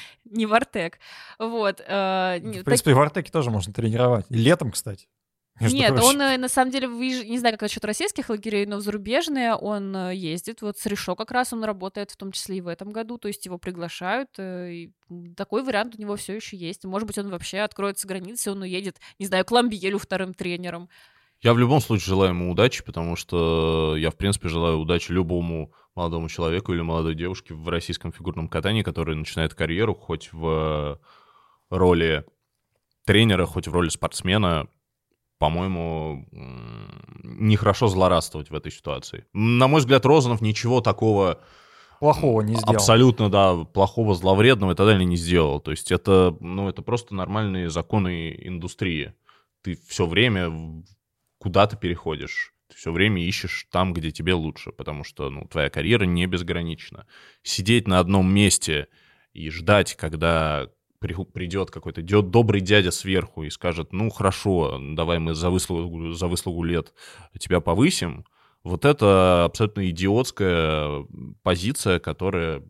не 0.24 0.46
в 0.46 0.54
Артек. 0.54 0.98
Вот. 1.38 1.80
э, 1.86 2.38
В 2.40 2.64
принципе, 2.64 2.94
в 2.94 3.00
Артеке 3.00 3.30
тоже 3.32 3.50
можно 3.50 3.72
тренировать. 3.72 4.26
И 4.30 4.34
летом, 4.34 4.70
кстати. 4.72 5.08
между 5.60 5.76
Нет, 5.76 5.88
прочим. 5.90 6.06
он 6.06 6.20
э, 6.22 6.38
на 6.38 6.48
самом 6.48 6.70
деле, 6.70 6.86
виж- 6.88 7.24
не 7.26 7.38
знаю, 7.38 7.54
как 7.54 7.62
насчет 7.62 7.84
российских 7.84 8.30
лагерей, 8.30 8.64
но 8.66 8.78
в 8.78 8.80
зарубежные 8.80 9.54
он 9.54 9.94
э, 9.94 10.14
ездит. 10.14 10.62
Вот 10.62 10.78
с 10.78 10.86
Решо 10.86 11.14
как 11.14 11.30
раз 11.30 11.52
он 11.52 11.62
работает, 11.62 12.10
в 12.10 12.16
том 12.16 12.32
числе 12.32 12.56
и 12.56 12.60
в 12.62 12.68
этом 12.68 12.90
году. 12.90 13.18
То 13.18 13.28
есть 13.28 13.44
его 13.44 13.58
приглашают. 13.58 14.30
э, 14.38 14.72
и 14.72 14.92
такой 15.36 15.62
вариант 15.62 15.94
у 15.96 16.00
него 16.00 16.16
все 16.16 16.34
еще 16.34 16.56
есть. 16.56 16.84
Может 16.84 17.06
быть, 17.06 17.18
он 17.18 17.28
вообще 17.28 17.58
откроется 17.58 18.08
границы, 18.08 18.50
он 18.50 18.62
уедет, 18.62 18.98
не 19.18 19.26
знаю, 19.26 19.44
к 19.44 19.50
Ламбиелю 19.50 19.98
вторым 19.98 20.32
тренером. 20.32 20.88
Я 21.42 21.52
в 21.54 21.58
любом 21.58 21.80
случае 21.80 22.06
желаю 22.06 22.30
ему 22.30 22.50
удачи, 22.52 22.84
потому 22.84 23.16
что 23.16 23.96
я, 23.98 24.10
в 24.10 24.16
принципе, 24.16 24.48
желаю 24.48 24.78
удачи 24.78 25.10
любому 25.10 25.72
молодому 25.94 26.28
человеку 26.28 26.72
или 26.72 26.80
молодой 26.80 27.14
девушке 27.14 27.54
в 27.54 27.68
российском 27.68 28.12
фигурном 28.12 28.48
катании, 28.48 28.82
который 28.82 29.14
начинает 29.14 29.54
карьеру 29.54 29.94
хоть 29.94 30.32
в 30.32 30.98
роли 31.70 32.24
тренера, 33.04 33.46
хоть 33.46 33.68
в 33.68 33.72
роли 33.72 33.88
спортсмена. 33.88 34.68
По-моему, 35.38 36.28
нехорошо 37.24 37.88
злорадствовать 37.88 38.50
в 38.50 38.54
этой 38.54 38.70
ситуации. 38.70 39.26
На 39.32 39.66
мой 39.66 39.80
взгляд, 39.80 40.06
Розанов 40.06 40.40
ничего 40.40 40.80
такого 40.80 41.40
Плохого 41.98 42.42
не 42.42 42.54
сделал. 42.54 42.74
абсолютно, 42.74 43.28
да, 43.28 43.64
плохого, 43.64 44.14
зловредного 44.14 44.72
и 44.72 44.74
так 44.74 44.86
далее 44.86 45.04
не 45.04 45.16
сделал. 45.16 45.60
То 45.60 45.72
есть 45.72 45.90
это, 45.90 46.36
ну, 46.40 46.68
это 46.68 46.82
просто 46.82 47.14
нормальные 47.14 47.70
законы 47.70 48.36
индустрии. 48.40 49.14
Ты 49.62 49.78
все 49.88 50.06
время 50.06 50.84
куда-то 51.38 51.76
переходишь. 51.76 52.54
Ты 52.72 52.78
все 52.78 52.90
время 52.90 53.22
ищешь 53.22 53.66
там, 53.70 53.92
где 53.92 54.10
тебе 54.10 54.32
лучше, 54.32 54.72
потому 54.72 55.04
что, 55.04 55.28
ну, 55.28 55.46
твоя 55.46 55.68
карьера 55.68 56.04
не 56.04 56.26
безгранична. 56.26 57.06
Сидеть 57.42 57.86
на 57.86 57.98
одном 57.98 58.32
месте 58.32 58.88
и 59.34 59.50
ждать, 59.50 59.94
когда 59.94 60.70
при- 60.98 61.14
придет 61.24 61.70
какой-то 61.70 62.00
добрый 62.00 62.62
дядя 62.62 62.90
сверху 62.90 63.42
и 63.42 63.50
скажет, 63.50 63.92
ну, 63.92 64.08
хорошо, 64.08 64.80
давай 64.80 65.18
мы 65.18 65.34
за 65.34 65.50
выслугу, 65.50 66.12
за 66.12 66.28
выслугу 66.28 66.62
лет 66.62 66.94
тебя 67.38 67.60
повысим, 67.60 68.24
вот 68.64 68.86
это 68.86 69.44
абсолютно 69.44 69.90
идиотская 69.90 71.04
позиция, 71.42 71.98
которая 71.98 72.62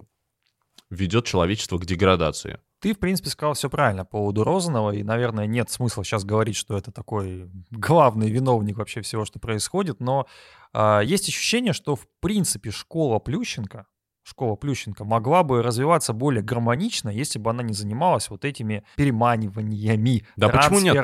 ведет 0.90 1.26
человечество 1.26 1.78
к 1.78 1.86
деградации. 1.86 2.58
Ты, 2.82 2.94
в 2.94 2.98
принципе, 2.98 3.30
сказал 3.30 3.54
все 3.54 3.70
правильно 3.70 4.04
по 4.04 4.18
поводу 4.18 4.42
Розанова, 4.42 4.90
и, 4.90 5.04
наверное, 5.04 5.46
нет 5.46 5.70
смысла 5.70 6.04
сейчас 6.04 6.24
говорить, 6.24 6.56
что 6.56 6.76
это 6.76 6.90
такой 6.90 7.48
главный 7.70 8.28
виновник 8.28 8.76
вообще 8.76 9.02
всего, 9.02 9.24
что 9.24 9.38
происходит, 9.38 10.00
но 10.00 10.26
а, 10.72 11.00
есть 11.00 11.28
ощущение, 11.28 11.74
что, 11.74 11.94
в 11.94 12.08
принципе, 12.20 12.72
школа 12.72 13.20
Плющенко, 13.20 13.86
школа 14.24 14.56
Плющенко 14.56 15.04
могла 15.04 15.44
бы 15.44 15.62
развиваться 15.62 16.12
более 16.12 16.42
гармонично, 16.42 17.08
если 17.08 17.38
бы 17.38 17.50
она 17.50 17.62
не 17.62 17.72
занималась 17.72 18.30
вот 18.30 18.44
этими 18.44 18.82
переманиваниями, 18.96 20.26
Да 20.34 20.48
почему 20.48 20.80
нет? 20.80 20.94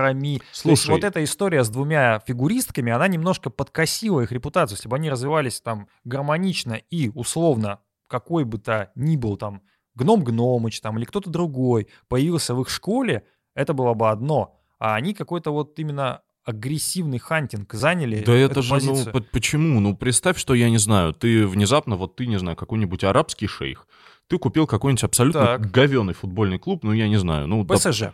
То 0.62 0.71
есть 0.71 0.83
Слушай. 0.83 0.91
вот 0.91 1.05
эта 1.05 1.23
история 1.23 1.62
с 1.62 1.69
двумя 1.69 2.19
фигуристками, 2.27 2.91
она 2.91 3.07
немножко 3.07 3.51
подкосила 3.51 4.23
их 4.23 4.33
репутацию. 4.33 4.77
Если 4.77 4.88
бы 4.88 4.97
они 4.97 5.11
развивались 5.11 5.61
там 5.61 5.87
гармонично 6.03 6.73
и 6.91 7.11
условно 7.11 7.79
какой 8.09 8.45
бы 8.45 8.59
то 8.59 8.91
ни 8.95 9.17
был 9.17 9.37
там 9.37 9.62
Гном 9.98 10.24
Гномыч 10.24 10.80
там 10.80 10.96
или 10.98 11.04
кто-то 11.04 11.28
другой 11.28 11.88
появился 12.08 12.54
в 12.54 12.62
их 12.62 12.70
школе, 12.70 13.24
это 13.54 13.74
было 13.74 13.92
бы 13.94 14.08
одно. 14.08 14.54
А 14.78 14.94
они 14.94 15.12
какой-то 15.12 15.50
вот 15.50 15.78
именно 15.78 16.22
агрессивный 16.44 17.18
хантинг 17.18 17.74
заняли 17.74 18.22
Да 18.24 18.32
это 18.32 18.62
же, 18.62 18.72
ну, 18.74 18.80
позицию. 18.80 19.12
по- 19.12 19.20
почему? 19.20 19.80
Ну, 19.80 19.94
представь, 19.96 20.38
что 20.38 20.54
я 20.54 20.70
не 20.70 20.78
знаю, 20.78 21.12
ты 21.12 21.46
внезапно, 21.46 21.96
вот 21.96 22.16
ты, 22.16 22.26
не 22.26 22.38
знаю, 22.38 22.56
какой-нибудь 22.56 23.04
арабский 23.04 23.46
шейх, 23.48 23.87
ты 24.28 24.38
купил 24.38 24.66
какой-нибудь 24.66 25.04
абсолютно 25.04 25.40
Так. 25.44 25.70
говеный 25.70 26.14
футбольный 26.14 26.58
клуб, 26.58 26.84
ну, 26.84 26.92
я 26.92 27.08
не 27.08 27.18
знаю, 27.18 27.46
ну, 27.48 27.64
ПСЖ. 27.66 28.04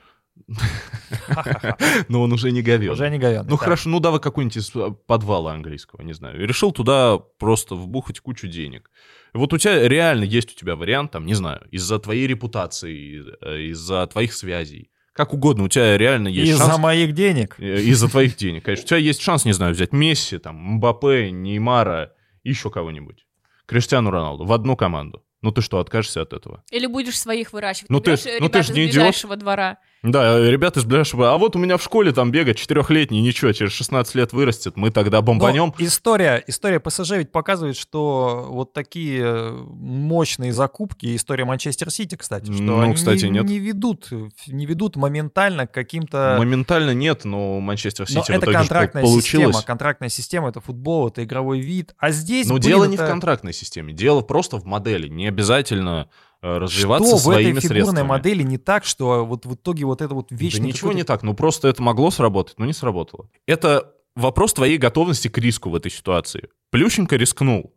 Но 2.09 2.23
он 2.23 2.33
уже 2.33 2.51
не 2.51 2.63
говеный. 2.63 2.93
Уже 2.93 3.09
не 3.11 3.19
говёный, 3.19 3.49
Ну 3.49 3.57
хорошо, 3.57 3.89
ну 3.89 4.01
давай 4.01 4.21
какой-нибудь 4.21 4.57
из 4.57 4.75
э, 4.75 4.91
подвала 5.07 5.53
английского, 5.53 6.03
не 6.03 6.13
знаю. 6.13 6.43
И 6.43 6.47
решил 6.47 6.73
туда 6.73 7.19
просто 7.19 7.75
вбухать 7.77 8.21
кучу 8.21 8.49
денег. 8.49 8.91
Вот 9.35 9.53
у 9.53 9.59
тебя 9.59 9.89
реально 9.89 10.25
есть 10.25 10.53
у 10.53 10.59
тебя 10.59 10.77
вариант, 10.77 11.11
там, 11.11 11.27
не 11.27 11.35
знаю, 11.35 11.67
из-за 11.71 11.99
твоей 11.99 12.27
репутации, 12.27 13.25
э, 13.41 13.63
из-за 13.63 14.07
твоих 14.07 14.33
связей, 14.33 14.91
как 15.13 15.33
угодно, 15.33 15.65
у 15.65 15.69
тебя 15.69 15.97
реально 15.97 16.27
есть 16.27 16.51
Из-за 16.51 16.67
шанс... 16.67 16.79
моих 16.79 17.13
денег. 17.13 17.55
Э, 17.59 17.81
Из-за 17.83 18.09
твоих 18.09 18.37
денег, 18.37 18.65
конечно. 18.65 18.85
У 18.85 18.89
тебя 18.89 18.97
есть 18.99 19.21
шанс, 19.21 19.45
не 19.45 19.53
знаю, 19.53 19.73
взять 19.73 19.93
Месси, 19.93 20.39
там, 20.39 20.57
Мбаппе, 20.57 21.31
Неймара, 21.31 22.13
еще 22.43 22.69
кого-нибудь. 22.69 23.25
Криштиану 23.67 24.11
Роналду 24.11 24.45
в 24.45 24.53
одну 24.53 24.77
команду. 24.77 25.25
Ну 25.41 25.53
ты 25.53 25.63
что, 25.63 25.79
откажешься 25.79 26.23
от 26.23 26.33
этого? 26.33 26.65
Или 26.71 26.87
будешь 26.87 27.19
своих 27.19 27.53
выращивать. 27.53 27.91
Ну 27.91 28.01
ты 28.01 28.13
э, 28.13 28.39
ну 28.41 28.49
ты 28.49 28.59
ребят 28.59 28.67
ж 28.67 28.71
из 28.71 28.75
не 28.75 28.87
идиот. 28.87 29.39
двора. 29.39 29.79
Да, 30.05 30.39
э, 30.39 30.51
ребята 30.51 30.81
из 30.81 30.85
ближайшего... 30.85 31.33
А 31.33 31.39
вот 31.39 31.57
у 31.57 31.59
меня 31.59 31.79
в 31.79 31.83
школе 31.83 32.13
там 32.13 32.31
бегает 32.31 32.57
четырехлетний, 32.59 33.21
ничего, 33.23 33.53
через 33.53 33.73
16 33.73 34.15
лет 34.15 34.33
вырастет, 34.35 34.77
мы 34.77 34.91
тогда 34.91 35.19
Но 35.19 35.23
бомбанем. 35.23 35.73
история, 35.79 36.45
история 36.47 36.79
ПСЖ 36.79 37.13
ведь 37.13 37.33
показывает, 37.33 37.77
что 37.77 38.47
вот 38.51 38.75
такие 38.75 39.23
э, 39.25 39.51
мощные 39.67 40.53
закупки, 40.53 41.17
история 41.17 41.47
Манчестер 41.47 41.91
Сити, 41.91 42.17
кстати, 42.17 42.53
что 42.53 42.63
Ну, 42.63 42.81
они 42.83 42.95
кстати, 42.95 43.25
не, 43.25 43.31
нет. 43.31 43.45
не 43.45 43.59
ведут, 43.59 44.09
не 44.47 44.67
ведут 44.67 44.97
моментально 44.97 45.67
к 45.67 45.73
каким-то... 45.73 46.37
Моментально 46.39 46.91
нет, 46.93 47.25
но 47.25 47.59
Манчестер 47.61 48.07
Но 48.11 48.21
Сити 48.23 48.31
в 48.31 48.35
это 48.35 48.45
итоге 48.45 48.59
контрактная 48.59 49.03
получилось. 49.03 49.25
система, 49.47 49.63
контрактная 49.67 50.09
система, 50.11 50.49
это 50.51 50.61
футбол, 50.61 51.09
это 51.09 51.25
игровой 51.25 51.61
вид. 51.61 51.95
А 51.99 52.11
здесь, 52.11 52.47
Но 52.47 52.55
блин, 52.57 52.67
дело 52.67 52.85
не 52.85 52.97
в 52.99 53.01
это- 53.01 53.11
контрактной 53.11 53.55
системе, 53.55 53.95
дело 53.95 54.21
просто 54.21 54.59
в 54.59 54.67
модели. 54.67 55.09
Не 55.09 55.29
обязательно 55.29 56.09
развиваться 56.45 57.09
Что 57.09 57.17
в 57.17 57.21
своими 57.21 57.53
этой 57.53 57.61
фигурной 57.63 57.85
средствами. 57.85 58.07
модели 58.07 58.43
не 58.43 58.59
так, 58.59 58.85
что 58.85 59.25
вот 59.25 59.47
в 59.47 59.55
итоге 59.55 59.87
вот 59.87 60.03
это 60.03 60.15
вот 60.15 60.27
Да 60.31 60.37
вечный 60.37 60.67
ничего 60.67 60.93
не 60.93 61.03
так, 61.03 61.23
ну 61.23 61.35
просто 61.35 61.69
это 61.69 61.83
могло 61.83 62.11
сработать, 62.11 62.59
но 62.59 62.67
не 62.67 62.75
сработало. 62.75 63.29
Это 63.47 63.93
вопрос 64.15 64.53
твоей 64.53 64.77
готовности 64.77 65.29
к 65.29 65.39
риску 65.39 65.71
в 65.71 65.75
этой 65.75 65.91
ситуации. 65.91 66.51
Плющенко 66.71 67.17
рискнул. 67.17 67.75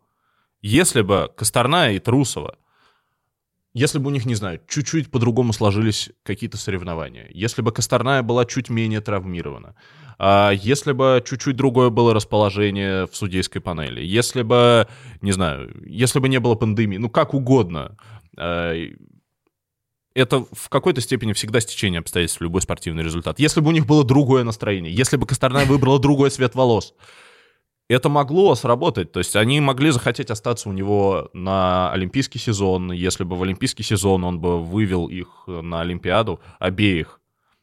Если 0.61 1.01
бы 1.01 1.31
Косторная 1.37 1.93
и 1.93 1.99
Трусова, 1.99 2.57
если 3.73 3.99
бы 3.99 4.07
у 4.07 4.09
них, 4.09 4.25
не 4.25 4.35
знаю, 4.35 4.59
чуть-чуть 4.67 5.11
по-другому 5.11 5.53
сложились 5.53 6.09
какие-то 6.23 6.57
соревнования, 6.57 7.27
если 7.29 7.61
бы 7.61 7.71
Косторная 7.71 8.23
была 8.23 8.45
чуть 8.45 8.69
менее 8.69 9.01
травмирована, 9.01 9.75
а 10.19 10.51
если 10.51 10.93
бы 10.93 11.23
чуть-чуть 11.23 11.55
другое 11.55 11.91
было 11.91 12.11
расположение 12.11 13.05
в 13.05 13.15
судейской 13.15 13.61
панели, 13.61 14.03
если 14.03 14.41
бы, 14.41 14.87
не 15.21 15.31
знаю, 15.31 15.71
если 15.85 16.17
бы 16.17 16.27
не 16.27 16.39
было 16.39 16.55
пандемии, 16.55 16.97
ну 16.97 17.07
как 17.07 17.35
угодно, 17.35 17.97
это 18.37 20.45
в 20.51 20.69
какой-то 20.69 21.01
степени 21.01 21.33
всегда 21.33 21.59
стечение 21.59 21.99
обстоятельств, 21.99 22.41
любой 22.41 22.61
спортивный 22.61 23.03
результат. 23.03 23.39
Если 23.39 23.61
бы 23.61 23.69
у 23.69 23.71
них 23.71 23.85
было 23.85 24.03
другое 24.03 24.43
настроение, 24.43 24.93
если 24.93 25.17
бы 25.17 25.27
Косторная 25.27 25.65
выбрала 25.65 25.99
другой 25.99 26.29
цвет 26.29 26.55
волос, 26.55 26.93
это 27.89 28.09
могло 28.09 28.55
сработать. 28.55 29.11
То 29.11 29.19
есть 29.19 29.35
они 29.35 29.61
могли 29.61 29.91
захотеть 29.91 30.31
остаться 30.31 30.69
у 30.69 30.73
него 30.73 31.29
на 31.33 31.91
олимпийский 31.91 32.39
сезон. 32.39 32.91
Если 32.91 33.23
бы 33.23 33.35
в 33.35 33.43
олимпийский 33.43 33.83
сезон 33.83 34.23
он 34.23 34.39
бы 34.39 34.61
вывел 34.61 35.07
их 35.07 35.43
на 35.47 35.81
Олимпиаду, 35.81 36.39
обеих. 36.59 37.21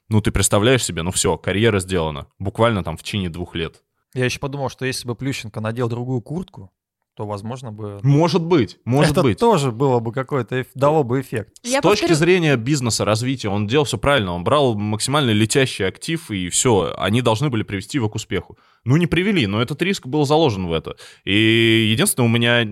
Ну, 0.09 0.21
ты 0.21 0.31
представляешь 0.31 0.85
себе, 0.85 1.03
ну 1.03 1.11
все, 1.11 1.37
карьера 1.37 1.81
сделана. 1.81 2.27
Буквально 2.39 2.85
там 2.85 2.97
в 2.97 3.03
течение 3.03 3.31
двух 3.31 3.55
лет. 3.55 3.83
Я 4.15 4.27
еще 4.27 4.39
подумал, 4.39 4.69
что 4.69 4.87
если 4.87 5.09
бы 5.09 5.15
Плющенко 5.15 5.61
надел 5.61 5.89
другую 5.89 6.21
куртку, 6.21 6.71
то, 7.15 7.27
возможно, 7.27 7.71
бы... 7.71 8.01
Может 8.03 8.43
быть, 8.43 8.79
может 8.85 9.13
это 9.13 9.23
быть. 9.23 9.39
тоже 9.39 9.71
было 9.71 10.01
бы 10.01 10.13
какой-то, 10.13 10.67
дало 10.75 11.05
бы 11.05 11.21
эффект. 11.21 11.57
С 11.63 11.69
Я 11.69 11.81
точки 11.81 12.03
повторю- 12.03 12.17
зрения 12.19 12.57
бизнеса, 12.57 13.05
развития, 13.05 13.49
он 13.51 13.67
делал 13.69 13.85
все 13.85 13.99
правильно. 13.99 14.33
Он 14.33 14.43
брал 14.43 14.75
максимально 14.75 15.31
летящий 15.31 15.87
актив, 15.87 16.31
и 16.31 16.49
все, 16.49 16.93
они 16.97 17.23
должны 17.23 17.51
были 17.51 17.63
привести 17.63 17.99
его 17.99 18.09
к 18.09 18.17
успеху. 18.17 18.59
Ну, 18.85 18.97
не 18.97 19.07
привели, 19.07 19.47
но 19.47 19.63
этот 19.63 19.81
риск 19.83 20.07
был 20.09 20.25
заложен 20.27 20.67
в 20.67 20.73
это. 20.73 20.97
И 21.25 21.89
единственное, 21.93 22.27
у 22.27 22.31
меня 22.31 22.65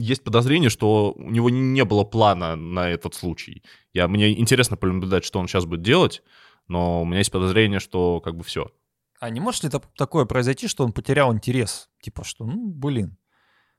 есть 0.00 0.24
подозрение, 0.24 0.68
что 0.70 1.12
у 1.16 1.30
него 1.30 1.48
не 1.48 1.84
было 1.84 2.04
плана 2.04 2.56
на 2.56 2.90
этот 2.90 3.14
случай. 3.14 3.62
Я, 3.92 4.08
мне 4.08 4.38
интересно 4.38 4.76
понаблюдать, 4.76 5.24
что 5.24 5.38
он 5.38 5.46
сейчас 5.48 5.64
будет 5.64 5.82
делать, 5.82 6.22
но 6.66 7.02
у 7.02 7.04
меня 7.04 7.18
есть 7.18 7.32
подозрение, 7.32 7.78
что 7.80 8.20
как 8.20 8.36
бы 8.36 8.42
все. 8.44 8.70
А 9.20 9.30
не 9.30 9.40
может 9.40 9.64
ли 9.64 9.70
так- 9.70 9.86
такое 9.96 10.24
произойти, 10.26 10.68
что 10.68 10.84
он 10.84 10.92
потерял 10.92 11.32
интерес? 11.32 11.88
Типа, 12.02 12.24
что, 12.24 12.44
ну, 12.44 12.68
блин. 12.68 13.16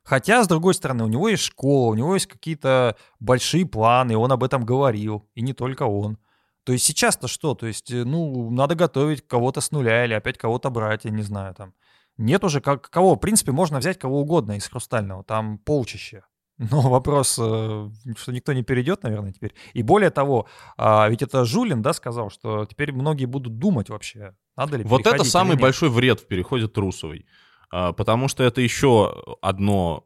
Хотя, 0.04 0.44
с 0.44 0.48
другой 0.48 0.74
стороны, 0.74 1.04
у 1.04 1.08
него 1.08 1.30
есть 1.30 1.44
школа, 1.44 1.92
у 1.92 1.96
него 1.96 2.14
есть 2.14 2.28
какие-то 2.28 2.96
большие 3.20 3.66
планы, 3.66 4.18
он 4.18 4.32
об 4.32 4.44
этом 4.44 4.66
говорил, 4.66 5.28
и 5.36 5.42
не 5.42 5.54
только 5.54 5.84
он. 5.84 6.18
То 6.64 6.74
есть 6.74 6.86
сейчас-то 6.86 7.28
что? 7.28 7.56
То 7.56 7.68
есть, 7.68 7.92
э, 7.92 8.04
ну, 8.04 8.50
надо 8.52 8.76
готовить 8.76 9.28
кого-то 9.28 9.62
с 9.62 9.71
нуля 9.71 10.06
или 10.06 10.13
опять 10.13 10.38
кого-то 10.38 10.69
брать, 10.69 11.06
я 11.06 11.12
не 11.12 11.23
знаю, 11.23 11.54
там. 11.56 11.73
Нет 12.17 12.44
уже 12.44 12.60
как, 12.60 12.90
кого. 12.90 13.15
В 13.15 13.19
принципе, 13.19 13.52
можно 13.52 13.80
взять 13.80 13.98
кого 13.98 14.21
угодно 14.21 14.58
из 14.58 14.67
хрустального, 14.67 15.23
там 15.23 15.58
полчища. 15.58 16.26
Но 16.58 16.82
вопрос, 16.82 17.40
э, 17.40 17.90
что 18.17 18.32
никто 18.34 18.52
не 18.54 18.63
перейдет, 18.63 19.04
наверное, 19.04 19.32
теперь. 19.32 19.56
И 19.73 19.82
более 19.82 20.10
того, 20.10 20.48
а, 20.78 21.08
ведь 21.08 21.21
это 21.21 21.46
Жулин, 21.46 21.82
да, 21.82 21.94
сказал, 21.94 22.30
что 22.30 22.65
теперь 22.65 22.92
многие 22.92 23.26
будут 23.26 23.58
думать 23.58 23.90
вообще, 23.90 24.36
надо 24.58 24.78
ли 24.78 24.84
Вот 24.84 25.08
это 25.08 25.23
самый 25.23 25.56
большой 25.56 25.90
вред 25.90 26.19
в 26.19 26.28
переходе 26.28 26.67
Трусовой. 26.67 27.26
А, 27.72 27.94
Потому 27.94 28.28
что 28.28 28.44
это 28.44 28.62
еще 28.62 29.38
одно 29.42 30.04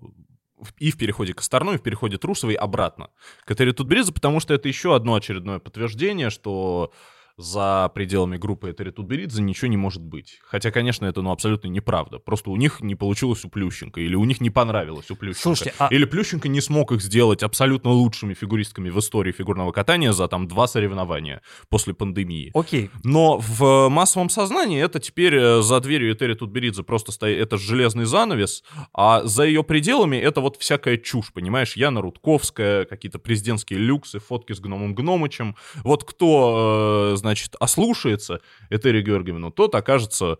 и 0.78 0.91
в 0.91 0.97
переходе 0.97 1.34
к 1.34 1.38
Косторной, 1.38 1.76
и 1.76 1.78
в 1.78 1.84
переходе 1.84 2.18
Трусовой 2.18 2.55
обратно. 2.55 3.09
К 3.45 3.51
Этери 3.51 3.72
Тутберидзе, 3.72 4.14
потому 4.14 4.39
что 4.39 4.53
это 4.53 4.68
еще 4.68 4.95
одно 4.95 5.16
очередное 5.16 5.59
подтверждение, 5.59 6.30
что 6.30 6.93
за 7.38 7.91
пределами 7.95 8.38
группы 8.38 8.71
Этери 8.71 8.91
Тутберидзе 8.91 9.41
ничего 9.41 9.67
не 9.67 9.77
может 9.77 10.01
быть. 10.01 10.39
Хотя, 10.45 10.71
конечно, 10.71 11.05
это 11.05 11.21
ну, 11.21 11.31
абсолютно 11.31 11.67
неправда. 11.67 12.19
Просто 12.19 12.51
у 12.51 12.55
них 12.55 12.81
не 12.81 12.95
получилось 12.95 13.43
у 13.43 13.49
Плющенко, 13.49 14.01
или 14.01 14.15
у 14.15 14.23
них 14.25 14.39
не 14.39 14.49
понравилось 14.49 15.09
у 15.09 15.15
Плющенко. 15.15 15.41
Слушайте, 15.41 15.73
а- 15.79 15.88
Или 15.91 16.05
Плющенко 16.05 16.47
не 16.47 16.61
смог 16.61 16.91
их 16.91 17.01
сделать 17.01 17.41
абсолютно 17.43 17.91
лучшими 17.91 18.34
фигуристками 18.34 18.89
в 18.89 18.99
истории 18.99 19.31
фигурного 19.31 19.71
катания 19.71 20.11
за 20.11 20.27
там 20.27 20.47
два 20.47 20.67
соревнования 20.67 21.41
после 21.69 21.93
пандемии. 21.93 22.51
Окей, 22.53 22.89
Но 23.03 23.38
в 23.39 23.89
массовом 23.89 24.29
сознании 24.29 24.81
это 24.81 24.99
теперь 24.99 25.36
э, 25.36 25.61
за 25.61 25.79
дверью 25.79 26.13
Этери 26.13 26.36
Тутберидзе 26.36 26.84
просто 26.84 27.11
стоит, 27.11 27.39
это 27.39 27.57
железный 27.57 28.05
занавес, 28.05 28.63
а 28.93 29.23
за 29.23 29.43
ее 29.45 29.63
пределами 29.63 30.17
это 30.17 30.41
вот 30.41 30.57
всякая 30.57 30.97
чушь, 30.97 31.34
понимаешь? 31.34 31.75
Яна 31.75 32.01
Рудковская, 32.01 32.86
какие-то 32.86 33.19
президентские 33.19 33.79
люксы, 33.79 34.19
фотки 34.19 34.53
с 34.53 34.59
гномом 34.59 34.93
Гномычем. 34.93 35.55
Вот 35.84 36.03
кто, 36.03 37.11
э, 37.13 37.22
значит, 37.24 37.55
ослушается 37.59 38.41
Этери 38.69 39.01
Георгиевну, 39.01 39.49
тот 39.49 39.74
окажется 39.76 40.39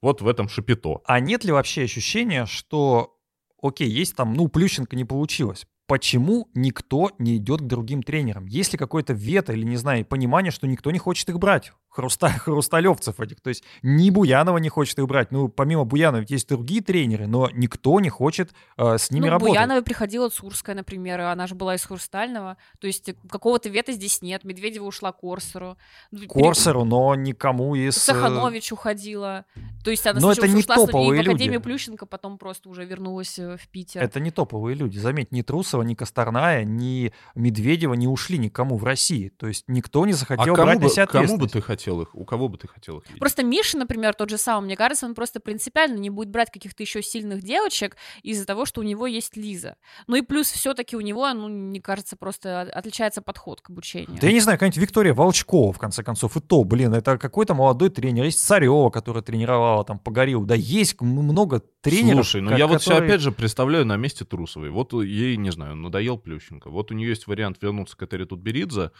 вот 0.00 0.22
в 0.22 0.28
этом 0.28 0.48
шапито. 0.48 1.00
а 1.04 1.20
нет 1.20 1.44
ли 1.44 1.52
вообще 1.52 1.82
ощущения, 1.82 2.46
что, 2.46 3.18
окей, 3.62 3.88
есть 3.88 4.16
там, 4.16 4.32
ну, 4.32 4.48
Плющенко 4.48 4.96
не 4.96 5.04
получилось, 5.04 5.66
почему 5.86 6.48
никто 6.54 7.10
не 7.18 7.36
идет 7.36 7.60
к 7.60 7.66
другим 7.66 8.02
тренерам? 8.02 8.46
Есть 8.46 8.72
ли 8.72 8.78
какое-то 8.78 9.12
вето 9.12 9.52
или, 9.52 9.64
не 9.64 9.76
знаю, 9.76 10.06
понимание, 10.06 10.50
что 10.50 10.66
никто 10.66 10.90
не 10.90 10.98
хочет 10.98 11.28
их 11.28 11.38
брать? 11.38 11.72
Хруста... 11.88 12.28
Хрусталевцев 12.44 13.20
этих. 13.20 13.40
То 13.40 13.48
есть 13.48 13.64
ни 13.82 14.10
Буянова 14.10 14.58
не 14.58 14.68
хочет 14.68 14.98
их 14.98 15.06
брать. 15.06 15.30
Ну, 15.32 15.48
помимо 15.48 15.84
Буянова 15.84 16.20
ведь 16.20 16.30
есть 16.30 16.48
другие 16.48 16.82
тренеры, 16.82 17.26
но 17.26 17.50
никто 17.52 17.98
не 18.00 18.08
хочет 18.08 18.52
э, 18.76 18.98
с 18.98 19.10
ними 19.10 19.26
ну, 19.26 19.32
работать. 19.32 19.54
Буянова 19.54 19.80
приходила 19.82 20.28
Цурская, 20.28 20.76
например, 20.76 21.20
и 21.20 21.24
она 21.24 21.46
же 21.46 21.54
была 21.54 21.74
из 21.74 21.84
Хрустального. 21.84 22.56
То 22.78 22.86
есть 22.86 23.10
какого-то 23.28 23.68
вета 23.68 23.92
здесь 23.92 24.22
нет. 24.22 24.44
Медведева 24.44 24.84
ушла 24.84 25.12
к 25.12 25.20
Корсеру. 25.20 25.76
Ну, 26.10 26.20
пере- 26.20 26.28
Корсеру, 26.28 26.84
но 26.84 27.14
никому 27.14 27.74
из... 27.74 27.96
э, 27.96 28.00
Саханович 28.00 28.72
уходила. 28.72 29.44
То 29.84 29.90
есть 29.90 30.06
она 30.06 30.20
Но 30.20 30.32
это 30.32 30.46
не 30.46 30.56
ушла 30.56 30.76
с- 30.76 30.82
и 30.82 30.86
топовые 30.86 31.22
в 31.22 31.24
Академию 31.24 31.54
люди. 31.54 31.64
Плющенко, 31.64 32.06
потом 32.06 32.38
просто 32.38 32.68
уже 32.68 32.84
вернулась 32.84 33.38
э, 33.38 33.56
в 33.56 33.68
Питер. 33.68 34.02
Это 34.02 34.20
не 34.20 34.30
топовые 34.30 34.74
люди. 34.74 34.98
Заметь, 34.98 35.32
ни 35.32 35.42
Трусова, 35.42 35.82
ни 35.82 35.94
Косторная, 35.94 36.64
ни 36.64 37.12
Медведева 37.34 37.94
не 37.94 38.06
ушли 38.06 38.38
никому 38.38 38.76
в 38.76 38.84
России. 38.84 39.30
То 39.30 39.48
есть 39.48 39.64
никто 39.68 40.06
не 40.06 40.12
захотел 40.12 40.54
а 40.54 40.56
кому 40.56 40.66
брать 40.66 40.80
на 40.80 40.84
бы, 40.86 40.90
себя 40.90 41.06
кому 41.06 41.38
бы 41.38 41.48
ты 41.48 41.60
хотел 41.60 41.87
их, 42.02 42.14
у 42.14 42.24
кого 42.24 42.48
бы 42.48 42.58
ты 42.58 42.68
хотел 42.68 42.98
их 42.98 43.06
видеть? 43.06 43.18
Просто 43.20 43.42
Миша, 43.42 43.78
например, 43.78 44.14
тот 44.14 44.30
же 44.30 44.38
самый, 44.38 44.66
мне 44.66 44.76
кажется, 44.76 45.06
он 45.06 45.14
просто 45.14 45.40
принципиально 45.40 45.98
не 45.98 46.10
будет 46.10 46.28
брать 46.30 46.50
каких-то 46.50 46.82
еще 46.82 47.02
сильных 47.02 47.42
девочек 47.42 47.96
из-за 48.22 48.44
того, 48.46 48.64
что 48.66 48.80
у 48.80 48.84
него 48.84 49.06
есть 49.06 49.36
Лиза. 49.36 49.76
Ну 50.06 50.16
и 50.16 50.22
плюс 50.22 50.50
все-таки 50.50 50.96
у 50.96 51.00
него, 51.00 51.32
ну, 51.32 51.48
мне 51.48 51.80
кажется, 51.80 52.16
просто 52.16 52.60
от- 52.62 52.68
отличается 52.70 53.22
подход 53.22 53.60
к 53.60 53.70
обучению. 53.70 54.18
Да 54.20 54.26
я 54.26 54.32
не 54.32 54.40
знаю, 54.40 54.56
какая-нибудь 54.58 54.78
Виктория 54.82 55.14
Волчкова, 55.14 55.72
в 55.72 55.78
конце 55.78 56.02
концов, 56.02 56.36
и 56.36 56.40
то, 56.40 56.64
блин, 56.64 56.94
это 56.94 57.18
какой-то 57.18 57.54
молодой 57.54 57.90
тренер. 57.90 58.24
Есть 58.24 58.44
Царева, 58.44 58.90
которая 58.90 59.22
тренировала 59.22 59.84
там 59.84 59.98
Погорел. 59.98 60.44
Да 60.44 60.54
есть 60.54 61.00
много 61.00 61.62
тренеров. 61.80 62.26
Слушай, 62.26 62.42
ну 62.42 62.50
ко- 62.50 62.56
я 62.56 62.66
вот 62.66 62.82
себя 62.82 62.94
которые- 62.96 63.10
опять 63.10 63.20
же 63.22 63.32
представляю 63.32 63.86
на 63.86 63.96
месте 63.96 64.24
Трусовой. 64.24 64.70
Вот 64.70 64.92
ей, 64.92 65.36
не 65.36 65.50
знаю, 65.50 65.76
надоел 65.76 66.18
Плющенко. 66.18 66.70
Вот 66.70 66.90
у 66.90 66.94
нее 66.94 67.08
есть 67.10 67.26
вариант 67.26 67.58
вернуться 67.62 67.96
к 67.96 68.02
Этери 68.02 68.24
Тутберидзе, 68.24 68.90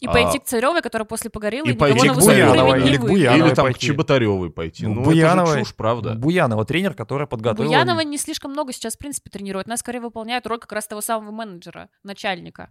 И 0.00 0.06
а- 0.06 0.12
пойти 0.12 0.38
к 0.38 0.44
Царевой, 0.44 0.82
которая 0.82 1.06
после 1.06 1.30
Погорела 1.30 1.64
и 1.66 1.72
никого 1.72 1.90
пойти 1.90 2.06
на 2.08 2.14
к 2.14 2.18
Буяновой, 2.18 2.82
или 2.86 2.96
к. 2.96 3.00
Буяновой 3.00 3.48
или 3.48 3.54
там 3.54 3.64
к 3.64 3.68
пойти. 3.68 3.86
Чеботаревой 3.86 4.50
пойти. 4.50 4.86
Ну, 4.86 4.94
Ну, 4.94 5.02
Буяновой- 5.04 5.50
это 5.52 5.58
же 5.60 5.64
чушь, 5.64 5.74
правда. 5.74 6.14
Буянова, 6.14 6.64
тренер, 6.66 6.92
которая 6.94 7.26
подготовила... 7.26 7.72
Буянова 7.72 8.00
не 8.00 8.18
слишком 8.18 8.50
много 8.52 8.72
сейчас, 8.74 8.94
в 8.96 8.98
принципе, 8.98 9.30
тренирует. 9.30 9.66
Она 9.68 9.76
скорее 9.78 10.00
выполняет 10.00 10.46
роль 10.46 10.58
как 10.58 10.72
раз 10.72 10.86
того 10.86 11.00
самого 11.00 11.30
менеджера, 11.30 11.88
начальника. 12.02 12.68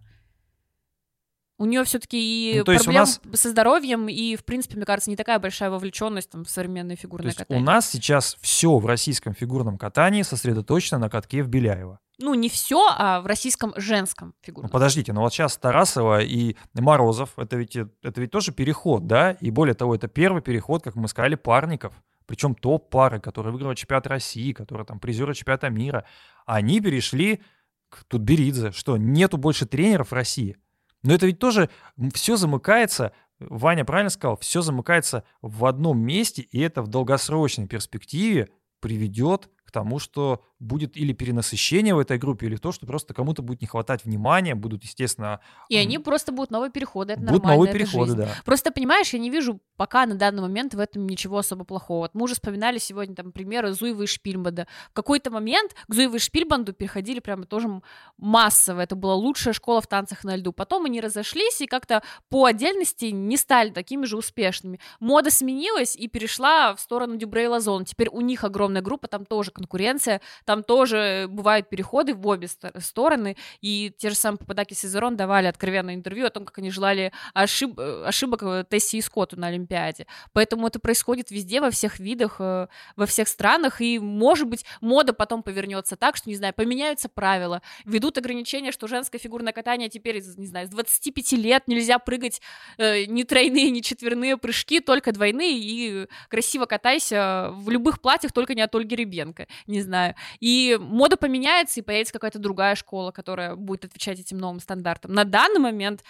У 1.58 1.64
нее 1.64 1.84
все-таки 1.84 2.18
и 2.52 2.58
Ну, 2.58 2.64
то 2.64 2.74
проблем 2.74 2.94
нас- 2.94 3.20
со 3.32 3.48
здоровьем, 3.50 4.08
и, 4.08 4.36
в 4.36 4.44
принципе, 4.44 4.76
мне 4.76 4.84
кажется, 4.84 5.08
не 5.08 5.16
такая 5.16 5.38
большая 5.38 5.70
вовлеченность 5.70 6.28
там, 6.30 6.44
в 6.44 6.50
современное 6.50 6.96
То 6.96 7.02
фигурное 7.02 7.28
есть 7.28 7.38
катание. 7.38 7.62
у 7.62 7.66
нас 7.66 7.88
сейчас 7.90 8.36
все 8.42 8.76
в 8.78 8.84
российском 8.84 9.32
фигурном 9.34 9.78
катании 9.78 10.20
сосредоточено 10.22 10.98
на 10.98 11.08
катке 11.08 11.42
в 11.42 11.48
Беляева. 11.48 11.98
Ну, 12.18 12.34
не 12.34 12.48
все, 12.48 12.88
а 12.90 13.20
в 13.20 13.26
российском 13.26 13.74
женском 13.76 14.28
Ну, 14.28 14.34
фигурном. 14.42 14.70
подождите, 14.70 15.12
но 15.12 15.20
вот 15.20 15.32
сейчас 15.32 15.56
Тарасова 15.58 16.22
и 16.22 16.56
Морозов, 16.74 17.38
это 17.38 17.56
ведь, 17.56 17.76
это 17.76 18.20
ведь 18.20 18.30
тоже 18.30 18.52
переход, 18.52 19.06
да? 19.06 19.32
И 19.32 19.50
более 19.50 19.74
того, 19.74 19.94
это 19.94 20.08
первый 20.08 20.40
переход, 20.40 20.82
как 20.82 20.94
мы 20.94 21.08
сказали, 21.08 21.34
парников. 21.34 21.92
Причем 22.26 22.54
топ-пары, 22.54 23.20
которые 23.20 23.52
выиграли 23.52 23.74
чемпионат 23.76 24.06
России, 24.06 24.52
которые 24.52 24.86
там 24.86 24.98
призеры 24.98 25.34
чемпионата 25.34 25.68
мира. 25.68 26.04
Они 26.46 26.80
перешли 26.80 27.42
к 27.88 28.04
Тутберидзе. 28.04 28.72
Что, 28.72 28.96
нету 28.96 29.36
больше 29.36 29.66
тренеров 29.66 30.10
в 30.10 30.12
России? 30.14 30.56
Но 31.02 31.14
это 31.14 31.26
ведь 31.26 31.38
тоже 31.38 31.70
все 32.14 32.36
замыкается, 32.36 33.12
Ваня 33.38 33.84
правильно 33.84 34.10
сказал, 34.10 34.36
все 34.38 34.62
замыкается 34.62 35.22
в 35.42 35.66
одном 35.66 36.00
месте, 36.00 36.42
и 36.42 36.58
это 36.60 36.82
в 36.82 36.88
долгосрочной 36.88 37.68
перспективе 37.68 38.48
приведет 38.80 39.50
к 39.64 39.70
тому, 39.70 39.98
что 39.98 40.42
будет 40.58 40.96
или 40.96 41.12
перенасыщение 41.12 41.94
в 41.94 41.98
этой 41.98 42.18
группе, 42.18 42.46
или 42.46 42.56
то, 42.56 42.72
что 42.72 42.86
просто 42.86 43.14
кому-то 43.14 43.42
будет 43.42 43.60
не 43.60 43.66
хватать 43.66 44.04
внимания, 44.04 44.54
будут, 44.54 44.84
естественно, 44.84 45.40
И 45.68 45.76
они 45.76 45.98
просто 45.98 46.32
будут 46.32 46.50
новые 46.50 46.70
переходы, 46.70 47.12
это 47.12 47.22
будут 47.22 47.42
нормально, 47.42 47.56
новые 47.56 47.72
переходы, 47.72 48.12
жизнь. 48.12 48.18
да. 48.18 48.28
Просто, 48.44 48.70
понимаешь, 48.70 49.10
я 49.12 49.18
не 49.18 49.30
вижу 49.30 49.60
пока 49.76 50.06
на 50.06 50.14
данный 50.14 50.42
момент 50.42 50.74
в 50.74 50.78
этом 50.78 51.06
ничего 51.06 51.38
особо 51.38 51.64
плохого. 51.64 52.00
Вот 52.00 52.14
мы 52.14 52.24
уже 52.24 52.34
вспоминали 52.34 52.78
сегодня 52.78 53.14
там 53.14 53.32
примеры 53.32 53.72
Зуева 53.72 54.02
и 54.02 54.06
Шпильбанда. 54.06 54.66
В 54.90 54.94
какой-то 54.94 55.30
момент 55.30 55.74
к 55.86 55.94
Зуеву 55.94 56.16
и 56.16 56.18
Шпильбанду 56.18 56.72
переходили 56.72 57.20
прямо 57.20 57.44
тоже 57.44 57.68
массово. 58.16 58.80
Это 58.80 58.96
была 58.96 59.14
лучшая 59.14 59.52
школа 59.52 59.80
в 59.80 59.86
танцах 59.86 60.24
на 60.24 60.36
льду. 60.36 60.52
Потом 60.52 60.86
они 60.86 61.00
разошлись 61.00 61.60
и 61.60 61.66
как-то 61.66 62.02
по 62.28 62.46
отдельности 62.46 63.06
не 63.06 63.36
стали 63.36 63.70
такими 63.70 64.04
же 64.06 64.16
успешными. 64.16 64.80
Мода 65.00 65.30
сменилась 65.30 65.96
и 65.96 66.08
перешла 66.08 66.74
в 66.74 66.80
сторону 66.80 67.16
Дюбре 67.16 67.44
и 67.44 67.48
Лазон. 67.48 67.84
Теперь 67.84 68.08
у 68.08 68.20
них 68.20 68.44
огромная 68.44 68.82
группа, 68.82 69.08
там 69.08 69.26
тоже 69.26 69.50
конкуренция, 69.50 70.20
там 70.46 70.62
тоже 70.62 71.26
бывают 71.28 71.68
переходы 71.68 72.14
в 72.14 72.26
обе 72.26 72.48
ст- 72.48 72.72
стороны. 72.80 73.36
И 73.60 73.92
те 73.98 74.10
же 74.10 74.16
самые 74.16 74.38
Пападаки 74.38 74.72
и 74.72 74.76
Сезерон 74.76 75.16
давали 75.16 75.46
откровенное 75.46 75.94
интервью 75.94 76.26
о 76.26 76.30
том, 76.30 76.44
как 76.44 76.58
они 76.58 76.70
желали 76.70 77.12
ошиб- 77.34 77.78
ошибок 78.06 78.42
э, 78.44 78.64
Тесси 78.68 78.98
и 78.98 79.02
Скотту 79.02 79.38
на 79.38 79.48
Олимпиаде. 79.48 80.06
Поэтому 80.32 80.68
это 80.68 80.78
происходит 80.78 81.30
везде, 81.30 81.60
во 81.60 81.70
всех 81.70 81.98
видах, 81.98 82.36
э, 82.38 82.68
во 82.94 83.06
всех 83.06 83.28
странах. 83.28 83.80
И, 83.80 83.98
может 83.98 84.48
быть, 84.48 84.64
мода 84.80 85.12
потом 85.12 85.42
повернется 85.42 85.96
так, 85.96 86.16
что, 86.16 86.30
не 86.30 86.36
знаю, 86.36 86.54
поменяются 86.54 87.08
правила, 87.08 87.60
ведут 87.84 88.16
ограничения, 88.18 88.72
что 88.72 88.86
женское 88.86 89.18
фигурное 89.18 89.52
катание 89.52 89.88
теперь, 89.88 90.22
не 90.36 90.46
знаю, 90.46 90.66
с 90.68 90.70
25 90.70 91.32
лет 91.32 91.64
нельзя 91.66 91.98
прыгать 91.98 92.40
э, 92.78 93.04
ни 93.06 93.24
тройные, 93.24 93.70
ни 93.70 93.80
четверные 93.80 94.36
прыжки, 94.36 94.80
только 94.80 95.12
двойные, 95.12 95.58
и 95.58 96.06
красиво 96.28 96.66
катайся 96.66 97.50
в 97.52 97.68
любых 97.70 98.00
платьях, 98.00 98.32
только 98.32 98.54
не 98.54 98.62
от 98.62 98.74
Ольги 98.74 98.94
Ребенко, 98.94 99.46
не 99.66 99.82
знаю. 99.82 100.14
И 100.40 100.76
мода 100.80 101.16
поменяется, 101.16 101.80
и 101.80 101.82
появится 101.82 102.12
какая-то 102.12 102.38
другая 102.38 102.74
школа, 102.74 103.10
которая 103.10 103.56
будет 103.56 103.84
отвечать 103.84 104.20
этим 104.20 104.38
новым 104.38 104.60
стандартам. 104.60 105.12
На 105.12 105.24
данный 105.24 105.60
момент 105.60 106.02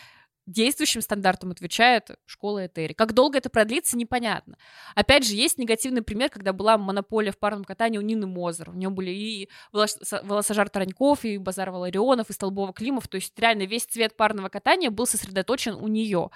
действующим 0.46 1.00
стандартам 1.00 1.50
отвечает 1.50 2.10
школа 2.24 2.66
Этери. 2.66 2.92
Как 2.92 3.12
долго 3.12 3.38
это 3.38 3.50
продлится, 3.50 3.96
непонятно. 3.96 4.56
Опять 4.94 5.26
же, 5.26 5.34
есть 5.34 5.58
негативный 5.58 6.02
пример, 6.02 6.30
когда 6.30 6.52
была 6.52 6.78
монополия 6.78 7.32
в 7.32 7.38
парном 7.38 7.64
катании 7.64 7.98
у 7.98 8.02
Нины 8.02 8.26
Мозер. 8.26 8.70
У 8.70 8.74
нее 8.74 8.88
были 8.88 9.10
и 9.10 9.50
волос- 9.72 9.98
волосожар 10.22 10.68
Тараньков, 10.68 11.24
и 11.24 11.38
Базар 11.38 11.70
Валарионов, 11.70 12.30
и 12.30 12.32
Столбова 12.32 12.72
Климов. 12.72 13.08
То 13.08 13.16
есть 13.16 13.38
реально 13.38 13.64
весь 13.64 13.84
цвет 13.84 14.16
парного 14.16 14.48
катания 14.48 14.90
был 14.90 15.06
сосредоточен 15.06 15.74
у 15.74 15.88
нее. 15.88 16.30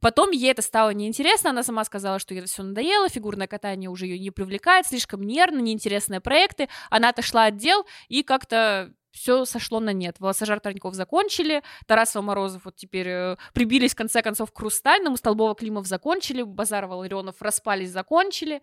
Потом 0.00 0.30
ей 0.30 0.50
это 0.50 0.62
стало 0.62 0.90
неинтересно, 0.90 1.50
она 1.50 1.62
сама 1.62 1.84
сказала, 1.84 2.18
что 2.18 2.34
ей 2.34 2.40
это 2.40 2.48
все 2.48 2.62
надоело, 2.62 3.08
фигурное 3.08 3.46
катание 3.46 3.90
уже 3.90 4.06
ее 4.06 4.18
не 4.18 4.30
привлекает, 4.30 4.86
слишком 4.86 5.22
нервно, 5.22 5.60
неинтересные 5.60 6.20
проекты. 6.20 6.68
Она 6.88 7.10
отошла 7.10 7.46
от 7.46 7.56
дел 7.56 7.86
и 8.08 8.22
как-то 8.22 8.92
все 9.12 9.44
сошло 9.44 9.80
на 9.80 9.92
нет. 9.92 10.16
Волосожар 10.18 10.60
Тараньков 10.60 10.94
закончили, 10.94 11.62
Тарасова 11.86 12.22
Морозов 12.22 12.64
вот 12.64 12.76
теперь 12.76 13.08
э, 13.08 13.36
прибились 13.52 13.92
в 13.92 13.96
конце 13.96 14.22
концов 14.22 14.52
к 14.52 14.58
Хрустальному, 14.58 15.16
Столбова 15.16 15.54
Климов 15.54 15.86
закончили, 15.86 16.42
Базар 16.42 16.86
Валарионов 16.86 17.42
распались, 17.42 17.90
закончили. 17.90 18.62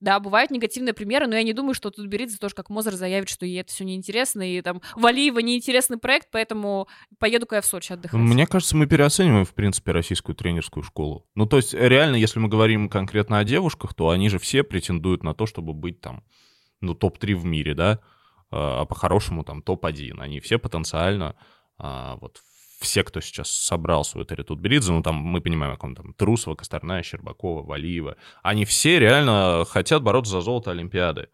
Да, 0.00 0.20
бывают 0.20 0.50
негативные 0.50 0.92
примеры, 0.92 1.26
но 1.26 1.36
я 1.36 1.42
не 1.42 1.54
думаю, 1.54 1.72
что 1.72 1.90
тут 1.90 2.06
Беридзе 2.06 2.36
тоже 2.36 2.54
как 2.54 2.68
Мозер 2.68 2.94
заявит, 2.94 3.30
что 3.30 3.46
ей 3.46 3.62
это 3.62 3.72
все 3.72 3.84
неинтересно, 3.84 4.42
и 4.42 4.60
там 4.60 4.82
Валиева 4.94 5.38
неинтересный 5.38 5.96
проект, 5.96 6.28
поэтому 6.30 6.86
поеду-ка 7.18 7.56
я 7.56 7.60
в 7.62 7.66
Сочи 7.66 7.94
отдыхать. 7.94 8.20
Мне 8.20 8.46
кажется, 8.46 8.76
мы 8.76 8.86
переоцениваем, 8.86 9.46
в 9.46 9.54
принципе, 9.54 9.92
российскую 9.92 10.36
тренерскую 10.36 10.82
школу. 10.82 11.26
Ну, 11.34 11.46
то 11.46 11.56
есть, 11.56 11.72
реально, 11.72 12.16
если 12.16 12.38
мы 12.38 12.48
говорим 12.48 12.90
конкретно 12.90 13.38
о 13.38 13.44
девушках, 13.44 13.94
то 13.94 14.10
они 14.10 14.28
же 14.28 14.38
все 14.38 14.62
претендуют 14.62 15.22
на 15.22 15.34
то, 15.34 15.46
чтобы 15.46 15.72
быть 15.72 16.02
там, 16.02 16.22
ну, 16.82 16.94
топ-3 16.94 17.34
в 17.34 17.46
мире, 17.46 17.74
да, 17.74 18.00
а 18.50 18.84
по-хорошему 18.84 19.44
там 19.44 19.62
топ-1. 19.62 20.20
Они 20.20 20.40
все 20.40 20.58
потенциально, 20.58 21.36
а, 21.78 22.16
вот, 22.16 22.42
все, 22.86 23.04
кто 23.04 23.20
сейчас 23.20 23.50
собрал 23.50 24.04
свою 24.04 24.24
Терри 24.24 24.42
Тутберидзе, 24.42 24.92
ну, 24.92 25.02
там, 25.02 25.16
мы 25.16 25.40
понимаем, 25.40 25.74
о 25.74 25.76
ком 25.76 25.94
там, 25.94 26.14
Трусова, 26.14 26.54
Косторная, 26.54 27.02
Щербакова, 27.02 27.62
Валиева, 27.62 28.16
они 28.42 28.64
все 28.64 28.98
реально 28.98 29.64
хотят 29.68 30.02
бороться 30.02 30.32
за 30.32 30.40
золото 30.40 30.70
Олимпиады. 30.70 31.28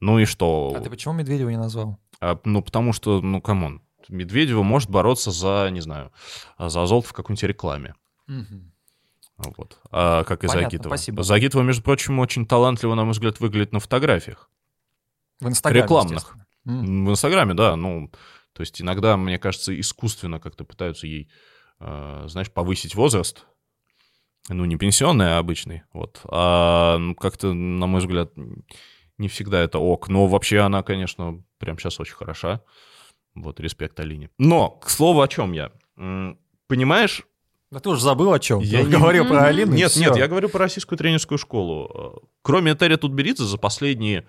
Ну 0.00 0.18
и 0.18 0.24
что? 0.24 0.74
А 0.76 0.80
ты 0.80 0.90
почему 0.90 1.14
Медведева 1.14 1.48
не 1.48 1.56
назвал? 1.56 1.98
А, 2.20 2.38
ну, 2.44 2.62
потому 2.62 2.92
что, 2.92 3.20
ну, 3.20 3.40
come 3.40 3.63
on, 3.63 3.80
Медведева 4.08 4.62
может 4.62 4.90
бороться 4.90 5.30
за, 5.30 5.68
не 5.70 5.80
знаю, 5.80 6.12
за 6.58 6.86
золото 6.86 7.08
в 7.08 7.12
какой-нибудь 7.12 7.44
рекламе. 7.44 7.94
Вот. 9.56 9.78
А, 9.90 10.24
как 10.24 10.44
и 10.44 10.46
Понятно, 10.46 10.70
Загитова. 10.70 10.96
спасибо. 10.96 11.22
Загитова, 11.22 11.62
между 11.62 11.82
прочим, 11.82 12.18
очень 12.18 12.46
талантливо, 12.46 12.94
на 12.94 13.04
мой 13.04 13.12
взгляд, 13.12 13.40
выглядит 13.40 13.72
на 13.72 13.80
фотографиях. 13.80 14.50
В 15.40 15.48
Инстаграме, 15.48 15.82
Рекламных. 15.82 16.36
В 16.64 17.10
Инстаграме, 17.10 17.54
да, 17.54 17.74
ну, 17.74 18.10
то 18.52 18.60
есть 18.60 18.80
иногда, 18.82 19.16
мне 19.16 19.38
кажется, 19.38 19.78
искусственно 19.78 20.40
как-то 20.40 20.64
пытаются 20.64 21.06
ей, 21.06 21.30
э, 21.80 22.24
знаешь, 22.28 22.50
повысить 22.50 22.94
возраст. 22.94 23.46
Ну, 24.48 24.64
не 24.64 24.76
пенсионный, 24.76 25.34
а 25.36 25.38
обычный, 25.38 25.82
вот. 25.92 26.20
А 26.24 26.98
ну, 26.98 27.14
как-то, 27.14 27.52
на 27.52 27.86
мой 27.86 28.00
взгляд, 28.00 28.32
не 29.18 29.28
всегда 29.28 29.60
это 29.60 29.78
ок. 29.78 30.08
Но 30.08 30.26
вообще 30.26 30.58
она, 30.60 30.82
конечно, 30.82 31.42
прямо 31.58 31.78
сейчас 31.78 32.00
очень 32.00 32.14
хороша. 32.14 32.60
Вот, 33.34 33.60
респект 33.60 33.98
Алине. 34.00 34.30
Но, 34.38 34.70
к 34.70 34.90
слову, 34.90 35.22
о 35.22 35.28
чем 35.28 35.52
я? 35.52 35.70
Понимаешь, 36.66 37.22
Да 37.70 37.80
ты 37.80 37.88
уже 37.88 38.02
забыл 38.02 38.32
о 38.32 38.38
чем. 38.38 38.60
Я 38.60 38.80
Я 38.80 38.84
не- 38.84 38.90
говорю 38.90 39.24
про. 39.26 39.44
Алину. 39.46 39.72
нет, 39.72 39.94
нет, 39.96 40.16
я 40.16 40.28
говорю 40.28 40.48
про 40.50 40.58
российскую 40.60 40.98
тренерскую 40.98 41.38
школу. 41.38 42.28
Кроме 42.42 42.74
Терри 42.74 42.96
Тутберидзе, 42.96 43.44
за 43.44 43.56
последние 43.58 44.26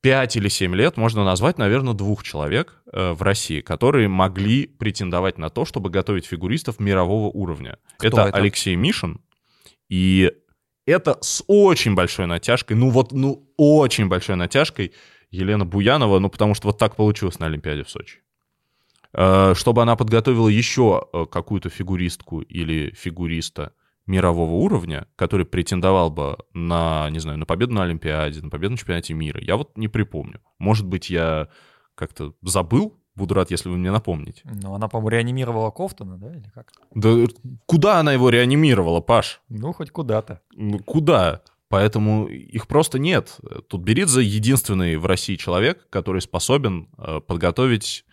5 0.00 0.36
или 0.36 0.48
7 0.48 0.74
лет 0.74 0.96
можно 0.96 1.24
назвать, 1.24 1.58
наверное, 1.58 1.94
двух 1.94 2.22
человек 2.22 2.80
э, 2.92 3.12
в 3.12 3.22
России, 3.22 3.60
которые 3.60 4.08
могли 4.08 4.66
претендовать 4.66 5.38
на 5.38 5.50
то, 5.50 5.64
чтобы 5.64 5.90
готовить 5.90 6.26
фигуристов 6.26 6.78
мирового 6.78 7.28
уровня. 7.30 7.78
Это, 8.00 8.22
это? 8.22 8.36
Алексей 8.36 8.76
Мишин, 8.76 9.20
и 9.88 10.32
это 10.86 11.18
с 11.20 11.42
очень 11.46 11.94
большой 11.94 12.26
натяжкой, 12.26 12.76
ну 12.76 12.90
вот, 12.90 13.12
ну 13.12 13.50
очень 13.56 14.08
большой 14.08 14.36
натяжкой 14.36 14.92
Елена 15.30 15.66
Буянова, 15.66 16.18
ну 16.18 16.30
потому 16.30 16.54
что 16.54 16.68
вот 16.68 16.78
так 16.78 16.96
получилось 16.96 17.38
на 17.38 17.46
Олимпиаде 17.46 17.82
в 17.82 17.90
Сочи. 17.90 18.20
Э, 19.12 19.54
Чтобы 19.54 19.82
она 19.82 19.96
подготовила 19.96 20.48
еще 20.48 21.08
э, 21.12 21.26
какую-то 21.30 21.70
фигуристку 21.70 22.40
или 22.40 22.94
фигуриста 22.96 23.72
мирового 24.08 24.54
уровня, 24.54 25.06
который 25.16 25.46
претендовал 25.46 26.10
бы 26.10 26.38
на, 26.54 27.08
не 27.10 27.20
знаю, 27.20 27.38
на 27.38 27.46
победу 27.46 27.74
на 27.74 27.84
Олимпиаде, 27.84 28.40
на 28.40 28.50
победу 28.50 28.72
на 28.72 28.78
чемпионате 28.78 29.14
мира, 29.14 29.40
я 29.40 29.56
вот 29.56 29.76
не 29.76 29.86
припомню. 29.86 30.40
Может 30.58 30.86
быть, 30.86 31.10
я 31.10 31.48
как-то 31.94 32.34
забыл, 32.42 32.98
буду 33.14 33.34
рад, 33.34 33.50
если 33.50 33.68
вы 33.68 33.76
мне 33.76 33.90
напомните. 33.90 34.42
Ну, 34.44 34.74
она, 34.74 34.88
по-моему, 34.88 35.10
реанимировала 35.10 35.70
Кофтона, 35.70 36.16
да, 36.16 36.34
или 36.34 36.50
как? 36.54 36.72
Да 36.94 37.26
куда 37.66 38.00
она 38.00 38.12
его 38.12 38.30
реанимировала, 38.30 39.00
Паш? 39.00 39.42
Ну, 39.48 39.72
хоть 39.72 39.90
куда-то. 39.90 40.40
Ну, 40.54 40.78
Куда? 40.78 41.42
Поэтому 41.68 42.26
их 42.26 42.66
просто 42.66 42.98
нет. 42.98 43.36
Тут 43.68 43.82
Беридзе 43.82 44.22
единственный 44.22 44.96
в 44.96 45.04
России 45.04 45.36
человек, 45.36 45.86
который 45.90 46.22
способен 46.22 46.88
э, 46.96 47.20
подготовить 47.20 48.06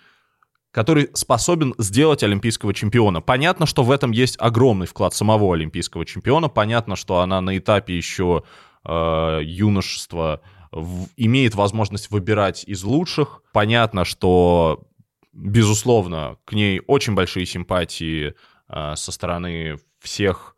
который 0.75 1.09
способен 1.13 1.73
сделать 1.77 2.21
олимпийского 2.21 2.73
чемпиона. 2.73 3.21
Понятно, 3.21 3.65
что 3.65 3.81
в 3.81 3.91
этом 3.91 4.11
есть 4.11 4.35
огромный 4.37 4.87
вклад 4.87 5.13
самого 5.13 5.53
олимпийского 5.53 6.05
чемпиона. 6.05 6.49
Понятно, 6.49 6.97
что 6.97 7.19
она 7.19 7.39
на 7.39 7.57
этапе 7.57 7.95
еще 7.95 8.43
э, 8.83 9.39
юношества 9.41 10.41
в- 10.73 11.07
имеет 11.15 11.55
возможность 11.55 12.11
выбирать 12.11 12.65
из 12.65 12.83
лучших. 12.83 13.41
Понятно, 13.53 14.03
что, 14.03 14.83
безусловно, 15.31 16.39
к 16.43 16.51
ней 16.51 16.81
очень 16.87 17.15
большие 17.15 17.45
симпатии 17.45 18.35
э, 18.67 18.95
со 18.97 19.11
стороны 19.13 19.77
всех 20.01 20.57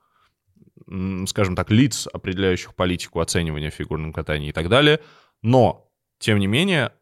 скажем 1.27 1.55
так, 1.55 1.69
лиц, 1.69 2.07
определяющих 2.11 2.73
политику 2.73 3.19
оценивания 3.19 3.69
в 3.69 3.73
фигурном 3.73 4.13
катании 4.13 4.49
и 4.49 4.53
так 4.53 4.69
далее. 4.69 5.01
Но, 5.43 5.91
тем 6.17 6.39
не 6.39 6.47
менее, 6.47 6.93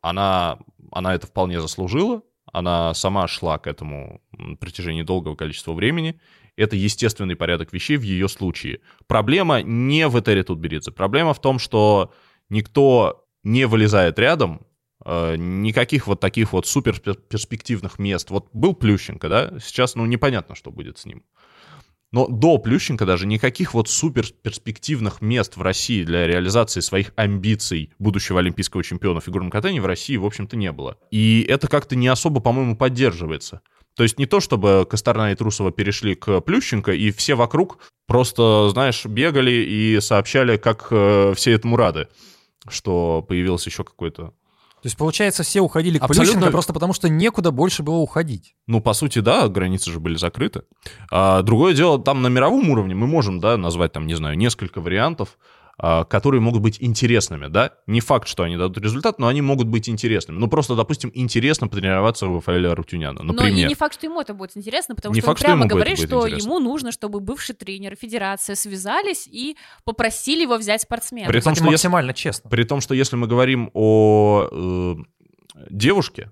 она, 0.00 0.58
она 0.90 1.14
это 1.14 1.26
вполне 1.26 1.60
заслужила. 1.60 2.22
Она 2.52 2.94
сама 2.94 3.26
шла 3.28 3.58
к 3.58 3.66
этому 3.66 4.20
на 4.32 4.56
протяжении 4.56 5.02
долгого 5.02 5.34
количества 5.34 5.72
времени. 5.72 6.20
Это 6.56 6.76
естественный 6.76 7.36
порядок 7.36 7.72
вещей 7.72 7.96
в 7.96 8.02
ее 8.02 8.28
случае. 8.28 8.80
Проблема 9.06 9.62
не 9.62 10.08
в 10.08 10.18
Этери 10.18 10.42
Тутберидзе. 10.42 10.92
Проблема 10.92 11.34
в 11.34 11.40
том, 11.40 11.58
что 11.58 12.14
никто 12.48 13.26
не 13.42 13.66
вылезает 13.66 14.18
рядом, 14.18 14.62
э, 15.04 15.36
никаких 15.36 16.06
вот 16.06 16.20
таких 16.20 16.52
вот 16.52 16.66
супер 16.66 16.98
перспективных 16.98 17.98
мест. 17.98 18.30
Вот 18.30 18.48
был 18.52 18.74
Плющенко, 18.74 19.28
да, 19.28 19.58
сейчас, 19.60 19.94
ну, 19.94 20.06
непонятно, 20.06 20.54
что 20.54 20.70
будет 20.70 20.98
с 20.98 21.04
ним. 21.04 21.24
Но 22.16 22.26
до 22.26 22.56
Плющенко 22.56 23.04
даже 23.04 23.26
никаких 23.26 23.74
вот 23.74 23.90
супер 23.90 24.24
перспективных 24.40 25.20
мест 25.20 25.58
в 25.58 25.60
России 25.60 26.02
для 26.02 26.26
реализации 26.26 26.80
своих 26.80 27.12
амбиций 27.14 27.90
будущего 27.98 28.40
олимпийского 28.40 28.82
чемпиона 28.82 29.20
в 29.20 29.24
фигурном 29.24 29.50
катании 29.50 29.80
в 29.80 29.84
России, 29.84 30.16
в 30.16 30.24
общем-то, 30.24 30.56
не 30.56 30.72
было. 30.72 30.96
И 31.10 31.44
это 31.46 31.68
как-то 31.68 31.94
не 31.94 32.08
особо, 32.08 32.40
по-моему, 32.40 32.74
поддерживается. 32.74 33.60
То 33.96 34.02
есть 34.02 34.18
не 34.18 34.24
то, 34.24 34.40
чтобы 34.40 34.86
Косторна 34.88 35.32
и 35.32 35.34
Трусова 35.34 35.72
перешли 35.72 36.14
к 36.14 36.40
Плющенко, 36.40 36.92
и 36.92 37.10
все 37.10 37.34
вокруг 37.34 37.80
просто, 38.06 38.70
знаешь, 38.70 39.04
бегали 39.04 39.50
и 39.50 40.00
сообщали, 40.00 40.56
как 40.56 40.88
э, 40.92 41.34
все 41.36 41.52
этому 41.52 41.76
рады, 41.76 42.08
что 42.66 43.26
появился 43.28 43.68
еще 43.68 43.84
какой-то 43.84 44.32
То 44.82 44.86
есть, 44.86 44.96
получается, 44.96 45.42
все 45.42 45.60
уходили 45.62 45.98
к 45.98 46.02
Абсолютно. 46.02 46.34
Плющенко 46.34 46.52
просто 46.52 46.72
потому, 46.72 46.92
что 46.92 47.08
некуда 47.08 47.50
больше 47.50 47.82
было 47.82 47.96
уходить. 47.96 48.54
Ну, 48.66 48.80
по 48.80 48.92
сути, 48.92 49.20
да, 49.20 49.48
границы 49.48 49.90
же 49.90 50.00
были 50.00 50.16
закрыты. 50.16 50.62
А, 51.10 51.42
другое 51.42 51.74
дело, 51.74 51.98
там 51.98 52.22
на 52.22 52.28
мировом 52.28 52.70
уровне 52.70 52.94
мы 52.94 53.06
можем, 53.06 53.40
да, 53.40 53.56
назвать 53.56 53.92
там, 53.92 54.06
не 54.06 54.14
знаю, 54.14 54.36
несколько 54.36 54.80
вариантов, 54.80 55.38
которые 55.78 56.40
могут 56.40 56.62
быть 56.62 56.78
интересными, 56.80 57.48
да. 57.48 57.72
Не 57.86 58.00
факт, 58.00 58.28
что 58.28 58.44
они 58.44 58.56
дадут 58.56 58.82
результат, 58.82 59.18
но 59.18 59.26
они 59.26 59.42
могут 59.42 59.66
быть 59.68 59.88
интересными. 59.88 60.38
Ну, 60.38 60.48
просто, 60.48 60.74
допустим, 60.74 61.10
интересно 61.14 61.68
потренироваться 61.68 62.26
у 62.26 62.36
Рафаэля 62.36 62.74
Рутюняна, 62.74 63.22
Но 63.22 63.32
и 63.32 63.36
например. 63.36 63.68
не 63.68 63.74
факт, 63.74 63.94
что 63.94 64.06
ему 64.06 64.20
это 64.20 64.32
будет 64.32 64.56
интересно, 64.56 64.94
потому 64.94 65.14
Не 65.14 65.20
что 65.20 65.26
факт, 65.28 65.36
он 65.36 65.40
что 65.40 65.46
прямо 65.46 65.62
будет 65.64 65.72
говорит, 65.72 65.98
что 65.98 66.26
интересно. 66.28 66.48
ему 66.48 66.58
нужно, 66.60 66.92
чтобы 66.92 67.20
бывший 67.20 67.54
тренер 67.54 67.92
и 67.92 67.96
федерация 67.96 68.56
связались 68.56 69.26
и 69.26 69.56
попросили 69.84 70.42
его 70.42 70.56
взять 70.56 70.80
спортсмена. 70.82 71.26
При 71.28 71.40
том, 71.40 71.52
Кстати, 71.52 71.56
что 71.56 71.64
если- 71.64 71.72
максимально 71.88 72.14
честно. 72.14 72.48
При 72.48 72.64
том, 72.64 72.80
что 72.80 72.94
если 72.94 73.16
мы 73.16 73.26
говорим 73.26 73.70
о 73.74 74.48
э, 74.50 74.94
девушке, 75.70 76.30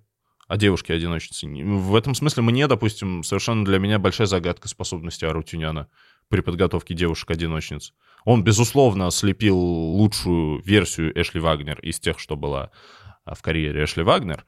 о 0.49 0.57
девушке-одиночнице, 0.57 1.47
в 1.47 1.95
этом 1.97 2.15
смысле 2.15 2.43
мне, 2.43 2.67
допустим, 2.67 3.23
совершенно 3.23 3.65
для 3.65 3.79
меня 3.79 3.99
большая 3.99 4.27
загадка 4.27 4.69
способности 4.69 5.25
Арутюняна 5.25 5.89
при 6.29 6.41
подготовке 6.41 6.95
девушек-одиночниц. 6.95 7.93
Он, 8.25 8.43
безусловно, 8.43 9.11
слепил 9.11 9.59
лучшую 9.59 10.63
версию 10.63 11.13
Эшли 11.21 11.41
Вагнер 11.41 11.79
из 11.81 12.01
тех, 12.01 12.19
что 12.19 12.37
была 12.37 12.71
а, 13.25 13.35
в 13.35 13.43
карьере 13.43 13.85
Эшли 13.85 14.03
Вагнер. 14.03 14.45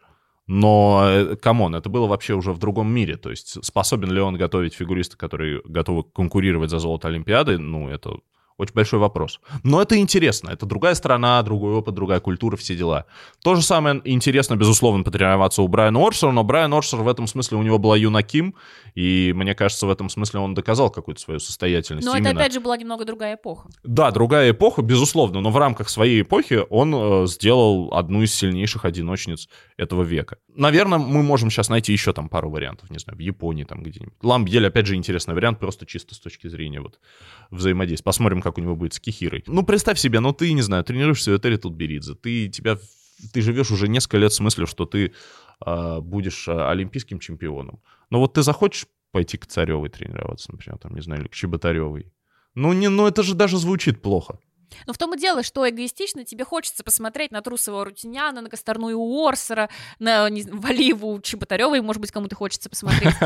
Но, 0.46 1.02
э, 1.04 1.36
come 1.36 1.58
on, 1.58 1.74
это 1.74 1.88
было 1.88 2.06
вообще 2.06 2.34
уже 2.34 2.52
в 2.52 2.58
другом 2.58 2.88
мире. 2.88 3.16
То 3.16 3.30
есть 3.30 3.64
способен 3.64 4.12
ли 4.12 4.20
он 4.20 4.36
готовить 4.36 4.74
фигуриста, 4.74 5.16
которые 5.16 5.60
готовы 5.64 6.04
конкурировать 6.04 6.70
за 6.70 6.78
золото 6.78 7.08
Олимпиады? 7.08 7.58
Ну, 7.58 7.88
это 7.88 8.18
очень 8.58 8.74
большой 8.74 9.00
вопрос. 9.00 9.40
Но 9.64 9.82
это 9.82 9.98
интересно. 9.98 10.50
Это 10.50 10.64
другая 10.64 10.94
страна, 10.94 11.42
другой 11.42 11.74
опыт, 11.74 11.94
другая 11.94 12.20
культура, 12.20 12.56
все 12.56 12.74
дела. 12.74 13.04
То 13.42 13.54
же 13.54 13.62
самое 13.62 14.00
интересно, 14.04 14.56
безусловно, 14.56 15.04
потренироваться 15.04 15.62
у 15.62 15.68
Брайана 15.68 16.00
Орсера, 16.00 16.30
но 16.30 16.42
Брайан 16.42 16.72
Орсер 16.72 17.00
в 17.00 17.08
этом 17.08 17.26
смысле 17.26 17.58
у 17.58 17.62
него 17.62 17.78
была 17.78 17.96
Юна 17.96 18.22
Ким, 18.22 18.54
и 18.96 19.34
мне 19.34 19.54
кажется, 19.54 19.86
в 19.86 19.90
этом 19.90 20.08
смысле 20.08 20.40
он 20.40 20.54
доказал 20.54 20.90
какую-то 20.90 21.20
свою 21.20 21.38
состоятельность. 21.38 22.06
Но 22.06 22.12
это 22.12 22.30
именно. 22.30 22.40
опять 22.40 22.54
же 22.54 22.60
была 22.60 22.78
немного 22.78 23.04
другая 23.04 23.34
эпоха. 23.34 23.68
Да, 23.84 24.10
другая 24.10 24.52
эпоха, 24.52 24.80
безусловно, 24.80 25.42
но 25.42 25.50
в 25.50 25.58
рамках 25.58 25.90
своей 25.90 26.22
эпохи 26.22 26.62
он 26.70 26.94
э, 26.94 27.26
сделал 27.26 27.92
одну 27.92 28.22
из 28.22 28.34
сильнейших 28.34 28.86
одиночниц 28.86 29.50
этого 29.76 30.02
века. 30.02 30.38
Наверное, 30.54 30.98
мы 30.98 31.22
можем 31.22 31.50
сейчас 31.50 31.68
найти 31.68 31.92
еще 31.92 32.14
там 32.14 32.30
пару 32.30 32.48
вариантов, 32.48 32.90
не 32.90 32.98
знаю, 32.98 33.18
в 33.18 33.20
Японии 33.20 33.64
там 33.64 33.82
где-нибудь. 33.82 34.14
Ламбьель, 34.22 34.66
опять 34.66 34.86
же, 34.86 34.94
интересный 34.94 35.34
вариант, 35.34 35.58
просто 35.60 35.84
чисто 35.84 36.14
с 36.14 36.18
точки 36.18 36.48
зрения 36.48 36.80
вот 36.80 36.98
взаимодействия. 37.50 38.04
Посмотрим, 38.04 38.40
как 38.40 38.56
у 38.56 38.62
него 38.62 38.76
будет 38.76 38.94
с 38.94 39.00
Кихирой. 39.00 39.44
Ну, 39.46 39.62
представь 39.62 39.98
себе, 39.98 40.20
ну 40.20 40.32
ты, 40.32 40.50
не 40.54 40.62
знаю, 40.62 40.84
тренируешься 40.84 41.32
в 41.32 41.36
Этери 41.36 41.56
Тутберидзе, 41.58 42.14
ты, 42.14 42.48
тебя, 42.48 42.78
ты 43.34 43.42
живешь 43.42 43.70
уже 43.70 43.88
несколько 43.88 44.16
лет 44.16 44.32
с 44.32 44.40
мыслью, 44.40 44.66
что 44.66 44.86
ты 44.86 45.12
будешь 45.64 46.48
э, 46.48 46.52
олимпийским 46.52 47.18
чемпионом. 47.18 47.80
Но 48.10 48.20
вот 48.20 48.34
ты 48.34 48.42
захочешь 48.42 48.86
пойти 49.10 49.38
к 49.38 49.46
Царевой 49.46 49.88
тренироваться, 49.88 50.52
например, 50.52 50.78
там, 50.78 50.94
не 50.94 51.00
знаю, 51.00 51.22
или 51.22 51.28
к 51.28 51.34
Чеботаревой. 51.34 52.12
Ну, 52.54 52.72
не, 52.72 52.88
ну 52.88 53.06
это 53.06 53.22
же 53.22 53.34
даже 53.34 53.56
звучит 53.58 54.02
плохо. 54.02 54.38
Но 54.86 54.92
в 54.92 54.98
том 54.98 55.14
и 55.14 55.18
дело, 55.18 55.42
что 55.42 55.68
эгоистично 55.68 56.24
тебе 56.24 56.44
хочется 56.44 56.84
посмотреть 56.84 57.30
на 57.30 57.40
Трусова 57.40 57.84
Рутиняна, 57.84 58.40
на 58.40 58.50
Косторную 58.50 58.98
Орсера, 58.98 59.68
на 59.98 60.28
не 60.28 60.42
знаю, 60.42 60.60
Валиеву 60.60 61.20
Чеботаревой, 61.20 61.80
может 61.80 62.00
быть, 62.00 62.10
кому-то 62.10 62.36
хочется 62.36 62.68
посмотреть. 62.68 63.14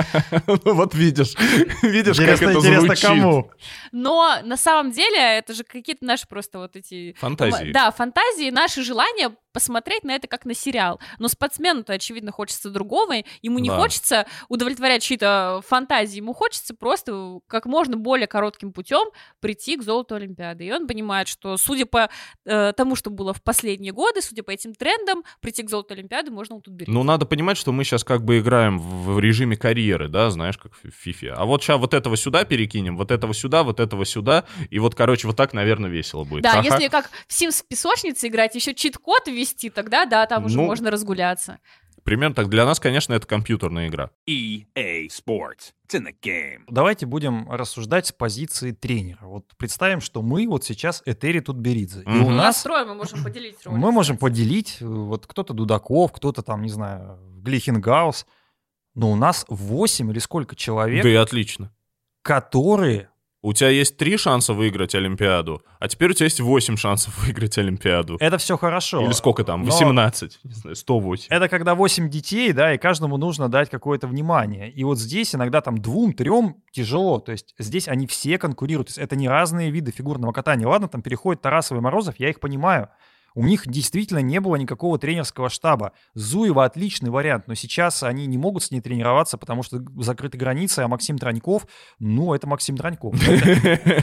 Ну 0.64 0.74
вот 0.74 0.94
видишь, 0.94 1.34
видишь, 1.82 2.16
как 2.16 2.42
это 2.42 2.52
интересно, 2.52 2.86
звучит. 2.86 3.04
кому? 3.04 3.50
Но 3.92 4.38
на 4.44 4.56
самом 4.56 4.92
деле 4.92 5.18
это 5.18 5.54
же 5.54 5.64
какие-то 5.64 6.04
наши 6.04 6.26
просто 6.26 6.58
вот 6.58 6.76
эти... 6.76 7.14
Фантазии. 7.18 7.72
Да, 7.72 7.90
фантазии, 7.90 8.50
наши 8.50 8.82
желания 8.82 9.34
посмотреть 9.52 10.04
на 10.04 10.14
это 10.14 10.26
как 10.28 10.44
на 10.44 10.54
сериал. 10.54 11.00
Но 11.18 11.28
спортсмену-то, 11.28 11.92
очевидно, 11.92 12.32
хочется 12.32 12.70
другого. 12.70 13.14
Ему 13.42 13.58
не 13.58 13.68
Да. 13.68 13.76
хочется 13.76 14.26
удовлетворять 14.48 15.02
чьи-то 15.02 15.62
фантазии. 15.66 16.16
Ему 16.18 16.32
хочется 16.32 16.74
просто 16.74 17.40
как 17.46 17.66
можно 17.66 17.96
более 17.96 18.26
коротким 18.26 18.72
путем 18.72 19.08
прийти 19.40 19.76
к 19.76 19.82
золоту 19.82 20.14
Олимпиады. 20.14 20.64
И 20.66 20.72
он 20.72 20.86
понимает, 20.86 21.28
что, 21.28 21.56
судя 21.56 21.86
по 21.86 22.10
э, 22.44 22.72
тому, 22.76 22.96
что 22.96 23.10
было 23.10 23.32
в 23.32 23.42
последние 23.42 23.92
годы, 23.92 24.22
судя 24.22 24.42
по 24.42 24.50
этим 24.50 24.74
трендам, 24.74 25.22
прийти 25.40 25.62
к 25.62 25.70
золоту 25.70 25.94
Олимпиады 25.94 26.30
можно 26.30 26.56
вот 26.56 26.64
тут 26.64 26.74
беречь. 26.74 26.92
Ну, 26.92 27.02
надо 27.02 27.26
понимать, 27.26 27.56
что 27.56 27.72
мы 27.72 27.84
сейчас 27.84 28.04
как 28.04 28.24
бы 28.24 28.38
играем 28.38 28.78
в, 28.78 29.18
режиме 29.20 29.56
карьеры, 29.56 30.08
да, 30.08 30.30
знаешь, 30.30 30.58
как 30.58 30.72
в 30.74 30.90
фифе. 30.90 31.32
А 31.32 31.44
вот 31.44 31.62
сейчас 31.62 31.78
вот 31.78 31.94
этого 31.94 32.16
сюда 32.16 32.44
перекинем, 32.44 32.96
вот 32.96 33.10
этого 33.10 33.34
сюда, 33.34 33.62
вот 33.62 33.80
этого 33.80 34.04
сюда. 34.04 34.44
И 34.70 34.78
вот, 34.78 34.94
короче, 34.94 35.26
вот 35.26 35.36
так, 35.36 35.52
наверное, 35.52 35.90
весело 35.90 36.24
будет. 36.24 36.42
Да, 36.42 36.52
Ха-ха. 36.52 36.62
если 36.64 36.88
как 36.88 37.10
в 37.28 37.30
Sims 37.30 37.62
в 37.62 37.68
песочнице 37.68 38.28
играть, 38.28 38.54
еще 38.54 38.74
чит-код 38.74 39.28
ввести, 39.40 39.70
тогда 39.70 40.04
да, 40.06 40.26
там 40.26 40.44
уже 40.44 40.56
Ну, 40.56 40.66
можно 40.66 40.90
разгуляться. 40.90 41.58
Примерно 42.02 42.34
так. 42.34 42.48
Для 42.48 42.64
нас, 42.64 42.80
конечно, 42.80 43.12
это 43.12 43.26
компьютерная 43.26 43.88
игра. 43.88 44.10
EA 44.26 45.06
Sports. 45.08 45.74
It's 45.86 45.94
in 46.00 46.06
the 46.06 46.14
game. 46.22 46.62
Давайте 46.68 47.04
будем 47.04 47.50
рассуждать 47.50 48.06
с 48.06 48.12
позиции 48.12 48.72
тренера. 48.72 49.26
Вот 49.26 49.44
представим, 49.58 50.00
что 50.00 50.22
мы 50.22 50.48
вот 50.48 50.64
сейчас 50.64 51.02
Этери 51.04 51.40
Тутберидзе. 51.40 52.02
И 52.02 52.08
Мгм. 52.08 52.24
у 52.24 52.30
нас 52.30 52.56
Настрой 52.56 52.86
мы 52.86 52.94
можем 52.94 53.22
поделить 53.22 53.56
роли. 53.66 53.76
мы 53.76 53.92
можем 53.92 54.16
поделить, 54.16 54.78
э, 54.80 54.86
вот 54.86 55.26
кто-то 55.26 55.52
Дудаков, 55.52 56.12
кто-то 56.12 56.42
там, 56.42 56.62
не 56.62 56.70
знаю, 56.70 57.18
Глихенгаус. 57.42 58.26
Но 58.94 59.12
у 59.12 59.14
нас 59.16 59.44
8 59.48 60.10
или 60.10 60.18
сколько 60.20 60.56
человек, 60.56 61.02
Да 61.02 61.08
и 61.10 61.14
отлично. 61.14 61.70
которые... 62.22 63.10
У 63.42 63.54
тебя 63.54 63.70
есть 63.70 63.96
три 63.96 64.18
шанса 64.18 64.52
выиграть 64.52 64.94
Олимпиаду, 64.94 65.62
а 65.78 65.88
теперь 65.88 66.10
у 66.10 66.12
тебя 66.12 66.24
есть 66.24 66.40
восемь 66.40 66.76
шансов 66.76 67.16
выиграть 67.24 67.56
Олимпиаду. 67.56 68.16
Это 68.20 68.36
все 68.36 68.58
хорошо. 68.58 69.02
Или 69.02 69.12
сколько 69.12 69.44
там? 69.44 69.60
Но 69.60 69.70
18? 69.70 70.40
Не 70.44 70.52
знаю, 70.52 70.76
108. 70.76 71.26
Это 71.30 71.48
когда 71.48 71.74
8 71.74 72.10
детей, 72.10 72.52
да, 72.52 72.74
и 72.74 72.78
каждому 72.78 73.16
нужно 73.16 73.48
дать 73.48 73.70
какое-то 73.70 74.06
внимание. 74.06 74.70
И 74.70 74.84
вот 74.84 74.98
здесь 74.98 75.34
иногда 75.34 75.62
там 75.62 75.78
двум, 75.78 76.12
трем 76.12 76.56
тяжело. 76.70 77.18
То 77.18 77.32
есть 77.32 77.54
здесь 77.58 77.88
они 77.88 78.06
все 78.06 78.36
конкурируют. 78.36 78.88
То 78.88 78.90
есть 78.90 78.98
это 78.98 79.16
не 79.16 79.28
разные 79.28 79.70
виды 79.70 79.90
фигурного 79.90 80.32
катания. 80.32 80.66
Ладно, 80.66 80.88
там 80.88 81.00
переходит 81.00 81.40
Тарасов 81.40 81.78
и 81.78 81.80
Морозов, 81.80 82.16
я 82.18 82.28
их 82.28 82.40
понимаю. 82.40 82.90
У 83.34 83.44
них 83.44 83.66
действительно 83.66 84.18
не 84.18 84.40
было 84.40 84.56
никакого 84.56 84.98
тренерского 84.98 85.48
штаба. 85.48 85.92
Зуева 86.14 86.64
отличный 86.64 87.10
вариант, 87.10 87.46
но 87.46 87.54
сейчас 87.54 88.02
они 88.02 88.26
не 88.26 88.38
могут 88.38 88.64
с 88.64 88.70
ней 88.70 88.80
тренироваться, 88.80 89.38
потому 89.38 89.62
что 89.62 89.80
закрыты 89.98 90.38
границы, 90.38 90.80
а 90.80 90.88
Максим 90.88 91.18
Траньков, 91.18 91.66
ну, 91.98 92.34
это 92.34 92.46
Максим 92.46 92.76
Траньков. 92.76 93.14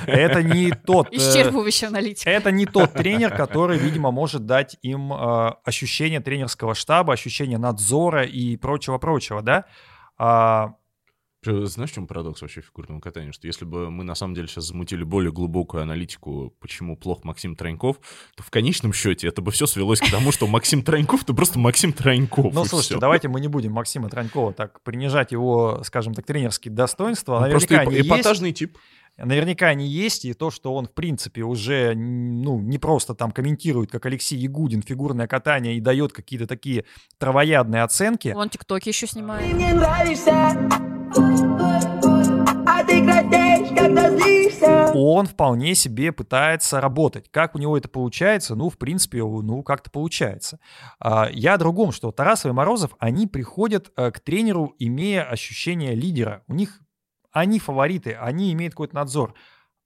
Это, 0.07 0.43
не 0.43 0.71
тот... 0.71 1.07
э, 1.11 1.17
Исчерпывающая 1.17 1.88
аналитика. 1.88 2.30
это 2.30 2.51
не 2.51 2.65
тот 2.65 2.93
тренер, 2.93 3.36
который, 3.36 3.78
видимо, 3.78 4.11
может 4.11 4.45
дать 4.45 4.78
им 4.82 5.13
э, 5.13 5.53
ощущение 5.63 6.19
тренерского 6.19 6.75
штаба, 6.75 7.13
ощущение 7.13 7.57
надзора 7.57 8.23
и 8.23 8.57
прочего-прочего, 8.57 9.41
да? 9.41 9.65
Знаешь, 11.68 11.91
в 11.91 11.93
чем 11.95 12.08
парадокс 12.08 12.41
вообще 12.41 12.62
фигурного 12.62 13.00
катания? 13.00 13.32
Что 13.32 13.48
если 13.48 13.66
бы 13.66 13.89
мы 13.89 14.04
на 14.04 14.16
самом 14.16 14.34
деле 14.34 14.48
сейчас 14.48 14.66
замутили 14.66 15.04
более 15.04 15.32
глубокую 15.32 15.84
аналитику, 15.84 16.54
почему 16.60 16.95
плох 16.98 17.24
Максим 17.24 17.56
Троньков, 17.56 17.98
то 18.36 18.43
в 18.43 18.50
конечном 18.50 18.93
счете 18.93 19.28
это 19.28 19.41
бы 19.41 19.52
все 19.52 19.66
свелось 19.66 20.00
к 20.00 20.10
тому, 20.12 20.32
что 20.32 20.48
Максим 20.48 20.84
Троньков 20.84 21.24
это 21.24 21.34
просто 21.34 21.60
Максим 21.60 21.93
Троньков. 21.93 22.54
ну, 22.54 22.66
слушайте, 22.66 22.95
всё. 22.95 23.00
давайте 23.00 23.28
мы 23.28 23.39
не 23.39 23.48
будем 23.48 23.72
Максима 23.74 24.10
Транькова 24.10 24.54
так 24.54 24.82
принижать 24.82 25.32
его, 25.32 25.82
скажем 25.84 26.14
так, 26.14 26.26
тренерские 26.26 26.74
достоинства. 26.74 27.39
Ну, 27.45 27.52
просто 27.52 27.76
эп- 27.76 27.88
они 27.88 27.95
есть. 27.98 28.08
эпатажный 28.08 28.52
тип. 28.54 28.78
Наверняка 29.18 29.68
они 29.68 29.88
есть, 29.88 30.26
и 30.26 30.34
то, 30.34 30.51
что 30.51 30.74
он, 30.76 30.86
в 30.86 30.93
принципе, 30.93 31.41
уже, 31.43 31.93
ну, 31.95 32.59
не 32.59 32.78
просто 32.78 33.15
там 33.15 33.32
комментирует, 33.32 33.89
как 33.91 34.05
Алексей 34.05 34.38
Ягудин, 34.38 34.82
фигурное 34.84 35.28
катание 35.28 35.76
и 35.76 35.82
дает 35.82 36.13
какие-то 36.13 36.45
такие 36.47 36.86
травоядные 37.18 37.84
оценки. 37.84 38.34
Он 38.36 38.49
тиктоки 38.49 38.89
еще 38.89 39.07
снимает. 39.07 39.47
Ты 39.49 39.55
мне 39.55 39.74
нравишься, 39.74 40.32
а 42.70 42.84
ты 42.84 43.03
краснеешь, 43.03 43.70
когда 43.78 44.09
злишься. 44.15 44.91
он 44.93 45.26
вполне 45.26 45.74
себе 45.74 46.11
пытается 46.11 46.80
работать. 46.82 47.30
Как 47.32 47.55
у 47.55 47.57
него 47.59 47.78
это 47.78 47.88
получается? 47.89 48.55
Ну, 48.55 48.70
в 48.70 48.78
принципе, 48.78 49.20
ну, 49.24 49.63
как-то 49.63 49.89
получается. 49.89 50.59
А, 50.99 51.30
Я 51.32 51.55
о 51.55 51.57
другом, 51.57 51.91
что 51.91 52.11
Тарасов 52.11 52.51
и 52.51 52.53
Морозов, 52.53 52.91
они 52.99 53.26
приходят 53.28 53.91
э, 53.95 54.11
к 54.11 54.20
тренеру, 54.20 54.76
имея 54.80 55.24
ощущение 55.24 55.95
лидера. 55.95 56.43
У 56.47 56.53
них, 56.53 56.82
они 57.40 57.60
фавориты, 57.60 58.14
они 58.14 58.54
имеют 58.54 58.74
какой-то 58.74 58.96
надзор. 58.96 59.34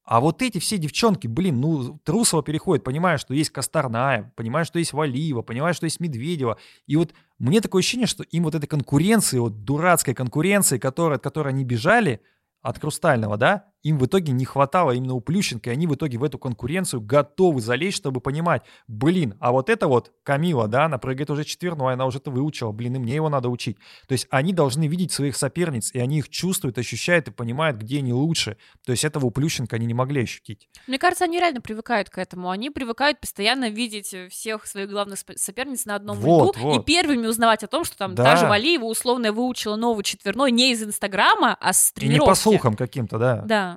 А 0.04 0.20
вот 0.20 0.42
эти 0.42 0.58
все 0.60 0.78
девчонки, 0.78 1.28
блин, 1.28 1.62
ну, 1.62 2.00
Трусова 2.04 2.44
переходит, 2.44 2.84
понимая, 2.84 3.18
что 3.18 3.34
есть 3.34 3.52
Косторная, 3.52 4.34
понимая, 4.36 4.66
что 4.66 4.80
есть 4.80 4.94
Валиева, 4.94 5.42
понимая, 5.42 5.74
что 5.74 5.86
есть 5.86 6.00
Медведева. 6.00 6.58
И 6.88 6.96
вот 6.96 7.14
мне 7.38 7.62
такое 7.62 7.82
ощущение, 7.82 8.08
что 8.08 8.24
им 8.24 8.44
вот 8.44 8.56
этой 8.56 8.68
конкуренции, 8.68 9.38
вот 9.38 9.64
дурацкой 9.64 10.16
конкуренции, 10.16 10.80
которой, 10.80 11.16
от 11.18 11.24
которой 11.24 11.50
они 11.50 11.64
бежали, 11.64 12.22
от 12.62 12.80
Хрустального, 12.80 13.38
да, 13.38 13.71
им 13.84 13.98
в 13.98 14.06
итоге 14.06 14.32
не 14.32 14.46
хватало 14.46 14.92
именно 14.92 15.14
у 15.14 15.22
Плющенко, 15.22 15.70
и 15.70 15.74
они 15.74 15.88
в 15.88 15.96
итоге 15.96 16.18
в 16.18 16.24
эту 16.24 16.38
конкуренцию 16.38 17.02
готовы 17.02 17.62
залезть, 17.62 17.98
чтобы 17.98 18.22
понимать, 18.22 18.62
блин, 18.88 19.36
а 19.40 19.52
вот 19.52 19.70
это 19.70 19.88
вот 19.88 20.12
Камила, 20.24 20.68
да, 20.68 20.86
она 20.86 20.98
прыгает 20.98 21.30
уже 21.32 21.44
четверной, 21.44 21.94
она 21.94 22.06
уже 22.06 22.20
это 22.20 22.30
выучила, 22.32 22.72
блин, 22.72 22.96
и 22.96 23.00
мне 23.00 23.16
его 23.16 23.30
надо 23.30 23.50
учить. 23.50 23.78
То 24.08 24.14
есть 24.14 24.28
они 24.30 24.54
должны 24.54 24.88
видеть 24.88 25.12
своих 25.12 25.36
соперниц, 25.36 25.92
и 25.94 26.00
они 26.00 26.20
их 26.20 26.30
чувствуют, 26.30 26.78
ощущают 26.78 27.28
и 27.28 27.32
понимают, 27.32 27.78
где 27.78 27.98
они 28.00 28.14
лучше. 28.14 28.58
То 28.86 28.92
есть 28.92 29.04
этого 29.04 29.26
у 29.28 29.32
Плющенко 29.32 29.76
они 29.76 29.86
не 29.86 29.94
могли 29.94 30.24
ощутить. 30.24 30.70
Мне 30.88 31.00
кажется, 31.00 31.26
они 31.26 31.40
реально 31.40 31.62
привыкают 31.62 32.10
к 32.10 32.18
этому. 32.18 32.50
Они 32.50 32.70
привыкают 32.70 33.20
постоянно 33.20 33.70
видеть 33.70 34.14
э, 34.14 34.30
всех 34.30 34.68
своих 34.68 34.90
главных 34.90 35.20
соперниц 35.36 35.86
на 35.86 35.96
одном 35.96 36.18
Вот, 36.18 36.56
льду 36.56 36.66
вот. 36.68 36.82
и 36.82 36.84
первыми 36.86 37.26
узнавать 37.28 37.64
о 37.64 37.68
том, 37.68 37.84
что 37.84 37.98
там 37.98 38.16
Да. 38.16 38.24
даже 38.24 38.46
Валиева 38.48 38.86
условно 38.86 39.32
выучила 39.32 39.76
новый 39.76 40.04
четверной 40.04 40.52
не 40.52 40.72
из 40.72 40.84
Инстаграма, 40.84 41.58
а 41.60 41.74
с 41.74 41.92
И 41.92 42.02
не 42.02 42.08
тренировки. 42.08 42.30
по 42.30 42.36
слухам 42.36 42.76
каким-то, 42.76 43.18
да. 43.18 43.42
Да. 43.46 43.71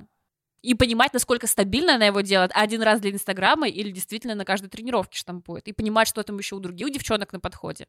И 0.65 0.73
понимать, 0.73 1.13
насколько 1.13 1.47
стабильно 1.47 1.95
она 1.95 2.05
его 2.07 2.21
делает 2.21 2.51
один 2.53 2.81
раз 2.81 2.99
для 2.99 3.11
Инстаграма 3.11 3.67
или 3.67 3.91
действительно 3.91 4.35
на 4.35 4.45
каждой 4.45 4.67
тренировке 4.69 5.17
штампует. 5.17 5.67
И 5.67 5.73
понимать, 5.73 6.07
что 6.07 6.23
там 6.23 6.37
еще 6.37 6.55
у 6.55 6.59
других 6.59 6.91
девчонок 6.91 7.33
на 7.33 7.39
подходе. 7.39 7.85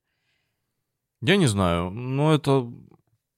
Я 1.23 1.37
не 1.37 1.47
знаю, 1.47 1.91
но 1.91 2.35
это... 2.35 2.71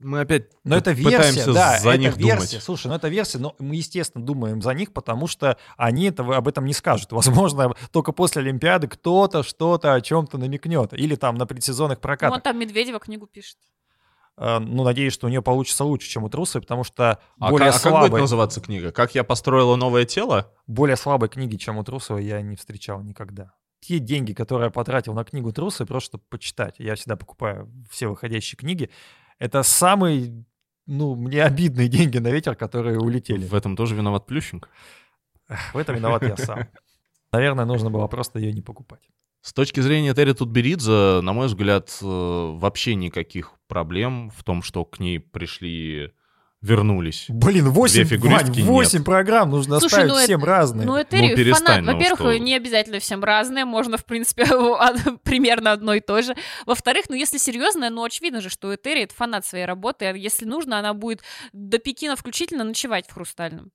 Мы 0.00 0.20
опять 0.20 0.44
Но 0.62 0.76
это 0.76 0.92
версия, 0.92 1.16
пытаемся 1.16 1.52
да, 1.52 1.78
за 1.80 1.88
это 1.90 1.98
них 1.98 2.16
версия. 2.16 2.34
думать. 2.36 2.62
Слушай, 2.62 2.86
ну 2.86 2.94
это 2.94 3.08
версия, 3.08 3.38
но 3.38 3.56
мы, 3.58 3.74
естественно, 3.74 4.24
думаем 4.24 4.62
за 4.62 4.72
них, 4.72 4.92
потому 4.92 5.26
что 5.26 5.58
они 5.76 6.04
этого, 6.08 6.36
об 6.36 6.46
этом 6.46 6.66
не 6.66 6.72
скажут. 6.72 7.10
Возможно, 7.12 7.74
только 7.90 8.12
после 8.12 8.42
Олимпиады 8.42 8.86
кто-то 8.86 9.42
что-то 9.42 9.94
о 9.94 10.00
чем-то 10.00 10.38
намекнет. 10.38 10.92
Или 10.92 11.16
там 11.16 11.34
на 11.34 11.46
предсезонных 11.46 11.98
Ну, 11.98 12.02
прокатах. 12.02 12.36
он 12.36 12.42
там 12.42 12.58
Медведева 12.58 13.00
книгу 13.00 13.26
пишет. 13.26 13.56
Э, 14.40 14.58
Ну, 14.58 14.84
надеюсь, 14.84 15.12
что 15.12 15.26
у 15.26 15.30
нее 15.30 15.42
получится 15.42 15.84
лучше, 15.84 16.08
чем 16.08 16.24
у 16.24 16.28
Трусовой, 16.28 16.62
потому 16.62 16.84
что 16.84 17.18
А, 17.40 17.50
более, 17.50 17.70
ка- 17.70 17.76
а 17.76 17.80
как 17.80 17.92
будет 17.92 18.00
слабой, 18.02 18.20
называться 18.20 18.60
книга? 18.60 18.92
Как 18.92 19.14
я 19.14 19.24
построила 19.24 19.76
новое 19.76 20.04
тело? 20.04 20.52
более 20.66 20.96
слабой 20.96 21.28
книги, 21.28 21.56
чем 21.56 21.78
у 21.78 21.84
Трусовой, 21.84 22.24
я 22.24 22.40
не 22.42 22.56
встречал 22.56 23.02
никогда. 23.02 23.52
Те 23.80 23.98
деньги, 24.00 24.32
которые 24.32 24.66
я 24.66 24.70
потратил 24.70 25.14
на 25.14 25.24
книгу 25.24 25.52
Трусовой, 25.52 25.86
просто 25.86 26.18
почитать. 26.18 26.74
Я 26.78 26.94
всегда 26.94 27.16
покупаю 27.16 27.70
все 27.90 28.08
выходящие 28.08 28.56
книги. 28.56 28.90
Это 29.38 29.62
самые, 29.62 30.44
ну, 30.86 31.14
мне 31.14 31.42
обидные 31.44 31.88
деньги 31.88 32.18
на 32.18 32.28
ветер, 32.28 32.54
которые 32.56 32.98
улетели. 32.98 33.46
В 33.46 33.54
этом 33.54 33.76
тоже 33.76 33.94
виноват 33.94 34.26
Плющенко. 34.26 34.68
В 35.72 35.78
этом 35.78 35.96
виноват 35.96 36.22
я 36.22 36.36
сам. 36.36 36.66
Наверное, 37.32 37.64
нужно 37.66 37.90
было 37.90 38.06
просто 38.08 38.38
ее 38.38 38.52
не 38.52 38.62
покупать. 38.62 39.08
С 39.40 39.52
точки 39.52 39.80
зрения 39.80 40.14
Терри 40.14 40.32
Тутберидзе, 40.32 41.20
на 41.22 41.32
мой 41.32 41.46
взгляд, 41.46 41.90
э, 42.02 42.04
вообще 42.04 42.94
никаких 42.94 43.52
проблем 43.68 44.30
в 44.36 44.42
том, 44.44 44.62
что 44.62 44.84
к 44.84 44.98
ней 44.98 45.20
пришли, 45.20 46.12
вернулись. 46.60 47.26
Блин, 47.28 47.68
8, 47.70 48.04
фигуристки 48.04 48.60
8 48.60 49.04
программ 49.04 49.50
нужно 49.50 49.78
Слушай, 49.78 49.92
оставить 49.94 50.10
ну 50.10 50.16
это- 50.16 50.24
всем 50.24 50.44
разные. 50.44 50.86
Ну, 50.86 50.96
это 50.96 51.16
перестань, 51.16 51.66
фанат. 51.66 51.84
ну 51.84 51.92
Во-первых, 51.94 52.20
что. 52.20 52.38
не 52.38 52.56
обязательно 52.56 52.98
всем 52.98 53.22
разные, 53.22 53.64
можно, 53.64 53.96
в 53.96 54.04
принципе, 54.04 54.44
примерно 55.22 55.70
одно 55.72 55.94
и 55.94 56.00
то 56.00 56.20
же. 56.20 56.34
Во-вторых, 56.66 57.04
ну, 57.08 57.14
если 57.14 57.38
серьезно, 57.38 57.90
ну, 57.90 58.02
очевидно 58.02 58.40
же, 58.40 58.48
что 58.50 58.74
Этери— 58.74 59.02
это 59.04 59.14
фанат 59.14 59.46
своей 59.46 59.66
работы, 59.66 60.06
а 60.06 60.12
если 60.16 60.46
нужно, 60.46 60.80
она 60.80 60.94
будет 60.94 61.22
до 61.52 61.78
Пекина 61.78 62.16
включительно 62.16 62.64
ночевать 62.64 63.06
в 63.08 63.14
Хрустальном. 63.14 63.70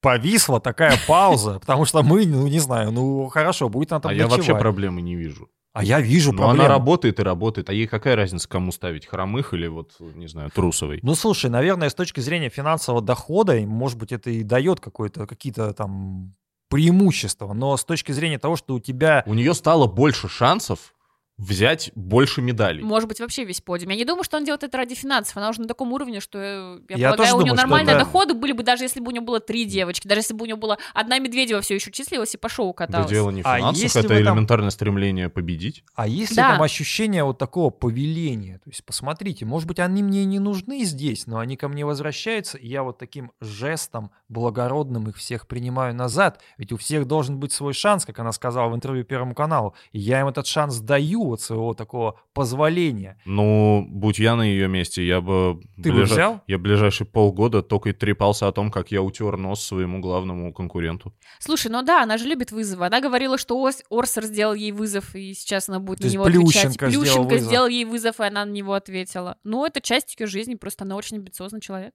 Повисла 0.00 0.60
такая 0.60 0.98
пауза, 1.06 1.58
потому 1.60 1.84
что 1.84 2.02
мы, 2.02 2.26
ну, 2.26 2.46
не 2.46 2.60
знаю, 2.60 2.90
ну, 2.92 3.28
хорошо, 3.28 3.68
будет 3.68 3.92
она 3.92 4.00
там 4.00 4.10
А 4.10 4.14
я 4.14 4.28
вообще 4.28 4.56
проблемы 4.56 5.02
не 5.02 5.16
вижу. 5.16 5.48
А 5.72 5.84
я 5.84 6.00
вижу 6.00 6.32
Но 6.32 6.38
проблему. 6.38 6.64
она 6.64 6.74
работает 6.74 7.20
и 7.20 7.22
работает. 7.22 7.70
А 7.70 7.72
ей 7.72 7.86
какая 7.86 8.16
разница, 8.16 8.48
кому 8.48 8.72
ставить? 8.72 9.06
Хромых 9.06 9.54
или 9.54 9.68
вот, 9.68 9.92
не 10.00 10.26
знаю, 10.26 10.50
Трусовой? 10.50 10.98
Ну, 11.02 11.14
слушай, 11.14 11.50
наверное, 11.50 11.88
с 11.88 11.94
точки 11.94 12.20
зрения 12.20 12.48
финансового 12.48 13.00
дохода, 13.02 13.60
может 13.60 13.96
быть, 13.98 14.10
это 14.10 14.30
и 14.30 14.42
дает 14.42 14.80
какое-то, 14.80 15.26
какие-то 15.26 15.72
там 15.74 16.34
преимущества, 16.68 17.52
но 17.52 17.76
с 17.76 17.84
точки 17.84 18.12
зрения 18.12 18.38
того, 18.38 18.56
что 18.56 18.74
у 18.74 18.80
тебя... 18.80 19.22
У 19.26 19.34
нее 19.34 19.54
стало 19.54 19.86
больше 19.86 20.28
шансов 20.28 20.94
взять 21.38 21.92
больше 21.94 22.42
медалей. 22.42 22.82
Может 22.82 23.08
быть, 23.08 23.20
вообще 23.20 23.44
весь 23.44 23.60
подиум. 23.60 23.90
Я 23.90 23.96
не 23.96 24.04
думаю, 24.04 24.24
что 24.24 24.36
он 24.36 24.44
делает 24.44 24.64
это 24.64 24.76
ради 24.76 24.94
финансов. 24.94 25.36
Она 25.36 25.50
уже 25.50 25.60
на 25.62 25.68
таком 25.68 25.92
уровне, 25.92 26.20
что, 26.20 26.38
э, 26.38 26.78
я, 26.90 26.96
Я 26.96 27.08
полагаю, 27.10 27.16
тоже 27.16 27.32
у 27.34 27.36
нее 27.36 27.50
думаю, 27.50 27.56
что 27.58 27.62
нормальные 27.68 27.94
да. 27.94 27.98
доходы 28.00 28.34
были 28.34 28.52
бы, 28.52 28.62
даже 28.64 28.82
если 28.84 28.98
бы 29.00 29.08
у 29.08 29.10
нее 29.12 29.20
было 29.20 29.38
три 29.40 29.64
девочки, 29.64 30.08
даже 30.08 30.20
если 30.20 30.34
бы 30.34 30.42
у 30.42 30.46
нее 30.46 30.56
была 30.56 30.78
одна 30.94 31.18
Медведева 31.20 31.60
все 31.60 31.76
еще 31.76 31.92
числилась 31.92 32.34
и 32.34 32.36
по 32.38 32.48
шоу 32.48 32.74
Да 32.76 32.86
каталась. 32.86 33.08
дело 33.08 33.30
не 33.30 33.42
в 33.42 33.46
А 33.46 33.56
финансах, 33.58 33.82
если 33.82 34.00
это 34.04 34.14
этом- 34.14 34.34
элементарное 34.34 34.70
стремление 34.70 35.28
победить. 35.28 35.84
А 35.94 36.08
есть 36.08 36.32
ли 36.32 36.36
Да. 36.36 36.52
там 36.52 36.62
ощущение 36.62 37.22
вот 37.22 37.38
такого 37.38 37.70
повеления? 37.70 38.58
То 38.64 38.70
есть, 38.70 38.84
посмотрите, 38.84 39.44
может 39.44 39.68
быть, 39.68 39.78
они 39.78 40.02
мне 40.02 40.24
не 40.24 40.40
нужны 40.40 40.82
здесь, 40.84 41.26
но 41.28 41.38
они 41.38 41.56
ко 41.56 41.68
мне 41.68 41.86
возвращаются, 41.86 42.58
и 42.58 42.66
я 42.66 42.82
вот 42.82 42.98
таким 42.98 43.30
жестом 43.40 44.10
благородным 44.28 45.08
их 45.08 45.16
всех 45.16 45.46
принимаю 45.46 45.94
назад. 45.94 46.40
Ведь 46.56 46.72
у 46.72 46.76
всех 46.76 47.06
должен 47.06 47.38
быть 47.38 47.52
свой 47.52 47.74
шанс, 47.74 48.04
как 48.04 48.18
она 48.18 48.32
сказала 48.32 48.68
в 48.70 48.74
интервью 48.74 49.04
Первому 49.04 49.34
каналу. 49.34 49.74
И 49.92 49.98
я 50.00 50.20
им 50.20 50.28
этот 50.28 50.46
шанс 50.46 50.78
даю 50.80 51.27
от 51.32 51.40
своего 51.40 51.74
такого 51.74 52.20
позволения. 52.32 53.20
Ну, 53.24 53.84
будь 53.88 54.18
я 54.18 54.36
на 54.36 54.42
ее 54.42 54.68
месте, 54.68 55.06
я 55.06 55.20
бы... 55.20 55.60
Ты 55.82 55.92
бы 55.92 56.02
взял? 56.02 56.42
Я 56.46 56.58
ближайшие 56.58 57.06
полгода 57.06 57.62
только 57.62 57.90
и 57.90 57.92
трепался 57.92 58.48
о 58.48 58.52
том, 58.52 58.70
как 58.70 58.90
я 58.90 59.02
утер 59.02 59.36
нос 59.36 59.64
своему 59.64 60.00
главному 60.00 60.52
конкуренту. 60.52 61.14
Слушай, 61.38 61.70
ну 61.70 61.82
да, 61.82 62.02
она 62.02 62.18
же 62.18 62.26
любит 62.26 62.52
вызовы. 62.52 62.86
Она 62.86 63.00
говорила, 63.00 63.38
что 63.38 63.70
Орсер 63.90 64.24
сделал 64.24 64.54
ей 64.54 64.72
вызов, 64.72 65.14
и 65.14 65.34
сейчас 65.34 65.68
она 65.68 65.80
будет 65.80 66.00
То 66.00 66.06
на 66.06 66.10
него 66.10 66.24
Плющенко 66.24 66.86
отвечать. 66.86 66.90
сделал 66.90 67.04
Плющенко 67.04 67.32
вызов. 67.34 67.48
сделал 67.48 67.66
ей 67.68 67.84
вызов, 67.84 68.20
и 68.20 68.24
она 68.24 68.44
на 68.44 68.50
него 68.50 68.74
ответила. 68.74 69.38
Ну, 69.44 69.66
это 69.66 69.80
часть 69.80 70.18
ее 70.18 70.26
жизни, 70.26 70.54
просто 70.54 70.84
она 70.84 70.96
очень 70.96 71.16
амбициозный 71.16 71.60
человек. 71.60 71.94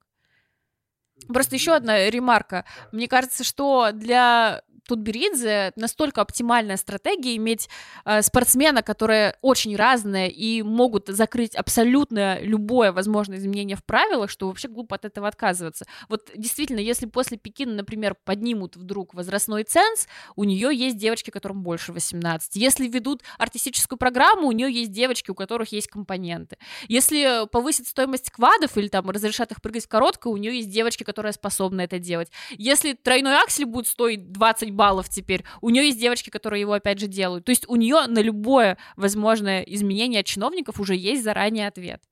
Просто 1.28 1.54
еще 1.54 1.74
одна 1.74 2.10
ремарка. 2.10 2.64
Мне 2.92 3.08
кажется, 3.08 3.44
что 3.44 3.90
для 3.92 4.62
Тутберидзе 4.84 5.72
настолько 5.76 6.20
оптимальная 6.20 6.76
стратегия 6.76 7.36
иметь 7.36 7.68
э, 8.04 8.22
спортсмена, 8.22 8.82
которые 8.82 9.36
очень 9.42 9.76
разные 9.76 10.30
и 10.30 10.62
могут 10.62 11.08
закрыть 11.08 11.54
абсолютно 11.54 12.40
любое 12.40 12.92
возможное 12.92 13.38
изменение 13.38 13.76
в 13.76 13.84
правилах, 13.84 14.30
что 14.30 14.48
вообще 14.48 14.68
глупо 14.68 14.96
от 14.96 15.04
этого 15.04 15.28
отказываться. 15.28 15.86
Вот 16.08 16.30
действительно, 16.36 16.80
если 16.80 17.06
после 17.06 17.38
Пекина, 17.38 17.74
например, 17.74 18.14
поднимут 18.24 18.76
вдруг 18.76 19.14
возрастной 19.14 19.64
ценз, 19.64 20.06
у 20.36 20.44
нее 20.44 20.70
есть 20.74 20.96
девочки, 20.96 21.30
которым 21.30 21.62
больше 21.62 21.92
18. 21.92 22.56
Если 22.56 22.86
ведут 22.88 23.22
артистическую 23.38 23.98
программу, 23.98 24.48
у 24.48 24.52
нее 24.52 24.72
есть 24.72 24.92
девочки, 24.92 25.30
у 25.30 25.34
которых 25.34 25.72
есть 25.72 25.88
компоненты. 25.88 26.58
Если 26.88 27.46
повысит 27.48 27.86
стоимость 27.86 28.30
квадов 28.30 28.76
или 28.76 28.88
там 28.88 29.08
разрешат 29.10 29.52
их 29.52 29.62
прыгать 29.62 29.86
в 29.86 29.88
короткое, 29.88 30.32
у 30.32 30.36
нее 30.36 30.56
есть 30.56 30.70
девочки, 30.70 31.04
которые 31.04 31.32
способны 31.32 31.82
это 31.82 31.98
делать. 31.98 32.30
Если 32.50 32.92
тройной 32.92 33.36
аксель 33.36 33.64
будет 33.64 33.86
стоить 33.86 34.32
20 34.32 34.73
баллов 34.74 35.08
теперь, 35.08 35.44
у 35.60 35.70
нее 35.70 35.86
есть 35.86 35.98
девочки, 35.98 36.30
которые 36.30 36.60
его 36.60 36.72
опять 36.72 36.98
же 36.98 37.06
делают. 37.06 37.44
То 37.44 37.50
есть 37.50 37.64
у 37.68 37.76
нее 37.76 38.06
на 38.06 38.20
любое 38.20 38.76
возможное 38.96 39.62
изменение 39.62 40.22
чиновников 40.24 40.80
уже 40.80 40.94
есть 40.94 41.24
заранее 41.24 41.68
ответ. 41.68 42.02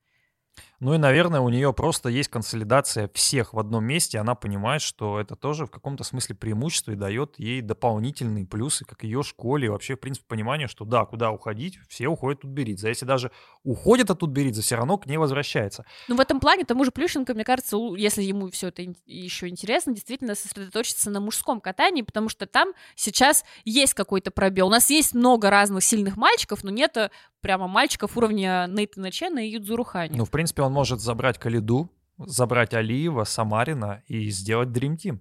Ну 0.83 0.95
и, 0.95 0.99
наверное, 0.99 1.39
у 1.39 1.49
нее 1.49 1.73
просто 1.73 2.09
есть 2.09 2.29
консолидация 2.29 3.09
всех 3.15 3.55
в 3.55 3.59
одном 3.61 3.85
месте. 3.85 4.19
Она 4.19 4.35
понимает, 4.35 4.83
что 4.83 5.21
это 5.21 5.37
тоже 5.37 5.67
в 5.67 5.71
каком-то 5.71 6.03
смысле 6.03 6.35
преимущество 6.35 6.91
и 6.91 6.97
дает 6.97 7.39
ей 7.39 7.61
дополнительные 7.61 8.45
плюсы, 8.47 8.85
как 8.85 9.05
ее 9.05 9.23
школе. 9.23 9.67
И 9.67 9.69
вообще, 9.69 9.95
в 9.95 10.01
принципе, 10.01 10.27
понимание, 10.27 10.67
что 10.67 10.85
да, 10.85 11.05
куда 11.05 11.31
уходить, 11.31 11.79
все 11.89 12.09
уходят 12.09 12.39
от 12.39 12.43
Тутберидзе. 12.43 12.89
А 12.89 12.91
если 12.91 13.05
даже 13.05 13.31
уходят 13.63 14.11
от 14.11 14.19
Тутберидзе, 14.19 14.61
все 14.61 14.75
равно 14.75 14.99
к 14.99 15.07
ней 15.07 15.19
возвращается. 15.19 15.85
Ну, 16.09 16.17
в 16.17 16.21
этом 16.21 16.41
плане 16.41 16.65
тому 16.65 16.85
же 16.85 16.91
Плющенко, 16.91 17.33
мне 17.33 17.45
кажется, 17.45 17.77
если 17.97 18.25
ему 18.25 18.51
все 18.51 18.67
это 18.67 18.83
еще 19.07 19.47
интересно, 19.47 19.95
действительно 19.95 20.35
сосредоточиться 20.35 21.11
на 21.11 21.21
мужском 21.21 21.61
катании, 21.61 22.03
потому 22.03 22.29
что 22.29 22.47
там 22.47 22.73
сейчас 22.97 23.45
есть 23.65 23.95
какой-то 23.95 24.33
пробел. 24.33 24.67
У 24.67 24.71
нас 24.71 24.91
есть 24.91 25.15
много 25.15 25.49
разных 25.49 25.85
сильных 25.85 26.17
мальчиков, 26.17 26.65
но 26.65 26.71
нет 26.71 26.99
прямо 27.43 27.67
мальчиков 27.69 28.17
уровня 28.17 28.67
Нейтана 28.69 29.11
Чена 29.11 29.41
и 29.47 29.51
Юдзуру 29.51 29.85
Хани. 29.85 30.17
Ну, 30.17 30.25
в 30.25 30.31
принципе, 30.31 30.63
он 30.63 30.72
может 30.73 31.01
забрать 31.01 31.39
Калиду, 31.39 31.91
забрать 32.19 32.75
Алиева, 32.75 33.25
Самарина 33.25 34.03
и 34.09 34.31
сделать 34.31 34.71
Dream 34.71 34.97
Team. 34.97 35.19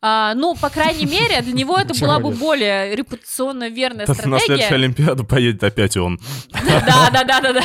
А, 0.00 0.34
ну, 0.34 0.54
по 0.54 0.70
крайней 0.70 1.06
мере, 1.06 1.40
для 1.42 1.52
него 1.52 1.76
это 1.76 1.92
была 1.98 2.20
бы 2.20 2.30
более 2.30 2.94
репутационно 2.94 3.68
верная 3.68 4.06
На 4.06 4.14
следующую 4.14 4.40
стратегия. 4.40 4.74
Олимпиаду 4.74 5.24
поедет 5.24 5.64
опять 5.64 5.96
он. 5.96 6.20
Да, 6.52 7.10
да, 7.10 7.24
да, 7.24 7.40
да, 7.40 7.52
да. 7.52 7.62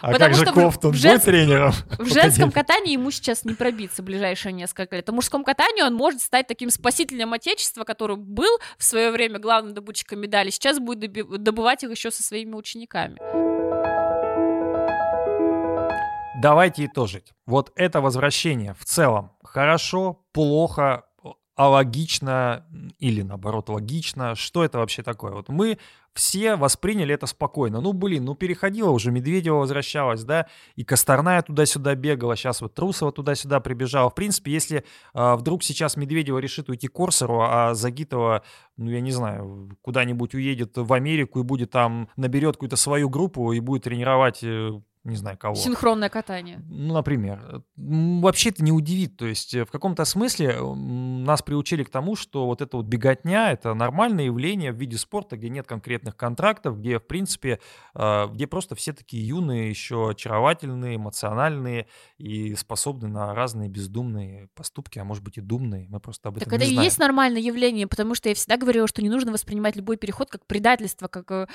А 0.00 0.10
Потому 0.12 0.34
как 0.34 0.34
же 0.34 0.44
Кофтон 0.46 0.92
в 0.92 1.00
будет 1.00 1.22
тренером? 1.24 1.72
В 1.98 2.12
женском 2.12 2.50
катании 2.50 2.92
ему 2.92 3.10
сейчас 3.10 3.44
не 3.44 3.54
пробиться 3.54 4.02
ближайшие 4.02 4.52
несколько 4.52 4.96
лет. 4.96 5.08
А 5.08 5.12
в 5.12 5.14
мужском 5.14 5.44
катании 5.44 5.82
он 5.82 5.94
может 5.94 6.20
стать 6.20 6.46
таким 6.46 6.70
спасителем 6.70 7.32
Отечества, 7.32 7.84
который 7.84 8.16
был 8.16 8.58
в 8.78 8.84
свое 8.84 9.10
время 9.10 9.38
главным 9.38 9.74
добытчиком 9.74 10.20
медалей, 10.20 10.50
сейчас 10.50 10.78
будет 10.78 11.12
добывать 11.42 11.84
их 11.84 11.90
еще 11.90 12.10
со 12.10 12.22
своими 12.22 12.54
учениками. 12.54 13.18
Давайте 16.42 16.86
итожить. 16.86 17.32
Вот 17.46 17.70
это 17.76 18.00
возвращение 18.00 18.74
в 18.74 18.84
целом 18.84 19.30
хорошо, 19.44 20.24
плохо, 20.32 21.04
алогично 21.54 22.66
или 22.98 23.22
наоборот 23.22 23.68
логично. 23.68 24.34
Что 24.34 24.64
это 24.64 24.78
вообще 24.78 25.04
такое? 25.04 25.34
Вот 25.34 25.48
мы 25.50 25.78
все 26.14 26.56
восприняли 26.56 27.14
это 27.14 27.26
спокойно. 27.26 27.80
Ну, 27.80 27.92
блин, 27.92 28.24
ну 28.24 28.34
переходила 28.34 28.90
уже, 28.90 29.12
Медведева 29.12 29.58
возвращалась, 29.58 30.24
да, 30.24 30.48
и 30.74 30.82
Косторная 30.82 31.42
туда-сюда 31.42 31.94
бегала, 31.94 32.34
сейчас 32.34 32.60
вот 32.60 32.74
Трусова 32.74 33.12
туда-сюда 33.12 33.60
прибежала. 33.60 34.10
В 34.10 34.14
принципе, 34.16 34.50
если 34.50 34.84
а, 35.14 35.36
вдруг 35.36 35.62
сейчас 35.62 35.96
Медведева 35.96 36.38
решит 36.38 36.68
уйти 36.68 36.88
к 36.88 36.92
Корсеру, 36.92 37.42
а 37.42 37.74
Загитова, 37.74 38.42
ну, 38.76 38.90
я 38.90 39.00
не 39.00 39.12
знаю, 39.12 39.70
куда-нибудь 39.80 40.34
уедет 40.34 40.76
в 40.76 40.92
Америку 40.92 41.38
и 41.38 41.44
будет 41.44 41.70
там, 41.70 42.08
наберет 42.16 42.56
какую-то 42.56 42.76
свою 42.76 43.08
группу 43.08 43.52
и 43.52 43.60
будет 43.60 43.84
тренировать, 43.84 44.42
э, 44.42 44.72
не 45.04 45.16
знаю, 45.16 45.36
кого. 45.36 45.56
Синхронное 45.56 46.08
катание. 46.08 46.60
Ну, 46.68 46.94
например. 46.94 47.64
Вообще 47.76 48.50
это 48.50 48.62
не 48.62 48.70
удивит. 48.70 49.16
То 49.16 49.26
есть 49.26 49.52
э, 49.52 49.64
в 49.64 49.70
каком-то 49.70 50.04
смысле 50.04 50.56
нас 50.62 51.42
приучили 51.42 51.82
к 51.82 51.90
тому, 51.90 52.14
что 52.14 52.46
вот 52.46 52.62
эта 52.62 52.76
вот 52.76 52.86
беготня— 52.86 53.50
это 53.52 53.74
нормальное 53.74 54.26
явление 54.26 54.72
в 54.72 54.76
виде 54.76 54.96
спорта, 54.96 55.36
где 55.36 55.48
нет 55.48 55.66
конкретных 55.66 56.16
контрактов, 56.16 56.78
где, 56.78 57.00
в 57.00 57.06
принципе, 57.06 57.58
э, 57.94 58.28
где 58.32 58.46
просто 58.46 58.76
все 58.76 58.92
такие 58.92 59.26
юные, 59.26 59.70
еще 59.70 60.10
очаровательные, 60.10 60.96
эмоциональные 60.96 61.88
и 62.18 62.54
способны 62.54 63.08
на 63.08 63.34
разные 63.34 63.68
бездумные 63.68 64.48
поступки, 64.54 65.00
а 65.00 65.04
может 65.04 65.24
быть 65.24 65.36
и 65.38 65.40
думные. 65.40 65.88
Мы 65.88 65.98
просто 65.98 66.28
об 66.28 66.36
этом 66.36 66.48
Так 66.48 66.54
это 66.54 66.64
не 66.64 66.70
и 66.70 66.74
знаем. 66.74 66.84
есть 66.84 66.98
нормальное 66.98 67.40
явление, 67.40 67.88
потому 67.88 68.14
что 68.14 68.28
я 68.28 68.36
всегда 68.36 68.56
говорила, 68.56 68.86
что 68.86 69.02
не 69.02 69.08
нужно 69.08 69.32
воспринимать 69.32 69.74
любой 69.74 69.96
переход 69.96 70.30
как 70.30 70.46
предательство, 70.46 71.08
как 71.08 71.28
э, 71.32 71.46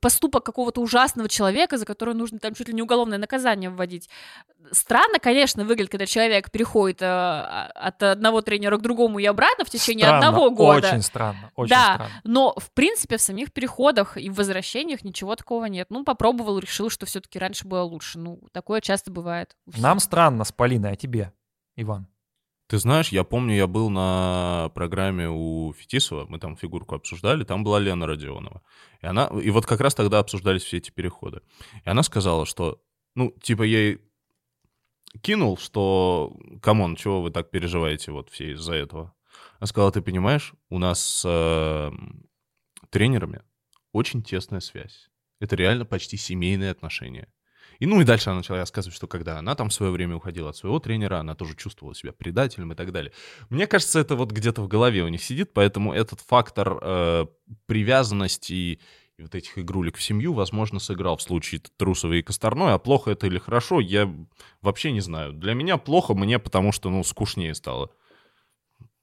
поступок 0.00 0.44
какого-то 0.44 0.82
ужасного 0.82 1.30
человека, 1.30 1.78
за 1.78 1.86
который 1.86 2.14
нужно 2.14 2.38
там 2.38 2.52
чуть 2.52 2.68
ли 2.68 2.74
не 2.74 2.81
уголовное 2.82 3.18
наказание 3.18 3.70
вводить. 3.70 4.08
Странно, 4.70 5.18
конечно, 5.18 5.64
выглядит, 5.64 5.90
когда 5.90 6.06
человек 6.06 6.50
переходит 6.50 7.02
э, 7.02 7.06
а- 7.06 7.70
от 7.74 8.02
одного 8.02 8.42
тренера 8.42 8.76
к 8.76 8.82
другому 8.82 9.18
и 9.18 9.24
обратно 9.24 9.64
в 9.64 9.70
течение 9.70 10.06
Странно, 10.06 10.28
одного 10.28 10.50
года. 10.50 10.88
Очень 10.88 11.02
странно, 11.02 11.50
очень 11.56 11.70
Да, 11.70 11.94
странно. 11.94 12.12
Но, 12.24 12.54
в 12.56 12.70
принципе, 12.72 13.16
в 13.16 13.20
самих 13.22 13.52
переходах 13.52 14.16
и 14.16 14.30
в 14.30 14.34
возвращениях 14.34 15.02
ничего 15.04 15.34
такого 15.36 15.64
нет. 15.66 15.88
Ну, 15.90 16.04
попробовал, 16.04 16.58
решил, 16.58 16.90
что 16.90 17.06
все-таки 17.06 17.38
раньше 17.38 17.66
было 17.66 17.82
лучше. 17.82 18.18
Ну, 18.18 18.40
такое 18.52 18.80
часто 18.80 19.10
бывает. 19.10 19.56
Нам 19.76 19.98
странно 19.98 20.44
с 20.44 20.52
Полиной, 20.52 20.92
а 20.92 20.96
тебе, 20.96 21.32
Иван? 21.76 22.06
Ты 22.72 22.78
знаешь, 22.78 23.10
я 23.10 23.22
помню, 23.22 23.54
я 23.54 23.66
был 23.66 23.90
на 23.90 24.70
программе 24.74 25.28
у 25.28 25.74
Фетисова, 25.74 26.24
мы 26.26 26.38
там 26.38 26.56
фигурку 26.56 26.94
обсуждали, 26.94 27.44
там 27.44 27.64
была 27.64 27.78
Лена 27.78 28.06
Родионова. 28.06 28.62
И 29.02 29.06
она, 29.06 29.26
и 29.26 29.50
вот 29.50 29.66
как 29.66 29.82
раз 29.82 29.94
тогда 29.94 30.20
обсуждались 30.20 30.62
все 30.62 30.78
эти 30.78 30.90
переходы. 30.90 31.42
И 31.84 31.90
она 31.90 32.02
сказала, 32.02 32.46
что, 32.46 32.80
ну, 33.14 33.30
типа, 33.42 33.64
ей 33.64 34.00
кинул, 35.20 35.58
что, 35.58 36.34
come 36.62 36.81
on, 36.81 36.96
чего 36.96 37.20
вы 37.20 37.30
так 37.30 37.50
переживаете 37.50 38.10
вот 38.10 38.30
все 38.30 38.52
из-за 38.52 38.72
этого? 38.72 39.12
Она 39.58 39.66
сказала, 39.66 39.92
ты 39.92 40.00
понимаешь, 40.00 40.54
у 40.70 40.78
нас 40.78 40.98
с 40.98 41.24
э, 41.26 41.90
тренерами 42.88 43.42
очень 43.92 44.22
тесная 44.22 44.60
связь. 44.60 45.10
Это 45.40 45.56
реально 45.56 45.84
почти 45.84 46.16
семейные 46.16 46.70
отношения. 46.70 47.28
И 47.82 47.86
ну 47.86 48.00
и 48.00 48.04
дальше 48.04 48.30
она 48.30 48.36
начала 48.36 48.58
рассказывать, 48.58 48.94
что 48.94 49.08
когда 49.08 49.38
она 49.40 49.56
там 49.56 49.68
в 49.68 49.74
свое 49.74 49.90
время 49.90 50.14
уходила 50.14 50.50
от 50.50 50.56
своего 50.56 50.78
тренера, 50.78 51.18
она 51.18 51.34
тоже 51.34 51.56
чувствовала 51.56 51.96
себя 51.96 52.12
предателем 52.12 52.70
и 52.70 52.76
так 52.76 52.92
далее. 52.92 53.12
Мне 53.50 53.66
кажется, 53.66 53.98
это 53.98 54.14
вот 54.14 54.30
где-то 54.30 54.62
в 54.62 54.68
голове 54.68 55.02
у 55.02 55.08
них 55.08 55.20
сидит, 55.20 55.52
поэтому 55.52 55.92
этот 55.92 56.20
фактор 56.20 56.78
э, 56.80 57.26
привязанности 57.66 58.52
и, 58.52 58.78
вот 59.18 59.34
этих 59.34 59.58
игрулек 59.58 59.96
в 59.96 60.02
семью, 60.02 60.32
возможно, 60.32 60.78
сыграл 60.78 61.16
в 61.16 61.22
случае 61.22 61.60
Трусовой 61.76 62.20
и 62.20 62.22
Косторной, 62.22 62.72
а 62.72 62.78
плохо 62.78 63.10
это 63.10 63.26
или 63.26 63.38
хорошо, 63.38 63.80
я 63.80 64.08
вообще 64.60 64.92
не 64.92 65.00
знаю. 65.00 65.32
Для 65.32 65.54
меня 65.54 65.76
плохо 65.76 66.14
мне, 66.14 66.38
потому 66.38 66.70
что, 66.70 66.88
ну, 66.88 67.02
скучнее 67.02 67.52
стало. 67.52 67.90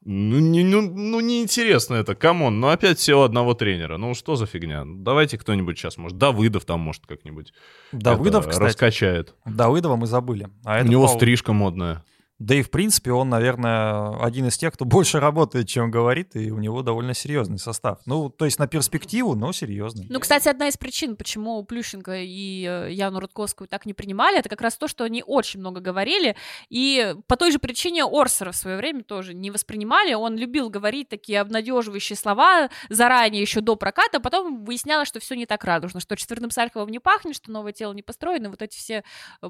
Ну, 0.05 0.39
не, 0.39 0.63
ну, 0.63 0.81
ну, 0.81 1.19
неинтересно 1.19 1.95
это, 1.95 2.15
come 2.15 2.42
on, 2.42 2.61
ну, 2.61 2.69
опять 2.69 2.99
все 2.99 3.19
у 3.19 3.23
одного 3.23 3.53
тренера, 3.53 3.97
ну, 3.97 4.13
что 4.13 4.37
за 4.37 4.45
фигня? 4.45 4.83
Давайте 4.85 5.37
кто-нибудь 5.37 5.77
сейчас, 5.77 5.97
может, 5.97 6.17
Давыдов 6.17 6.63
там, 6.63 6.79
может, 6.79 7.05
как-нибудь 7.05 7.53
Давыдов, 7.91 8.43
это 8.43 8.51
кстати. 8.51 8.67
раскачает. 8.67 9.35
Давыдова 9.45 9.97
мы 9.97 10.07
забыли. 10.07 10.47
А 10.63 10.81
У 10.81 10.85
него 10.85 11.05
Пау- 11.05 11.15
стрижка 11.17 11.51
модная. 11.51 12.03
Да 12.39 12.55
и, 12.55 12.61
в 12.61 12.71
принципе, 12.71 13.11
он, 13.11 13.27
наверное, 13.27 14.17
один 14.23 14.47
из 14.47 14.57
тех, 14.57 14.73
кто 14.73 14.85
больше 14.85 15.19
работает, 15.19 15.67
чем 15.67 15.91
говорит, 15.91 16.37
и 16.37 16.51
у 16.51 16.57
него 16.57 16.81
довольно 16.81 17.13
серьезный 17.13 17.59
состав. 17.59 17.99
Ну, 18.05 18.29
то 18.29 18.45
есть 18.45 18.59
на 18.59 18.67
перспективу, 18.67 19.35
но 19.35 19.51
серьезный. 19.51 20.07
Ну, 20.09 20.19
кстати, 20.21 20.47
одна 20.47 20.69
из 20.69 20.77
причин, 20.77 21.17
почему 21.17 21.61
Плющенко 21.63 22.21
и 22.21 22.65
э, 22.65 22.91
Яну 22.91 23.19
Рудковскую 23.19 23.67
так 23.67 23.85
не 23.85 23.93
принимали, 23.93 24.39
это 24.39 24.47
как 24.47 24.61
раз 24.61 24.77
то, 24.77 24.87
что 24.87 25.03
они 25.03 25.21
очень 25.25 25.59
много 25.59 25.81
говорили, 25.81 26.37
и 26.69 27.13
по 27.27 27.35
той 27.35 27.51
же 27.51 27.59
причине 27.59 28.05
Орсера 28.05 28.53
в 28.53 28.55
свое 28.55 28.77
время 28.77 29.03
тоже 29.03 29.33
не 29.33 29.51
воспринимали. 29.51 30.13
Он 30.13 30.37
любил 30.37 30.69
говорить 30.69 31.09
такие 31.09 31.41
обнадеживающие 31.41 32.15
слова 32.15 32.69
заранее, 32.87 33.41
еще 33.41 33.59
до 33.59 33.75
проката, 33.75 34.17
а 34.17 34.21
потом 34.21 34.63
выяснялось, 34.63 35.09
что 35.09 35.19
все 35.19 35.35
не 35.35 35.45
так 35.45 35.65
радужно, 35.65 35.99
что 35.99 36.15
четвертым 36.15 36.51
Сальховым 36.51 36.89
не 36.89 36.99
пахнет, 36.99 37.35
что 37.35 37.51
новое 37.51 37.73
тело 37.73 37.91
не 37.91 38.01
построено, 38.01 38.49
вот 38.49 38.61
эти 38.61 38.77
все 38.77 39.03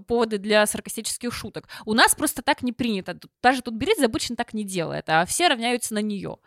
поводы 0.07 0.39
для 0.39 0.65
саркастических 0.65 1.31
шуток. 1.31 1.67
У 1.85 1.93
нас 1.93 2.15
просто 2.15 2.41
так 2.41 2.63
не 2.63 2.73
принято. 2.79 3.19
Даже 3.43 3.61
тут 3.61 3.75
Беридзе 3.75 4.05
обычно 4.05 4.35
так 4.35 4.53
не 4.53 4.63
делает, 4.63 5.09
а 5.09 5.25
все 5.25 5.47
равняются 5.47 5.93
на 5.93 6.01
нее. 6.01 6.37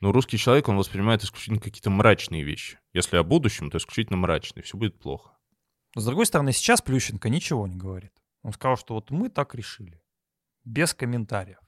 Но 0.00 0.12
русский 0.12 0.38
человек, 0.38 0.68
он 0.68 0.76
воспринимает 0.76 1.24
исключительно 1.24 1.60
какие-то 1.60 1.90
мрачные 1.90 2.44
вещи. 2.44 2.78
Если 2.92 3.16
о 3.16 3.24
будущем, 3.24 3.70
то 3.70 3.78
исключительно 3.78 4.18
мрачные. 4.18 4.62
Все 4.62 4.76
будет 4.76 5.00
плохо. 5.00 5.36
С 5.96 6.04
другой 6.04 6.26
стороны, 6.26 6.52
сейчас 6.52 6.80
Плющенко 6.82 7.28
ничего 7.28 7.66
не 7.66 7.76
говорит. 7.76 8.12
Он 8.42 8.52
сказал, 8.52 8.76
что 8.76 8.94
вот 8.94 9.10
мы 9.10 9.28
так 9.28 9.56
решили. 9.56 10.00
Без 10.64 10.94
комментариев. 10.94 11.58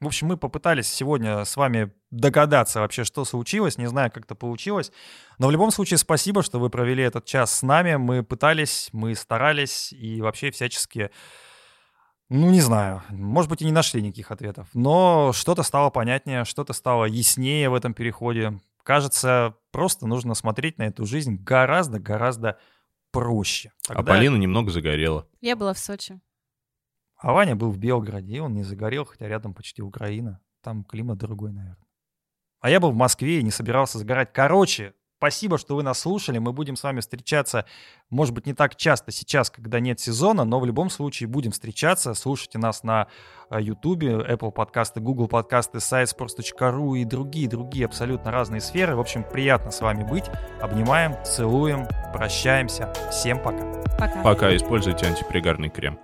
В 0.00 0.06
общем, 0.06 0.26
мы 0.26 0.36
попытались 0.36 0.88
сегодня 0.88 1.44
с 1.44 1.56
вами 1.56 1.92
догадаться 2.10 2.80
вообще, 2.80 3.04
что 3.04 3.24
случилось. 3.24 3.78
Не 3.78 3.86
знаю, 3.86 4.10
как 4.10 4.24
это 4.24 4.34
получилось. 4.34 4.92
Но 5.38 5.46
в 5.46 5.50
любом 5.50 5.70
случае, 5.70 5.96
спасибо, 5.98 6.42
что 6.42 6.58
вы 6.58 6.68
провели 6.68 7.02
этот 7.02 7.24
час 7.24 7.58
с 7.58 7.62
нами. 7.62 7.94
Мы 7.94 8.22
пытались, 8.22 8.90
мы 8.92 9.14
старались 9.14 9.92
и 9.92 10.20
вообще 10.20 10.50
всячески... 10.50 11.10
Ну, 12.30 12.50
не 12.50 12.60
знаю. 12.60 13.02
Может 13.10 13.50
быть, 13.50 13.62
и 13.62 13.64
не 13.64 13.72
нашли 13.72 14.00
никаких 14.02 14.30
ответов. 14.30 14.68
Но 14.74 15.32
что-то 15.34 15.62
стало 15.62 15.90
понятнее, 15.90 16.44
что-то 16.44 16.72
стало 16.72 17.04
яснее 17.04 17.68
в 17.68 17.74
этом 17.74 17.94
переходе. 17.94 18.60
Кажется, 18.82 19.56
просто 19.70 20.06
нужно 20.06 20.34
смотреть 20.34 20.78
на 20.78 20.84
эту 20.84 21.06
жизнь 21.06 21.36
гораздо-гораздо 21.42 22.58
проще. 23.12 23.72
А 23.88 23.94
Тогда- 23.94 24.12
Полина 24.14 24.36
немного 24.36 24.70
загорела. 24.70 25.26
Я 25.40 25.56
была 25.56 25.74
в 25.74 25.78
Сочи. 25.78 26.20
А 27.16 27.32
Ваня 27.32 27.56
был 27.56 27.70
в 27.70 27.78
Белграде, 27.78 28.36
и 28.36 28.38
он 28.40 28.54
не 28.54 28.64
загорел, 28.64 29.04
хотя 29.04 29.28
рядом 29.28 29.54
почти 29.54 29.80
Украина. 29.82 30.40
Там 30.62 30.84
климат 30.84 31.18
другой, 31.18 31.52
наверное. 31.52 31.78
А 32.60 32.70
я 32.70 32.80
был 32.80 32.90
в 32.90 32.96
Москве 32.96 33.40
и 33.40 33.42
не 33.42 33.50
собирался 33.50 33.98
загорать. 33.98 34.32
Короче, 34.32 34.94
спасибо, 35.24 35.56
что 35.56 35.76
вы 35.76 35.82
нас 35.82 36.00
слушали. 36.00 36.36
Мы 36.36 36.52
будем 36.52 36.76
с 36.76 36.82
вами 36.82 37.00
встречаться, 37.00 37.64
может 38.10 38.34
быть, 38.34 38.44
не 38.44 38.52
так 38.52 38.76
часто 38.76 39.10
сейчас, 39.10 39.48
когда 39.48 39.80
нет 39.80 39.98
сезона, 39.98 40.44
но 40.44 40.60
в 40.60 40.66
любом 40.66 40.90
случае 40.90 41.28
будем 41.28 41.50
встречаться. 41.50 42.12
Слушайте 42.12 42.58
нас 42.58 42.82
на 42.82 43.06
э, 43.48 43.58
YouTube, 43.62 44.02
Apple 44.02 44.52
подкасты, 44.52 45.00
Google 45.00 45.26
подкасты, 45.26 45.80
сайт 45.80 46.14
sports.ru 46.14 46.98
и 46.98 47.06
другие-другие 47.06 47.86
абсолютно 47.86 48.32
разные 48.32 48.60
сферы. 48.60 48.96
В 48.96 49.00
общем, 49.00 49.24
приятно 49.24 49.70
с 49.70 49.80
вами 49.80 50.04
быть. 50.04 50.26
Обнимаем, 50.60 51.14
целуем, 51.24 51.88
прощаемся. 52.12 52.92
Всем 53.10 53.42
пока. 53.42 53.64
Пока. 53.98 54.22
Пока 54.22 54.54
используйте 54.54 55.06
антипригарный 55.06 55.70
крем. 55.70 55.98